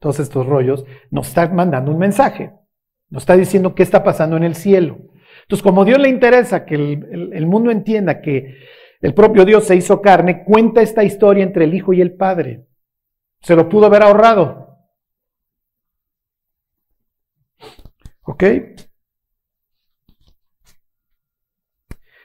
todos 0.00 0.18
estos 0.18 0.46
rollos, 0.46 0.84
nos 1.10 1.28
está 1.28 1.48
mandando 1.48 1.92
un 1.92 1.98
mensaje. 1.98 2.52
Nos 3.10 3.22
está 3.22 3.36
diciendo 3.36 3.74
qué 3.74 3.82
está 3.84 4.02
pasando 4.02 4.36
en 4.36 4.44
el 4.44 4.54
cielo. 4.56 4.98
Entonces, 5.42 5.62
como 5.62 5.82
a 5.82 5.84
Dios 5.84 5.98
le 6.00 6.08
interesa 6.08 6.64
que 6.64 6.74
el, 6.74 7.30
el- 7.32 7.46
mundo 7.46 7.70
entienda 7.70 8.20
que 8.20 8.56
el 9.00 9.14
propio 9.14 9.44
Dios 9.44 9.64
se 9.64 9.76
hizo 9.76 10.00
carne, 10.00 10.44
cuenta 10.44 10.82
esta 10.82 11.04
historia 11.04 11.44
entre 11.44 11.64
el 11.64 11.74
Hijo 11.74 11.92
y 11.92 12.00
el 12.00 12.14
Padre. 12.14 12.66
Se 13.42 13.56
lo 13.56 13.68
pudo 13.68 13.86
haber 13.86 14.02
ahorrado. 14.02 14.78
¿Ok? 18.22 18.42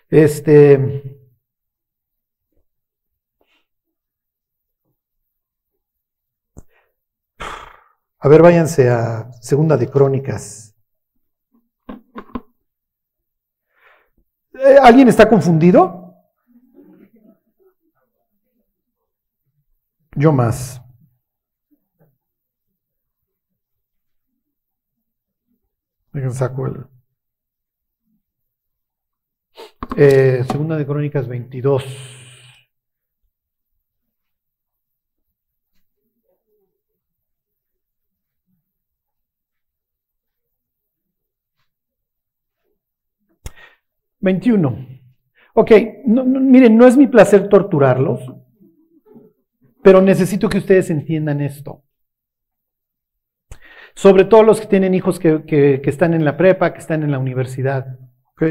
Este. 0.09 1.14
A 8.25 8.27
ver, 8.27 8.41
váyanse 8.41 8.89
a 8.89 9.31
Segunda 9.39 9.77
de 9.77 9.87
Crónicas. 9.87 10.75
Eh, 14.51 14.77
¿Alguien 14.81 15.07
está 15.09 15.29
confundido? 15.29 16.11
Yo 20.15 20.31
más. 20.31 20.81
Saco 26.31 26.65
el. 26.65 26.87
Eh, 29.97 30.43
segunda 30.49 30.77
de 30.77 30.85
Crónicas 30.87 31.27
22. 31.27 32.14
Veintiuno. 44.25 44.75
Ok, 45.53 45.71
no- 46.07 46.23
no, 46.23 46.39
miren, 46.39 46.75
no 46.75 46.87
es 46.87 46.97
mi 46.97 47.05
placer 47.05 47.47
torturarlos, 47.47 48.19
pero 49.83 50.01
necesito 50.01 50.49
que 50.49 50.57
ustedes 50.57 50.89
entiendan 50.89 51.41
esto. 51.41 51.83
Sobre 53.93 54.25
todo 54.25 54.41
los 54.41 54.59
que 54.59 54.65
tienen 54.67 54.95
hijos 54.95 55.19
que, 55.19 55.79
están 55.85 56.15
en 56.15 56.25
la 56.25 56.35
prepa, 56.37 56.73
que 56.73 56.79
están 56.79 57.03
en 57.03 57.11
la 57.11 57.19
universidad. 57.19 57.99
¿ok? 58.31 58.43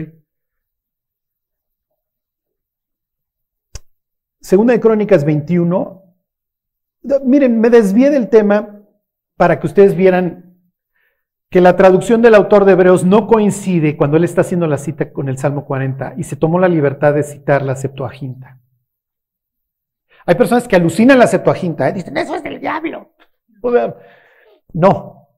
Segunda 4.41 4.75
de 4.75 4.81
Crónicas 4.81 5.25
21. 5.25 6.03
Da- 7.03 7.21
Miren, 7.21 7.61
me 7.61 7.69
desvié 7.69 8.11
del 8.11 8.29
tema 8.31 8.81
para 9.37 9.59
que 9.59 9.67
ustedes 9.67 9.97
vieran 9.97 10.54
que 11.55 11.61
la 11.61 11.77
traducción 11.77 12.21
del 12.21 12.35
autor 12.35 12.65
de 12.65 12.73
Hebreos 12.73 13.05
no 13.05 13.29
coincide 13.29 13.97
cuando 13.97 14.17
él 14.17 14.25
está 14.25 14.41
haciendo 14.41 14.67
la 14.67 14.77
cita 14.77 15.13
con 15.13 15.29
el 15.29 15.39
Salmo 15.39 15.65
40 15.65 16.15
y 16.17 16.25
se 16.25 16.35
tomó 16.35 16.59
la 16.59 16.67
libertad 16.67 17.15
de 17.15 17.23
citar 17.23 17.63
la 17.63 17.77
Septuaginta. 17.77 18.59
Hay 20.27 20.35
personas 20.35 20.67
que 20.67 20.75
alucinan 20.75 21.17
la 21.17 21.29
Septuaginta, 21.29 21.89
¿eh? 21.89 21.93
dicen, 21.93 22.17
eso 22.17 22.35
es 22.35 22.43
del 22.43 22.59
diablo. 22.59 23.13
No, 24.73 25.29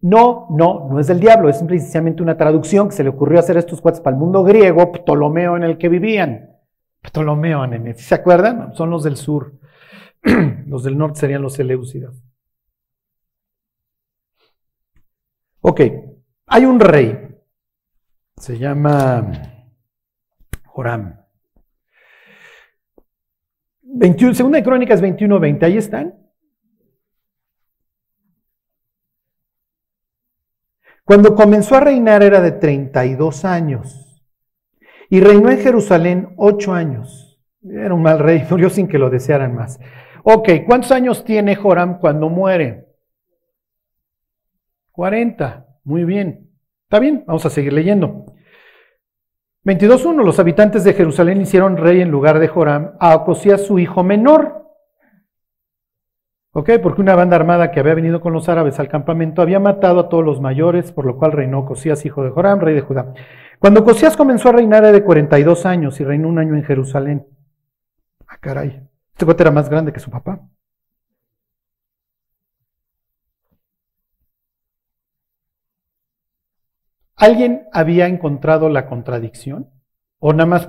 no, 0.00 0.46
no, 0.50 0.88
no 0.92 1.00
es 1.00 1.08
del 1.08 1.18
diablo, 1.18 1.48
es 1.48 1.60
precisamente 1.64 2.22
una 2.22 2.36
traducción 2.36 2.88
que 2.88 2.94
se 2.94 3.02
le 3.02 3.10
ocurrió 3.10 3.40
hacer 3.40 3.56
a 3.56 3.58
estos 3.58 3.80
cuates 3.80 4.00
para 4.00 4.14
el 4.14 4.20
mundo 4.20 4.44
griego, 4.44 4.92
Ptolomeo 4.92 5.56
en 5.56 5.64
el 5.64 5.76
que 5.76 5.88
vivían. 5.88 6.56
Ptolomeo, 7.02 7.66
nene, 7.66 7.94
¿sí 7.94 8.04
¿se 8.04 8.14
acuerdan? 8.14 8.76
Son 8.76 8.90
los 8.90 9.02
del 9.02 9.16
sur. 9.16 9.54
los 10.68 10.84
del 10.84 10.96
norte 10.96 11.18
serían 11.18 11.42
los 11.42 11.54
Seleucidas. 11.54 12.27
Ok, 15.70 15.82
hay 16.46 16.64
un 16.64 16.80
rey, 16.80 17.28
se 18.38 18.56
llama 18.56 19.30
Joram. 20.64 21.20
21, 23.82 24.32
segunda 24.32 24.56
de 24.56 24.64
Crónicas 24.64 25.02
21-20, 25.02 25.62
ahí 25.64 25.76
están. 25.76 26.14
Cuando 31.04 31.34
comenzó 31.34 31.76
a 31.76 31.80
reinar 31.80 32.22
era 32.22 32.40
de 32.40 32.52
32 32.52 33.44
años 33.44 34.24
y 35.10 35.20
reinó 35.20 35.50
en 35.50 35.58
Jerusalén 35.58 36.32
8 36.38 36.72
años. 36.72 37.42
Era 37.62 37.92
un 37.92 38.00
mal 38.00 38.20
rey, 38.20 38.42
murió 38.50 38.70
sin 38.70 38.88
que 38.88 38.96
lo 38.96 39.10
desearan 39.10 39.54
más. 39.54 39.78
Ok, 40.22 40.48
¿cuántos 40.66 40.92
años 40.92 41.26
tiene 41.26 41.56
Joram 41.56 41.98
cuando 41.98 42.30
muere? 42.30 42.87
40. 44.98 45.64
Muy 45.84 46.02
bien. 46.02 46.50
Está 46.82 46.98
bien, 46.98 47.22
vamos 47.24 47.46
a 47.46 47.50
seguir 47.50 47.72
leyendo. 47.72 48.26
22.1. 49.64 50.24
Los 50.24 50.40
habitantes 50.40 50.82
de 50.82 50.92
Jerusalén 50.92 51.40
hicieron 51.40 51.76
rey 51.76 52.00
en 52.00 52.10
lugar 52.10 52.40
de 52.40 52.48
Joram 52.48 52.96
a 52.98 53.14
Ocosías, 53.14 53.64
su 53.64 53.78
hijo 53.78 54.02
menor. 54.02 54.66
¿Ok? 56.52 56.70
Porque 56.82 57.00
una 57.00 57.14
banda 57.14 57.36
armada 57.36 57.70
que 57.70 57.78
había 57.78 57.94
venido 57.94 58.20
con 58.20 58.32
los 58.32 58.48
árabes 58.48 58.80
al 58.80 58.88
campamento 58.88 59.40
había 59.40 59.60
matado 59.60 60.00
a 60.00 60.08
todos 60.08 60.24
los 60.24 60.40
mayores, 60.40 60.90
por 60.90 61.06
lo 61.06 61.16
cual 61.16 61.30
reinó 61.30 61.60
Ocosías, 61.60 62.04
hijo 62.04 62.24
de 62.24 62.30
Joram, 62.30 62.58
rey 62.58 62.74
de 62.74 62.80
Judá. 62.80 63.14
Cuando 63.60 63.82
Ocosías 63.82 64.16
comenzó 64.16 64.48
a 64.48 64.52
reinar 64.52 64.82
era 64.82 64.90
de 64.90 65.04
42 65.04 65.64
años 65.64 66.00
y 66.00 66.04
reinó 66.04 66.26
un 66.26 66.40
año 66.40 66.56
en 66.56 66.64
Jerusalén. 66.64 67.24
Ah, 68.26 68.38
caray. 68.40 68.82
Este 69.12 69.24
cuate 69.24 69.44
era 69.44 69.52
más 69.52 69.70
grande 69.70 69.92
que 69.92 70.00
su 70.00 70.10
papá. 70.10 70.40
¿Alguien 77.18 77.66
había 77.72 78.06
encontrado 78.06 78.68
la 78.68 78.86
contradicción? 78.86 79.68
¿O 80.20 80.32
nada 80.32 80.46
más... 80.46 80.68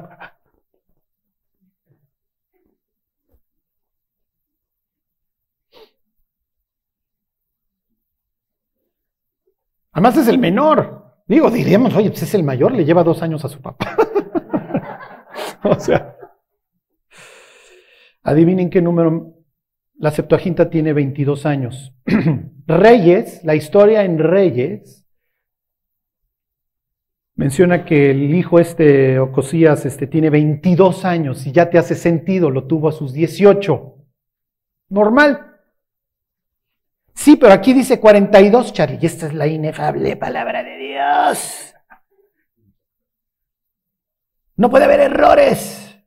Además 9.91 10.18
es 10.18 10.28
el 10.28 10.39
menor. 10.39 11.14
Digo, 11.28 11.52
diríamos, 11.52 11.95
oye, 11.95 12.10
pues 12.10 12.24
es 12.24 12.34
el 12.34 12.43
mayor, 12.43 12.72
le 12.72 12.84
lleva 12.84 13.04
dos 13.04 13.22
años 13.22 13.45
a 13.45 13.50
su 13.50 13.62
papá. 13.62 13.95
o 15.64 15.80
sea, 15.80 16.16
adivinen 18.24 18.72
qué 18.72 18.82
número. 18.82 19.36
La 19.95 20.10
Septuaginta 20.10 20.70
tiene 20.70 20.93
22 20.93 21.45
años. 21.45 21.93
Reyes, 22.66 23.43
la 23.43 23.54
historia 23.56 24.04
en 24.04 24.18
Reyes, 24.18 24.99
menciona 27.39 27.85
que 27.85 28.11
el 28.11 28.35
hijo 28.35 28.59
este, 28.59 29.17
Ocosías, 29.17 29.85
este, 29.85 30.07
tiene 30.07 30.29
22 30.29 31.05
años 31.05 31.47
y 31.47 31.53
ya 31.53 31.69
te 31.69 31.77
hace 31.77 31.95
sentido, 31.95 32.51
lo 32.51 32.67
tuvo 32.67 32.89
a 32.89 32.91
sus 32.91 33.13
18. 33.13 33.95
Normal. 34.89 35.55
Sí, 37.13 37.37
pero 37.37 37.53
aquí 37.53 37.71
dice 37.71 37.97
42, 37.97 38.73
Charlie, 38.73 38.99
y 39.01 39.05
esta 39.05 39.27
es 39.27 39.33
la 39.33 39.47
inefable 39.47 40.17
palabra 40.17 40.63
de 40.63 40.77
Dios. 40.79 41.73
No 44.57 44.69
puede 44.69 44.83
haber 44.83 44.99
errores. 44.99 45.97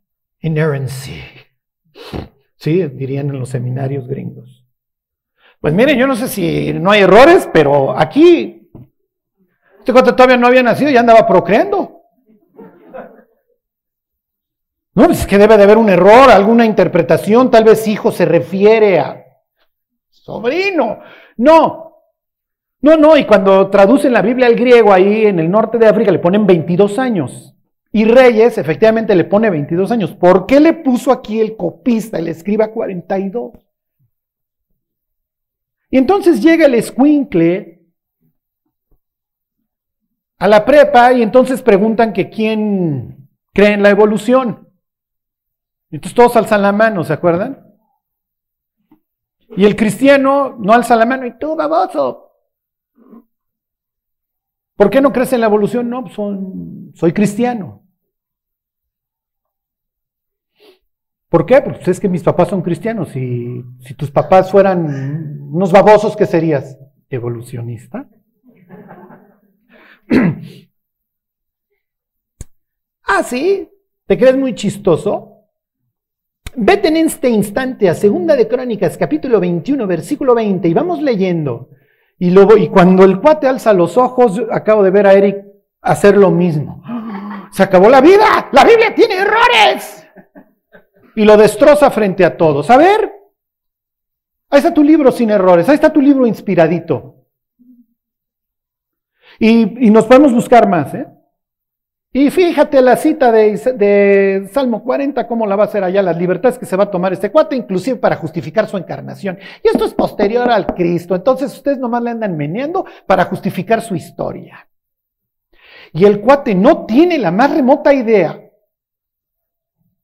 Inerrancy. 0.40 1.18
Sí, 2.56 2.86
dirían 2.88 3.30
en 3.30 3.38
los 3.38 3.48
seminarios 3.48 4.06
gringos. 4.06 4.66
Pues 5.60 5.72
miren, 5.72 5.98
yo 5.98 6.06
no 6.06 6.14
sé 6.14 6.28
si 6.28 6.74
no 6.74 6.90
hay 6.90 7.00
errores, 7.00 7.48
pero 7.54 7.98
aquí 7.98 8.61
este 9.82 9.92
cuate 9.92 10.12
todavía 10.12 10.36
no 10.36 10.46
había 10.46 10.62
nacido 10.62 10.92
y 10.92 10.96
andaba 10.96 11.26
procreando. 11.26 12.04
No, 14.94 15.06
pues 15.06 15.22
es 15.22 15.26
que 15.26 15.38
debe 15.38 15.56
de 15.56 15.64
haber 15.64 15.76
un 15.76 15.88
error, 15.88 16.30
alguna 16.30 16.64
interpretación, 16.64 17.50
tal 17.50 17.64
vez 17.64 17.88
hijo 17.88 18.12
se 18.12 18.24
refiere 18.24 19.00
a 19.00 19.24
sobrino. 20.08 21.00
No, 21.36 21.96
no, 22.80 22.96
no, 22.96 23.16
y 23.16 23.24
cuando 23.24 23.70
traducen 23.70 24.12
la 24.12 24.22
Biblia 24.22 24.46
al 24.46 24.54
griego 24.54 24.92
ahí 24.92 25.26
en 25.26 25.40
el 25.40 25.50
norte 25.50 25.78
de 25.78 25.88
África 25.88 26.12
le 26.12 26.20
ponen 26.20 26.46
22 26.46 27.00
años. 27.00 27.56
Y 27.90 28.04
Reyes 28.04 28.58
efectivamente 28.58 29.16
le 29.16 29.24
pone 29.24 29.50
22 29.50 29.90
años. 29.90 30.12
¿Por 30.12 30.46
qué 30.46 30.60
le 30.60 30.74
puso 30.74 31.10
aquí 31.10 31.40
el 31.40 31.56
copista, 31.56 32.20
el 32.20 32.28
escriba 32.28 32.68
42? 32.68 33.52
Y 35.90 35.98
entonces 35.98 36.40
llega 36.40 36.66
el 36.66 36.74
escuincle 36.76 37.81
a 40.42 40.48
la 40.48 40.64
prepa 40.64 41.12
y 41.12 41.22
entonces 41.22 41.62
preguntan 41.62 42.12
que 42.12 42.28
quién 42.28 43.28
cree 43.54 43.74
en 43.74 43.82
la 43.84 43.90
evolución. 43.90 44.68
Entonces 45.88 46.16
todos 46.16 46.34
alzan 46.34 46.62
la 46.62 46.72
mano, 46.72 47.04
¿se 47.04 47.12
acuerdan? 47.12 47.64
Y 49.56 49.64
el 49.64 49.76
cristiano 49.76 50.56
no 50.58 50.72
alza 50.72 50.96
la 50.96 51.06
mano 51.06 51.26
y 51.26 51.38
tú, 51.38 51.54
baboso. 51.54 52.32
¿Por 54.74 54.90
qué 54.90 55.00
no 55.00 55.12
crees 55.12 55.32
en 55.32 55.42
la 55.42 55.46
evolución? 55.46 55.88
No, 55.88 56.02
pues 56.02 56.14
son, 56.14 56.90
soy 56.92 57.12
cristiano. 57.12 57.84
¿Por 61.28 61.46
qué? 61.46 61.62
Pues 61.62 61.86
es 61.86 62.00
que 62.00 62.08
mis 62.08 62.24
papás 62.24 62.48
son 62.48 62.62
cristianos 62.62 63.10
si 63.10 63.62
tus 63.96 64.10
papás 64.10 64.50
fueran 64.50 65.40
unos 65.52 65.70
babosos, 65.70 66.16
¿qué 66.16 66.26
serías? 66.26 66.76
¿Evolucionista? 67.08 68.08
Ah, 73.04 73.22
sí, 73.22 73.68
¿te 74.06 74.18
crees 74.18 74.36
muy 74.36 74.54
chistoso? 74.54 75.32
Vete 76.54 76.88
en 76.88 76.98
este 76.98 77.30
instante 77.30 77.88
a 77.88 77.94
Segunda 77.94 78.36
de 78.36 78.46
Crónicas, 78.46 78.98
capítulo 78.98 79.40
21, 79.40 79.86
versículo 79.86 80.34
20, 80.34 80.68
y 80.68 80.74
vamos 80.74 81.00
leyendo. 81.00 81.70
Y, 82.18 82.30
luego, 82.30 82.56
y 82.56 82.68
cuando 82.68 83.04
el 83.04 83.20
cuate 83.20 83.48
alza 83.48 83.72
los 83.72 83.96
ojos, 83.96 84.40
acabo 84.50 84.82
de 84.82 84.90
ver 84.90 85.06
a 85.06 85.14
Eric 85.14 85.44
hacer 85.80 86.16
lo 86.16 86.30
mismo. 86.30 86.82
Se 87.50 87.62
acabó 87.62 87.88
la 87.88 88.00
vida, 88.00 88.48
la 88.52 88.64
Biblia 88.64 88.94
tiene 88.94 89.16
errores. 89.16 90.06
Y 91.16 91.24
lo 91.24 91.36
destroza 91.36 91.90
frente 91.90 92.24
a 92.24 92.36
todos. 92.36 92.70
A 92.70 92.76
ver, 92.76 93.12
ahí 94.50 94.58
está 94.58 94.72
tu 94.72 94.82
libro 94.82 95.10
sin 95.10 95.30
errores, 95.30 95.68
ahí 95.68 95.74
está 95.74 95.92
tu 95.92 96.00
libro 96.00 96.26
inspiradito. 96.26 97.21
Y, 99.44 99.90
nos 99.90 100.04
podemos 100.06 100.32
buscar 100.32 100.68
más, 100.68 100.94
¿eh? 100.94 101.04
Y 102.12 102.30
fíjate 102.30 102.80
la 102.80 102.96
cita 102.96 103.32
de, 103.32 104.48
Salmo 104.52 104.84
40, 104.84 105.26
cómo 105.26 105.48
la 105.48 105.56
va 105.56 105.64
a 105.64 105.66
hacer 105.66 105.82
allá, 105.82 106.00
las 106.00 106.16
libertades 106.16 106.60
que 106.60 106.66
se 106.66 106.76
va 106.76 106.84
a 106.84 106.90
tomar 106.92 107.12
este 107.12 107.32
cuate, 107.32 107.56
inclusive 107.56 107.96
para 107.96 108.14
justificar 108.14 108.68
su 108.68 108.76
encarnación. 108.76 109.36
Y 109.64 109.66
esto 109.66 109.84
es 109.84 109.94
posterior 109.94 110.48
al 110.48 110.66
Cristo, 110.66 111.16
entonces 111.16 111.52
ustedes 111.52 111.78
nomás 111.78 112.04
le 112.04 112.10
andan 112.10 112.36
meneando 112.36 112.86
para 113.04 113.24
justificar 113.24 113.82
su 113.82 113.96
historia. 113.96 114.68
Y 115.92 116.04
el 116.04 116.20
cuate 116.20 116.54
no 116.54 116.86
tiene 116.86 117.18
la 117.18 117.32
más 117.32 117.52
remota 117.52 117.92
idea, 117.92 118.48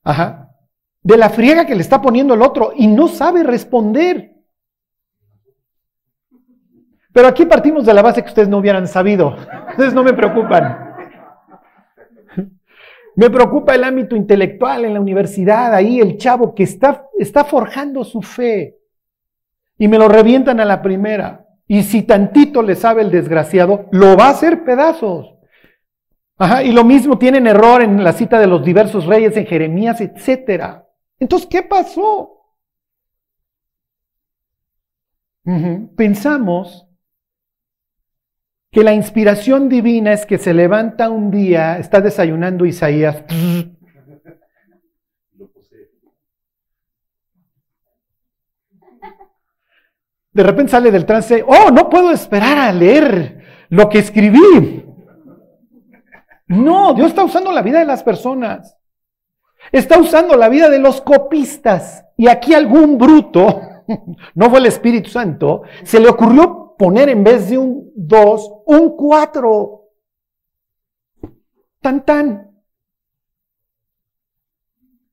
ajá, 0.03 0.51
de 1.01 1.16
la 1.16 1.30
friega 1.30 1.64
que 1.64 1.76
le 1.76 1.82
está 1.82 2.03
poniendo 2.03 2.34
el 2.34 2.43
otro 2.43 2.72
y 2.74 2.89
no 2.89 3.07
sabe 3.07 3.45
responder. 3.45 4.32
Pero 7.12 7.28
aquí 7.28 7.46
partimos 7.46 7.86
de 7.86 7.94
la 7.94 8.02
base 8.02 8.22
que 8.22 8.28
ustedes 8.28 8.48
no 8.48 8.59
hubieran 8.59 8.86
sabido. 8.86 9.36
Ustedes 9.70 9.94
no 9.94 10.02
me 10.04 10.12
preocupan. 10.12 10.88
Me 13.16 13.30
preocupa 13.30 13.74
el 13.74 13.82
ámbito 13.82 14.14
intelectual 14.14 14.84
en 14.84 14.94
la 14.94 15.00
universidad, 15.00 15.74
ahí 15.74 15.98
el 15.98 16.18
chavo 16.18 16.54
que 16.54 16.62
está, 16.62 17.09
está 17.18 17.44
forjando 17.44 18.04
su 18.04 18.22
fe 18.22 18.78
y 19.76 19.88
me 19.88 19.98
lo 19.98 20.09
revientan 20.09 20.61
a 20.61 20.64
la 20.64 20.82
primera. 20.82 21.44
Y 21.66 21.82
si 21.82 22.02
tantito 22.02 22.62
le 22.62 22.76
sabe 22.76 23.02
el 23.02 23.11
desgraciado, 23.11 23.86
lo 23.90 24.16
va 24.16 24.26
a 24.26 24.30
hacer 24.30 24.64
pedazos. 24.64 25.34
Ajá, 26.36 26.62
y 26.62 26.70
lo 26.70 26.84
mismo 26.84 27.18
tienen 27.18 27.48
error 27.48 27.82
en 27.82 28.04
la 28.04 28.12
cita 28.12 28.38
de 28.38 28.46
los 28.46 28.64
diversos 28.64 29.06
reyes 29.06 29.36
en 29.36 29.46
Jeremías, 29.46 30.00
etc. 30.00 30.84
Entonces, 31.18 31.48
¿qué 31.48 31.62
pasó? 31.62 32.36
Pensamos 35.96 36.88
que 38.70 38.84
la 38.84 38.92
inspiración 38.92 39.68
divina 39.68 40.12
es 40.12 40.26
que 40.26 40.38
se 40.38 40.52
levanta 40.52 41.08
un 41.08 41.30
día, 41.30 41.78
está 41.78 42.00
desayunando 42.00 42.66
Isaías. 42.66 43.24
De 50.32 50.42
repente 50.42 50.70
sale 50.70 50.90
del 50.90 51.06
trance, 51.06 51.42
oh, 51.46 51.70
no 51.70 51.88
puedo 51.88 52.10
esperar 52.12 52.58
a 52.58 52.72
leer 52.72 53.42
lo 53.70 53.88
que 53.88 53.98
escribí. 53.98 54.84
No, 56.46 56.94
Dios 56.94 57.08
está 57.08 57.24
usando 57.24 57.50
la 57.52 57.62
vida 57.62 57.80
de 57.80 57.86
las 57.86 58.02
personas. 58.02 58.76
Está 59.72 59.98
usando 59.98 60.36
la 60.36 60.48
vida 60.48 60.68
de 60.68 60.78
los 60.78 61.00
copistas. 61.00 62.04
Y 62.16 62.28
aquí 62.28 62.54
algún 62.54 62.98
bruto, 62.98 63.60
no 64.34 64.50
fue 64.50 64.58
el 64.60 64.66
Espíritu 64.66 65.10
Santo, 65.10 65.62
se 65.82 66.00
le 66.00 66.08
ocurrió 66.08 66.67
poner 66.78 67.08
en 67.08 67.24
vez 67.24 67.50
de 67.50 67.58
un 67.58 67.92
2, 67.94 68.62
un 68.66 68.96
4. 68.96 69.84
Tan 71.80 72.04
tan. 72.04 72.48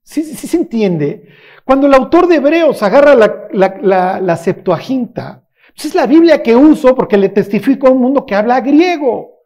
¿Sí, 0.02 0.22
sí, 0.22 0.46
se 0.46 0.56
entiende? 0.56 1.28
Cuando 1.64 1.88
el 1.88 1.94
autor 1.94 2.28
de 2.28 2.36
Hebreos 2.36 2.80
agarra 2.82 3.14
la, 3.16 4.20
la, 4.20 4.36
Septuaginta, 4.36 5.44
pues 5.74 5.86
es 5.86 5.94
la 5.96 6.06
Biblia 6.06 6.42
que 6.42 6.54
uso 6.54 6.94
porque 6.94 7.16
le 7.16 7.28
testifico 7.28 7.88
a 7.88 7.90
un 7.90 8.00
mundo 8.00 8.24
que 8.24 8.36
habla 8.36 8.60
griego. 8.60 9.42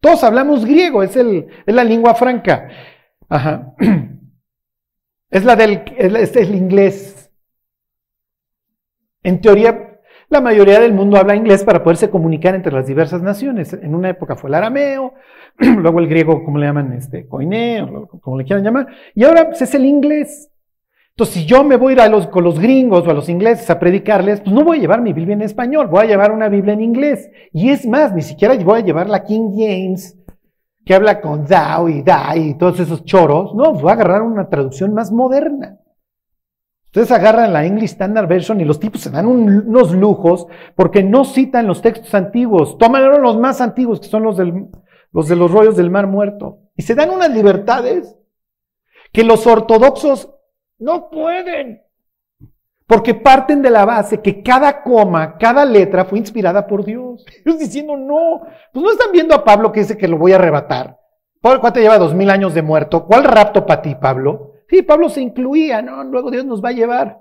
Todos 0.00 0.24
hablamos 0.24 0.64
griego, 0.64 1.02
es, 1.02 1.16
el, 1.16 1.46
es 1.66 1.74
la 1.74 1.84
lengua 1.84 2.14
franca. 2.14 2.70
Ajá. 3.28 3.74
Es 5.30 5.44
la 5.44 5.56
del 5.56 5.84
es 5.98 6.34
el 6.36 6.54
inglés. 6.54 7.30
En 9.22 9.42
teoría, 9.42 9.87
la 10.30 10.40
mayoría 10.40 10.78
del 10.80 10.92
mundo 10.92 11.16
habla 11.16 11.34
inglés 11.34 11.64
para 11.64 11.82
poderse 11.82 12.10
comunicar 12.10 12.54
entre 12.54 12.72
las 12.72 12.86
diversas 12.86 13.22
naciones. 13.22 13.72
En 13.72 13.94
una 13.94 14.10
época 14.10 14.36
fue 14.36 14.50
el 14.50 14.54
arameo, 14.54 15.14
luego 15.58 16.00
el 16.00 16.08
griego, 16.08 16.44
como 16.44 16.58
le 16.58 16.66
llaman, 16.66 16.92
este, 16.92 17.26
coineo, 17.26 18.08
como 18.20 18.36
le 18.36 18.44
quieran 18.44 18.64
llamar, 18.64 18.88
y 19.14 19.24
ahora 19.24 19.46
pues, 19.46 19.62
es 19.62 19.74
el 19.74 19.86
inglés. 19.86 20.50
Entonces, 21.10 21.34
si 21.34 21.46
yo 21.46 21.64
me 21.64 21.76
voy 21.76 21.94
a 21.94 22.06
ir 22.06 22.14
a 22.14 22.30
con 22.30 22.44
los 22.44 22.60
gringos 22.60 23.06
o 23.06 23.10
a 23.10 23.14
los 23.14 23.28
ingleses 23.28 23.68
a 23.70 23.80
predicarles, 23.80 24.40
pues 24.40 24.54
no 24.54 24.62
voy 24.62 24.78
a 24.78 24.80
llevar 24.82 25.00
mi 25.00 25.12
Biblia 25.12 25.34
en 25.34 25.42
español, 25.42 25.88
voy 25.88 26.04
a 26.04 26.06
llevar 26.06 26.30
una 26.30 26.48
Biblia 26.48 26.74
en 26.74 26.80
inglés. 26.80 27.28
Y 27.52 27.70
es 27.70 27.86
más, 27.86 28.14
ni 28.14 28.22
siquiera 28.22 28.54
voy 28.54 28.80
a 28.80 28.84
llevar 28.84 29.08
la 29.08 29.24
King 29.24 29.50
James, 29.56 30.16
que 30.84 30.94
habla 30.94 31.20
con 31.20 31.44
thou 31.44 31.88
y 31.88 32.02
die 32.02 32.38
y 32.50 32.54
todos 32.54 32.78
esos 32.78 33.04
choros. 33.04 33.52
No, 33.54 33.72
voy 33.72 33.90
a 33.90 33.94
agarrar 33.94 34.22
una 34.22 34.48
traducción 34.48 34.94
más 34.94 35.10
moderna. 35.10 35.78
Ustedes 36.88 37.10
agarran 37.12 37.52
la 37.52 37.64
English 37.64 37.90
Standard 37.90 38.26
Version 38.26 38.60
y 38.60 38.64
los 38.64 38.80
tipos 38.80 39.00
se 39.02 39.10
dan 39.10 39.26
un- 39.26 39.68
unos 39.68 39.92
lujos 39.92 40.46
porque 40.74 41.02
no 41.02 41.24
citan 41.24 41.66
los 41.66 41.82
textos 41.82 42.14
antiguos. 42.14 42.78
Toman 42.78 43.22
los 43.22 43.38
más 43.38 43.60
antiguos, 43.60 44.00
que 44.00 44.06
son 44.08 44.22
los, 44.22 44.36
del- 44.38 44.68
de 45.12 45.36
los 45.36 45.50
rollos 45.50 45.76
del 45.76 45.90
Mar 45.90 46.06
Muerto. 46.06 46.60
Y 46.76 46.82
se 46.82 46.94
dan 46.94 47.10
unas 47.10 47.30
libertades 47.30 48.16
que 49.12 49.22
los 49.22 49.46
ortodoxos 49.46 50.30
no 50.78 51.10
pueden. 51.10 51.82
Porque 52.86 53.12
parten 53.14 53.60
de 53.60 53.68
la 53.68 53.84
base 53.84 54.22
que 54.22 54.42
cada 54.42 54.82
coma, 54.82 55.36
cada 55.36 55.66
letra 55.66 56.06
fue 56.06 56.18
inspirada 56.18 56.66
por 56.66 56.86
Dios. 56.86 57.22
Ellos 57.44 57.58
diciendo, 57.58 57.96
no, 57.98 58.40
pues 58.72 58.82
no 58.82 58.90
están 58.90 59.12
viendo 59.12 59.34
a 59.34 59.44
Pablo 59.44 59.72
que 59.72 59.80
dice 59.80 59.98
que 59.98 60.08
lo 60.08 60.16
voy 60.16 60.32
a 60.32 60.36
arrebatar. 60.36 60.98
Pablo 61.42 61.60
cuate 61.60 61.80
lleva 61.82 61.98
dos 61.98 62.14
mil 62.14 62.30
años 62.30 62.54
de 62.54 62.62
muerto. 62.62 63.04
¿Cuál 63.04 63.24
rapto 63.24 63.66
para 63.66 63.82
ti, 63.82 63.94
Pablo? 63.94 64.47
Sí, 64.68 64.82
Pablo 64.82 65.08
se 65.08 65.22
incluía, 65.22 65.80
no, 65.80 66.04
luego 66.04 66.30
Dios 66.30 66.44
nos 66.44 66.62
va 66.62 66.68
a 66.68 66.72
llevar. 66.72 67.18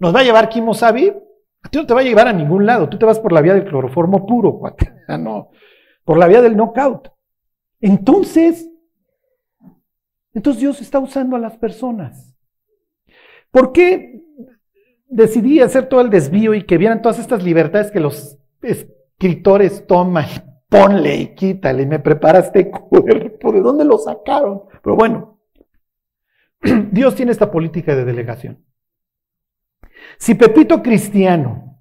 Nos 0.00 0.14
va 0.14 0.20
a 0.20 0.24
llevar 0.24 0.48
Kimo 0.48 0.74
Sabi. 0.74 1.12
A 1.62 1.68
ti 1.68 1.78
no 1.78 1.86
te 1.86 1.94
va 1.94 2.00
a 2.00 2.04
llevar 2.04 2.26
a 2.26 2.32
ningún 2.32 2.66
lado. 2.66 2.88
Tú 2.88 2.98
te 2.98 3.06
vas 3.06 3.20
por 3.20 3.32
la 3.32 3.40
vía 3.40 3.54
del 3.54 3.64
cloroformo 3.64 4.26
puro, 4.26 4.58
cuate. 4.58 4.92
Ah, 5.08 5.18
no. 5.18 5.50
Por 6.04 6.16
la 6.16 6.26
vía 6.26 6.40
del 6.40 6.56
knockout. 6.56 7.08
Entonces, 7.80 8.70
entonces 10.32 10.60
Dios 10.60 10.80
está 10.80 10.98
usando 11.00 11.36
a 11.36 11.40
las 11.40 11.56
personas. 11.56 12.34
¿Por 13.50 13.72
qué 13.72 14.22
decidí 15.06 15.60
hacer 15.60 15.88
todo 15.88 16.00
el 16.00 16.08
desvío 16.08 16.54
y 16.54 16.64
que 16.64 16.78
vieran 16.78 17.02
todas 17.02 17.18
estas 17.18 17.42
libertades 17.42 17.90
que 17.90 18.00
los 18.00 18.38
escritores 18.62 19.86
toman? 19.86 20.26
Ponle 20.68 21.16
y 21.16 21.34
quítale, 21.34 21.84
me 21.84 21.98
preparaste 21.98 22.70
cuerpo. 22.70 23.52
¿De 23.52 23.60
dónde 23.60 23.84
lo 23.84 23.98
sacaron? 23.98 24.62
Pero 24.82 24.96
bueno, 24.96 25.38
Dios 26.92 27.14
tiene 27.14 27.32
esta 27.32 27.50
política 27.50 27.94
de 27.94 28.04
delegación. 28.04 28.64
Si 30.18 30.34
Pepito 30.34 30.82
Cristiano 30.82 31.78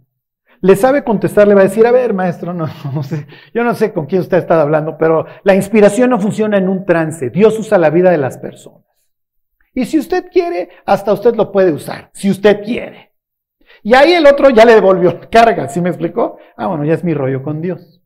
le 0.62 0.76
sabe 0.76 1.04
contestar, 1.04 1.48
le 1.48 1.56
va 1.56 1.62
a 1.62 1.66
decir, 1.66 1.86
a 1.88 1.92
ver, 1.92 2.14
maestro, 2.14 2.54
no, 2.54 2.68
no 2.94 3.04
sé, 3.04 3.28
yo 3.54 3.64
no 3.64 3.74
sé 3.74 3.94
con 3.94 4.06
quién 4.06 4.22
usted 4.22 4.38
está 4.38 4.62
hablando, 4.62 4.98
pero 4.98 5.26
la 5.44 5.56
inspiración 5.56 6.10
no 6.10 6.20
funciona 6.20 6.58
en 6.58 6.70
un 6.70 6.86
trance. 6.86 7.30
Dios 7.30 7.58
usa 7.60 7.78
la 7.78 7.90
vida 7.90 8.12
de 8.12 8.18
las 8.18 8.38
personas. 8.38 8.86
Y 9.74 9.86
si 9.86 9.98
usted 9.98 10.26
quiere, 10.32 10.70
hasta 10.86 11.14
usted 11.14 11.36
lo 11.36 11.52
puede 11.52 11.72
usar, 11.72 12.12
si 12.14 12.30
usted 12.30 12.64
quiere. 12.64 13.14
Y 13.84 13.96
ahí 13.96 14.14
el 14.14 14.28
otro 14.28 14.50
ya 14.50 14.66
le 14.66 14.76
devolvió 14.76 15.20
carga, 15.32 15.68
¿sí 15.70 15.82
me 15.82 15.90
explicó? 15.90 16.38
Ah, 16.58 16.68
bueno, 16.68 16.86
ya 16.86 16.94
es 16.94 17.04
mi 17.04 17.14
rollo 17.14 17.42
con 17.42 17.62
Dios. 17.62 18.02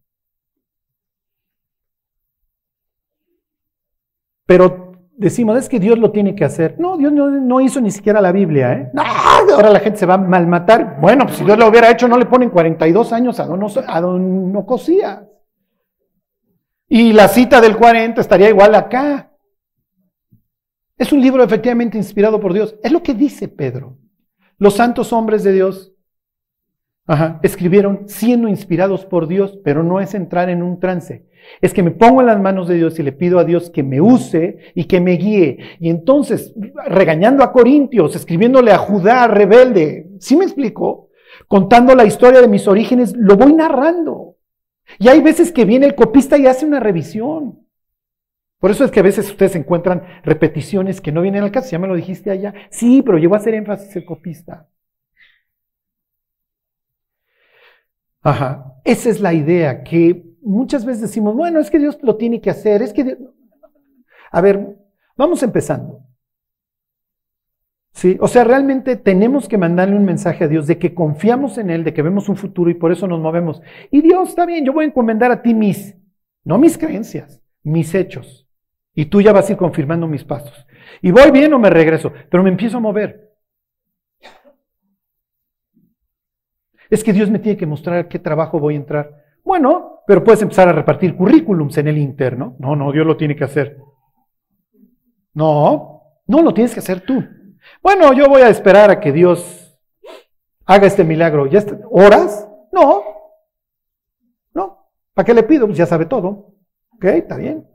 Pero 4.46 4.85
decimos, 5.18 5.58
es 5.58 5.70
que 5.70 5.80
Dios 5.80 5.98
lo 5.98 6.12
tiene 6.12 6.36
que 6.36 6.46
hacer. 6.46 6.76
No, 6.80 6.98
Dios 6.98 7.12
no, 7.12 7.30
no 7.30 7.62
hizo 7.62 7.82
ni 7.82 7.92
siquiera 7.92 8.22
la 8.22 8.32
Biblia, 8.32 8.74
¿eh? 8.74 8.92
Ahora 9.54 9.70
la 9.70 9.80
gente 9.80 10.00
se 10.00 10.06
va 10.06 10.16
a 10.16 10.18
malmatar. 10.18 10.98
Bueno, 11.00 11.26
pues 11.26 11.38
si 11.38 11.44
Dios 11.44 11.58
lo 11.58 11.68
hubiera 11.68 11.90
hecho, 11.90 12.08
no 12.08 12.18
le 12.18 12.26
ponen 12.26 12.50
42 12.50 13.14
años 13.14 13.40
a 13.40 13.46
don, 13.46 13.66
a 13.88 14.02
don. 14.02 14.66
Y 16.88 17.14
la 17.14 17.28
cita 17.28 17.62
del 17.62 17.78
40 17.78 18.22
estaría 18.22 18.50
igual 18.50 18.76
acá. 18.76 19.32
Es 20.98 21.12
un 21.12 21.22
libro 21.22 21.44
efectivamente 21.44 21.98
inspirado 21.98 22.40
por 22.40 22.54
Dios. 22.54 22.76
Es 22.84 22.92
lo 22.92 23.04
que 23.04 23.14
dice 23.14 23.48
Pedro. 23.48 23.98
Los 24.58 24.76
santos 24.76 25.12
hombres 25.12 25.44
de 25.44 25.52
Dios 25.52 25.94
escribieron 27.44 28.08
siendo 28.08 28.48
inspirados 28.48 29.06
por 29.06 29.28
Dios, 29.28 29.60
pero 29.64 29.84
no 29.84 30.00
es 30.00 30.14
entrar 30.14 30.50
en 30.50 30.64
un 30.64 30.80
trance. 30.80 31.28
Es 31.62 31.74
que 31.74 31.84
me 31.84 31.92
pongo 31.92 32.22
en 32.22 32.28
las 32.28 32.40
manos 32.40 32.68
de 32.68 32.76
Dios 32.76 33.00
y 33.00 33.04
le 33.04 33.12
pido 33.12 33.40
a 33.40 33.44
Dios 33.44 33.70
que 33.70 33.84
me 33.84 34.02
use 34.02 34.58
y 34.76 34.86
que 34.86 35.00
me 35.00 35.14
guíe. 35.14 35.58
Y 35.80 35.90
entonces, 35.90 36.54
regañando 36.88 37.44
a 37.44 37.52
Corintios, 37.52 38.16
escribiéndole 38.16 38.72
a 38.72 38.78
Judá 38.78 39.28
rebelde, 39.28 40.10
¿sí 40.20 40.36
me 40.36 40.46
explico? 40.46 41.10
Contando 41.48 41.96
la 41.96 42.06
historia 42.06 42.42
de 42.42 42.48
mis 42.48 42.68
orígenes, 42.68 43.16
lo 43.16 43.36
voy 43.36 43.54
narrando. 43.54 44.36
Y 45.00 45.08
hay 45.08 45.22
veces 45.22 45.52
que 45.52 45.66
viene 45.66 45.86
el 45.86 45.96
copista 45.96 46.38
y 46.38 46.48
hace 46.48 46.66
una 46.66 46.80
revisión. 46.80 47.66
Por 48.60 48.72
eso 48.72 48.84
es 48.84 48.92
que 48.92 49.00
a 49.00 49.04
veces 49.04 49.30
ustedes 49.30 49.56
encuentran 49.56 50.04
repeticiones 50.24 51.02
que 51.02 51.12
no 51.12 51.22
vienen 51.22 51.44
al 51.44 51.52
caso. 51.52 51.70
Ya 51.72 51.80
me 51.80 51.88
lo 51.88 51.96
dijiste 51.96 52.32
allá. 52.32 52.54
Sí, 52.70 53.02
pero 53.02 53.18
llegó 53.18 53.36
a 53.36 53.38
hacer 53.38 53.54
énfasis 53.54 53.96
el 53.96 54.06
copista. 54.06 54.68
Ajá. 58.22 58.74
Esa 58.84 59.10
es 59.10 59.20
la 59.20 59.34
idea 59.34 59.84
que 59.84 60.25
muchas 60.46 60.86
veces 60.86 61.02
decimos, 61.02 61.36
bueno, 61.36 61.60
es 61.60 61.70
que 61.70 61.80
Dios 61.80 61.98
lo 62.02 62.16
tiene 62.16 62.40
que 62.40 62.50
hacer. 62.50 62.82
Es 62.82 62.94
que. 62.94 63.04
Dios-". 63.04 63.18
A 64.32 64.42
ver, 64.42 64.78
vamos 65.18 65.44
empezando. 65.44 66.02
Sí, 67.96 68.18
o 68.20 68.28
sea, 68.28 68.44
realmente 68.44 68.98
tenemos 68.98 69.48
que 69.48 69.58
mandarle 69.58 69.96
un 69.96 70.04
mensaje 70.04 70.44
a 70.44 70.48
Dios 70.50 70.68
de 70.68 70.78
que 70.78 70.94
confiamos 70.94 71.58
en 71.58 71.70
Él, 71.70 71.86
de 71.86 71.94
que 71.94 72.02
vemos 72.02 72.28
un 72.28 72.36
futuro 72.36 72.70
y 72.70 72.74
por 72.74 72.92
eso 72.92 73.08
nos 73.08 73.22
movemos. 73.22 73.62
Y 73.90 74.02
Dios, 74.02 74.30
está 74.30 74.46
bien, 74.46 74.66
yo 74.66 74.74
voy 74.74 74.84
a 74.84 74.88
encomendar 74.90 75.32
a 75.32 75.42
ti 75.42 75.54
mis, 75.54 75.96
no 76.44 76.58
mis 76.58 76.78
creencias, 76.78 77.42
mis 77.64 77.96
hechos. 77.96 78.50
Y 78.94 79.06
tú 79.06 79.22
ya 79.22 79.32
vas 79.32 79.48
a 79.48 79.54
ir 79.54 79.58
confirmando 79.58 80.08
mis 80.08 80.26
pasos. 80.26 80.68
Y 81.02 81.12
voy 81.12 81.32
bien 81.32 81.54
o 81.54 81.60
me 81.60 81.70
regreso, 81.70 82.12
pero 82.30 82.44
me 82.44 82.50
empiezo 82.50 82.78
a 82.78 82.82
mover. 82.82 83.32
Es 86.90 87.02
que 87.02 87.14
Dios 87.14 87.30
me 87.30 87.40
tiene 87.40 87.58
que 87.58 87.66
mostrar 87.66 88.10
qué 88.10 88.20
trabajo 88.20 88.60
voy 88.60 88.74
a 88.74 88.78
entrar. 88.78 89.25
Bueno, 89.46 90.02
pero 90.08 90.24
puedes 90.24 90.42
empezar 90.42 90.68
a 90.68 90.74
repartir 90.74 91.16
currículums 91.16 91.78
en 91.78 91.88
el 91.88 92.00
interno. 92.00 92.56
No, 92.58 92.76
no, 92.76 92.92
Dios 92.92 93.06
lo 93.06 93.16
tiene 93.16 93.36
que 93.36 93.44
hacer. 93.44 93.78
No, 95.36 96.02
no 96.26 96.42
lo 96.42 96.52
tienes 96.52 96.74
que 96.74 96.80
hacer 96.80 97.02
tú. 97.02 97.24
Bueno, 97.82 98.12
yo 98.14 98.28
voy 98.28 98.42
a 98.42 98.50
esperar 98.50 98.90
a 98.90 99.00
que 99.00 99.12
Dios 99.12 99.80
haga 100.66 100.88
este 100.88 101.04
milagro. 101.04 101.46
¿Ya? 101.46 101.64
¿Horas? 101.92 102.50
No. 102.72 103.04
No. 104.52 104.90
¿Para 105.14 105.26
qué 105.26 105.34
le 105.36 105.44
pido? 105.44 105.68
Pues 105.68 105.78
ya 105.78 105.86
sabe 105.86 106.08
todo. 106.08 106.56
Ok, 106.96 107.06
está 107.06 107.38
bien. 107.38 107.68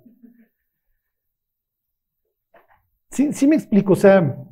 Sí, 3.10 3.32
sí 3.32 3.46
me 3.46 3.54
explico. 3.54 3.92
O 3.92 3.96
sea, 3.96 4.44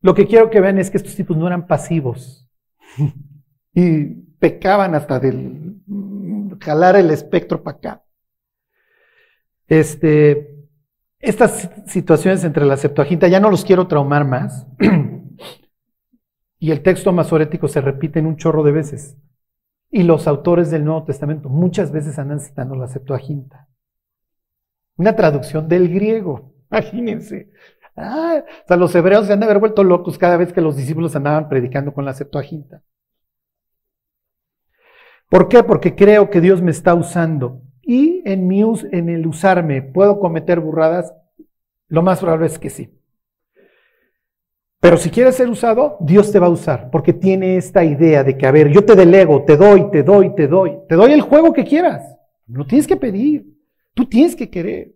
lo 0.00 0.14
que 0.14 0.26
quiero 0.26 0.48
que 0.48 0.60
vean 0.60 0.78
es 0.78 0.90
que 0.90 0.96
estos 0.96 1.14
tipos 1.14 1.36
no 1.36 1.46
eran 1.46 1.66
pasivos. 1.66 2.48
y 3.78 4.06
pecaban 4.40 4.96
hasta 4.96 5.20
del 5.20 5.76
jalar 6.60 6.96
el 6.96 7.12
espectro 7.12 7.62
para 7.62 7.76
acá. 7.76 8.04
Este, 9.68 10.66
estas 11.20 11.70
situaciones 11.86 12.42
entre 12.42 12.66
la 12.66 12.76
Septuaginta 12.76 13.28
ya 13.28 13.38
no 13.38 13.50
los 13.50 13.64
quiero 13.64 13.86
traumar 13.86 14.24
más. 14.24 14.66
y 16.58 16.72
el 16.72 16.82
texto 16.82 17.12
masorético 17.12 17.68
se 17.68 17.80
repite 17.80 18.18
en 18.18 18.26
un 18.26 18.36
chorro 18.36 18.64
de 18.64 18.72
veces. 18.72 19.16
Y 19.92 20.02
los 20.02 20.26
autores 20.26 20.72
del 20.72 20.84
Nuevo 20.84 21.04
Testamento 21.04 21.48
muchas 21.48 21.92
veces 21.92 22.18
andan 22.18 22.40
citando 22.40 22.74
la 22.74 22.88
Septuaginta. 22.88 23.68
Una 24.96 25.14
traducción 25.14 25.68
del 25.68 25.88
griego, 25.88 26.52
imagínense. 26.72 27.52
Ah, 27.94 28.42
o 28.44 28.66
sea, 28.66 28.76
los 28.76 28.92
hebreos 28.96 29.28
se 29.28 29.34
han 29.34 29.38
de 29.38 29.46
haber 29.46 29.60
vuelto 29.60 29.84
locos 29.84 30.18
cada 30.18 30.36
vez 30.36 30.52
que 30.52 30.60
los 30.60 30.76
discípulos 30.76 31.14
andaban 31.14 31.48
predicando 31.48 31.94
con 31.94 32.04
la 32.04 32.12
Septuaginta. 32.12 32.82
¿Por 35.28 35.48
qué? 35.48 35.62
Porque 35.62 35.94
creo 35.94 36.30
que 36.30 36.40
Dios 36.40 36.62
me 36.62 36.70
está 36.70 36.94
usando. 36.94 37.62
Y 37.82 38.22
en, 38.24 38.46
mi 38.46 38.64
us 38.64 38.84
en 38.92 39.08
el 39.08 39.26
usarme, 39.26 39.82
¿puedo 39.82 40.20
cometer 40.20 40.60
burradas? 40.60 41.14
Lo 41.88 42.02
más 42.02 42.20
probable 42.20 42.46
es 42.46 42.58
que 42.58 42.70
sí. 42.70 42.94
Pero 44.80 44.96
si 44.96 45.10
quieres 45.10 45.34
ser 45.36 45.48
usado, 45.48 45.96
Dios 46.00 46.30
te 46.30 46.38
va 46.38 46.46
a 46.46 46.50
usar, 46.50 46.90
porque 46.90 47.12
tiene 47.12 47.56
esta 47.56 47.82
idea 47.84 48.22
de 48.22 48.36
que, 48.36 48.46
a 48.46 48.52
ver, 48.52 48.68
yo 48.68 48.84
te 48.84 48.94
delego, 48.94 49.44
te 49.44 49.56
doy, 49.56 49.90
te 49.90 50.02
doy, 50.02 50.34
te 50.34 50.46
doy, 50.46 50.78
te 50.88 50.94
doy 50.94 51.12
el 51.12 51.20
juego 51.20 51.52
que 51.52 51.64
quieras. 51.64 52.16
No 52.46 52.64
tienes 52.64 52.86
que 52.86 52.96
pedir, 52.96 53.58
tú 53.92 54.06
tienes 54.06 54.36
que 54.36 54.48
querer. 54.48 54.94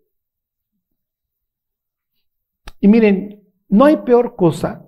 Y 2.78 2.88
miren, 2.88 3.42
no 3.68 3.84
hay 3.84 3.96
peor 3.98 4.36
cosa 4.36 4.86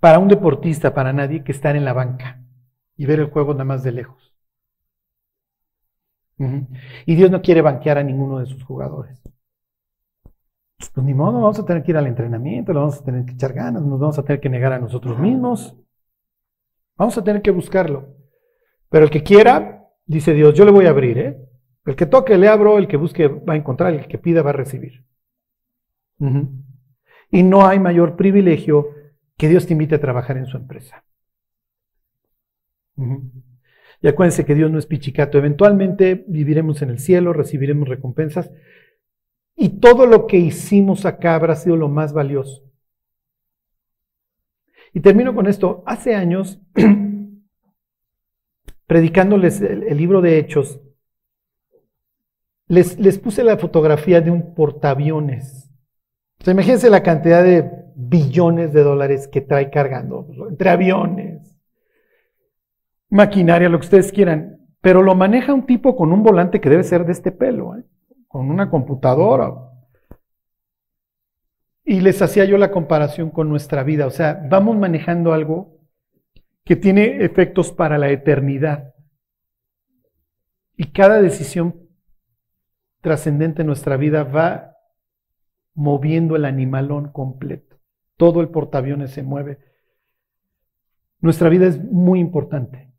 para 0.00 0.18
un 0.18 0.28
deportista, 0.28 0.92
para 0.92 1.12
nadie, 1.12 1.44
que 1.44 1.52
estar 1.52 1.76
en 1.76 1.84
la 1.84 1.92
banca 1.92 2.39
y 3.00 3.06
ver 3.06 3.18
el 3.18 3.30
juego 3.30 3.54
nada 3.54 3.64
más 3.64 3.82
de 3.82 3.92
lejos. 3.92 4.36
Uh 6.38 6.44
-huh. 6.44 6.66
Y 7.06 7.14
Dios 7.14 7.30
no 7.30 7.40
quiere 7.40 7.62
banquear 7.62 7.96
a 7.96 8.02
ninguno 8.02 8.40
de 8.40 8.44
sus 8.44 8.62
jugadores. 8.62 9.18
Pues 10.92 11.06
ni 11.06 11.14
modo, 11.14 11.40
vamos 11.40 11.58
a 11.58 11.64
tener 11.64 11.82
que 11.82 11.92
ir 11.92 11.96
al 11.96 12.06
entrenamiento, 12.06 12.74
le 12.74 12.78
vamos 12.78 13.00
a 13.00 13.04
tener 13.04 13.24
que 13.24 13.32
echar 13.32 13.54
ganas, 13.54 13.82
nos 13.82 13.98
vamos 13.98 14.18
a 14.18 14.22
tener 14.22 14.38
que 14.38 14.50
negar 14.50 14.74
a 14.74 14.78
nosotros 14.78 15.18
mismos. 15.18 15.74
Vamos 16.98 17.16
a 17.16 17.24
tener 17.24 17.40
que 17.40 17.50
buscarlo. 17.50 18.16
Pero 18.90 19.06
el 19.06 19.10
que 19.10 19.22
quiera, 19.22 19.88
dice 20.04 20.34
Dios, 20.34 20.52
yo 20.52 20.66
le 20.66 20.70
voy 20.70 20.84
a 20.84 20.90
abrir, 20.90 21.16
¿eh? 21.16 21.38
El 21.86 21.96
que 21.96 22.04
toque 22.04 22.36
le 22.36 22.48
abro, 22.48 22.76
el 22.76 22.86
que 22.86 22.98
busque 22.98 23.28
va 23.28 23.54
a 23.54 23.56
encontrar, 23.56 23.94
el 23.94 24.08
que 24.08 24.18
pida 24.18 24.42
va 24.42 24.50
a 24.50 24.60
recibir. 24.62 25.06
Uh 26.18 26.26
-huh. 26.26 26.48
Y 27.30 27.44
no 27.44 27.66
hay 27.66 27.78
mayor 27.78 28.16
privilegio 28.16 28.88
que 29.38 29.48
Dios 29.48 29.66
te 29.66 29.72
invite 29.72 29.94
a 29.94 30.00
trabajar 30.00 30.36
en 30.36 30.44
su 30.44 30.58
empresa. 30.58 31.02
Y 32.96 34.08
acuérdense 34.08 34.44
que 34.44 34.54
Dios 34.54 34.70
no 34.70 34.78
es 34.78 34.86
pichicato. 34.86 35.38
Eventualmente 35.38 36.24
viviremos 36.26 36.82
en 36.82 36.90
el 36.90 36.98
cielo, 36.98 37.32
recibiremos 37.32 37.88
recompensas. 37.88 38.50
Y 39.56 39.80
todo 39.80 40.06
lo 40.06 40.26
que 40.26 40.38
hicimos 40.38 41.04
acá 41.04 41.34
habrá 41.34 41.54
sido 41.54 41.76
lo 41.76 41.88
más 41.88 42.12
valioso. 42.12 42.64
Y 44.92 45.00
termino 45.00 45.34
con 45.34 45.46
esto. 45.46 45.82
Hace 45.86 46.14
años, 46.14 46.60
predicándoles 48.86 49.60
el, 49.60 49.96
libro 49.96 50.22
de 50.22 50.38
Hechos, 50.38 50.80
les, 52.66 52.98
les, 52.98 53.18
puse 53.18 53.44
la 53.44 53.58
fotografía 53.58 54.20
de 54.20 54.30
un 54.30 54.54
portaaviones. 54.54 55.70
Sea, 56.40 56.54
imagínense 56.54 56.88
la 56.88 57.02
cantidad 57.02 57.44
de 57.44 57.70
billones 57.94 58.72
de 58.72 58.82
dólares 58.82 59.28
que 59.28 59.42
trae 59.42 59.70
cargando, 59.70 60.26
entre 60.48 60.70
aviones, 60.70 61.49
maquinaria, 63.10 63.68
lo 63.68 63.78
que 63.78 63.86
ustedes 63.86 64.12
quieran. 64.12 64.58
Pero 64.80 65.02
lo 65.02 65.14
maneja 65.14 65.52
un 65.52 65.66
tipo 65.66 65.94
con 65.94 66.12
un 66.12 66.22
volante 66.22 66.60
que 66.60 66.70
debe 66.70 66.84
ser 66.84 67.04
de 67.04 67.12
este 67.12 67.32
pelo, 67.32 67.76
¿eh? 67.76 67.84
con 68.28 68.50
una 68.50 68.70
computadora. 68.70 69.52
Y 71.84 72.00
les 72.00 72.22
hacía 72.22 72.44
yo 72.44 72.56
la 72.56 72.70
comparación 72.70 73.30
con 73.30 73.48
nuestra 73.48 73.82
vida. 73.82 74.06
O 74.06 74.10
sea, 74.10 74.46
vamos 74.48 74.76
manejando 74.78 75.32
algo 75.32 75.80
que 76.64 76.76
tiene 76.76 77.24
efectos 77.24 77.72
para 77.72 77.98
la 77.98 78.10
eternidad. 78.10 78.94
Y 80.76 80.92
cada 80.92 81.20
decisión 81.20 81.88
trascendente 83.00 83.62
en 83.62 83.66
nuestra 83.66 83.96
vida 83.96 84.24
va 84.24 84.76
moviendo 85.74 86.36
el 86.36 86.44
animalón 86.44 87.10
completo. 87.12 87.76
Todo 88.16 88.40
el 88.40 88.48
portaaviones 88.48 89.10
se 89.10 89.22
mueve. 89.22 89.58
Nuestra 91.20 91.48
vida 91.48 91.66
es 91.66 91.82
muy 91.82 92.20
importante. 92.20 92.89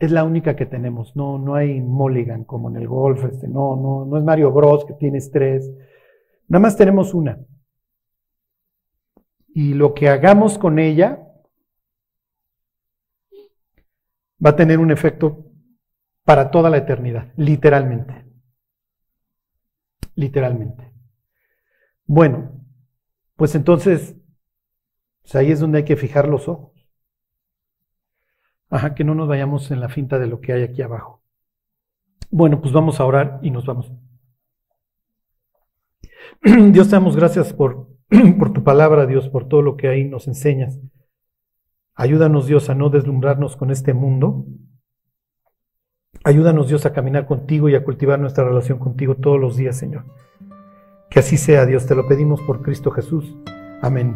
Es 0.00 0.10
la 0.10 0.24
única 0.24 0.56
que 0.56 0.64
tenemos. 0.66 1.14
No, 1.14 1.38
no 1.38 1.54
hay 1.54 1.80
mulligan 1.80 2.44
como 2.44 2.70
en 2.70 2.76
el 2.76 2.88
golf. 2.88 3.22
Este, 3.24 3.46
no, 3.46 3.76
no, 3.76 4.06
no 4.06 4.16
es 4.16 4.24
Mario 4.24 4.50
Bros 4.50 4.86
que 4.86 4.94
tienes 4.94 5.30
tres. 5.30 5.70
Nada 6.48 6.62
más 6.62 6.76
tenemos 6.76 7.14
una. 7.14 7.38
Y 9.54 9.74
lo 9.74 9.92
que 9.92 10.08
hagamos 10.08 10.56
con 10.56 10.78
ella 10.78 11.22
va 14.44 14.50
a 14.50 14.56
tener 14.56 14.78
un 14.78 14.90
efecto 14.90 15.44
para 16.24 16.50
toda 16.50 16.70
la 16.70 16.78
eternidad, 16.78 17.32
literalmente. 17.36 18.24
Literalmente. 20.14 20.92
Bueno, 22.06 22.52
pues 23.36 23.54
entonces, 23.54 24.16
pues 25.22 25.34
ahí 25.36 25.52
es 25.52 25.60
donde 25.60 25.78
hay 25.78 25.84
que 25.84 25.96
fijar 25.96 26.26
los 26.26 26.48
ojos. 26.48 26.79
Ajá, 28.70 28.94
que 28.94 29.04
no 29.04 29.14
nos 29.14 29.28
vayamos 29.28 29.70
en 29.70 29.80
la 29.80 29.88
finta 29.88 30.18
de 30.18 30.28
lo 30.28 30.40
que 30.40 30.52
hay 30.52 30.62
aquí 30.62 30.80
abajo. 30.80 31.22
Bueno, 32.30 32.60
pues 32.60 32.72
vamos 32.72 33.00
a 33.00 33.04
orar 33.04 33.40
y 33.42 33.50
nos 33.50 33.66
vamos. 33.66 33.92
Dios 36.42 36.88
te 36.88 36.92
damos 36.92 37.16
gracias 37.16 37.52
por, 37.52 37.88
por 38.38 38.52
tu 38.52 38.62
palabra, 38.62 39.06
Dios, 39.06 39.28
por 39.28 39.48
todo 39.48 39.62
lo 39.62 39.76
que 39.76 39.88
ahí 39.88 40.04
nos 40.04 40.28
enseñas. 40.28 40.78
Ayúdanos, 41.94 42.46
Dios, 42.46 42.70
a 42.70 42.74
no 42.74 42.88
deslumbrarnos 42.88 43.56
con 43.56 43.70
este 43.70 43.92
mundo. 43.92 44.46
Ayúdanos, 46.22 46.68
Dios, 46.68 46.86
a 46.86 46.92
caminar 46.92 47.26
contigo 47.26 47.68
y 47.68 47.74
a 47.74 47.84
cultivar 47.84 48.18
nuestra 48.18 48.44
relación 48.44 48.78
contigo 48.78 49.16
todos 49.16 49.40
los 49.40 49.56
días, 49.56 49.76
Señor. 49.76 50.04
Que 51.10 51.18
así 51.18 51.36
sea, 51.36 51.66
Dios, 51.66 51.86
te 51.86 51.96
lo 51.96 52.06
pedimos 52.06 52.40
por 52.42 52.62
Cristo 52.62 52.90
Jesús. 52.90 53.36
Amén. 53.82 54.14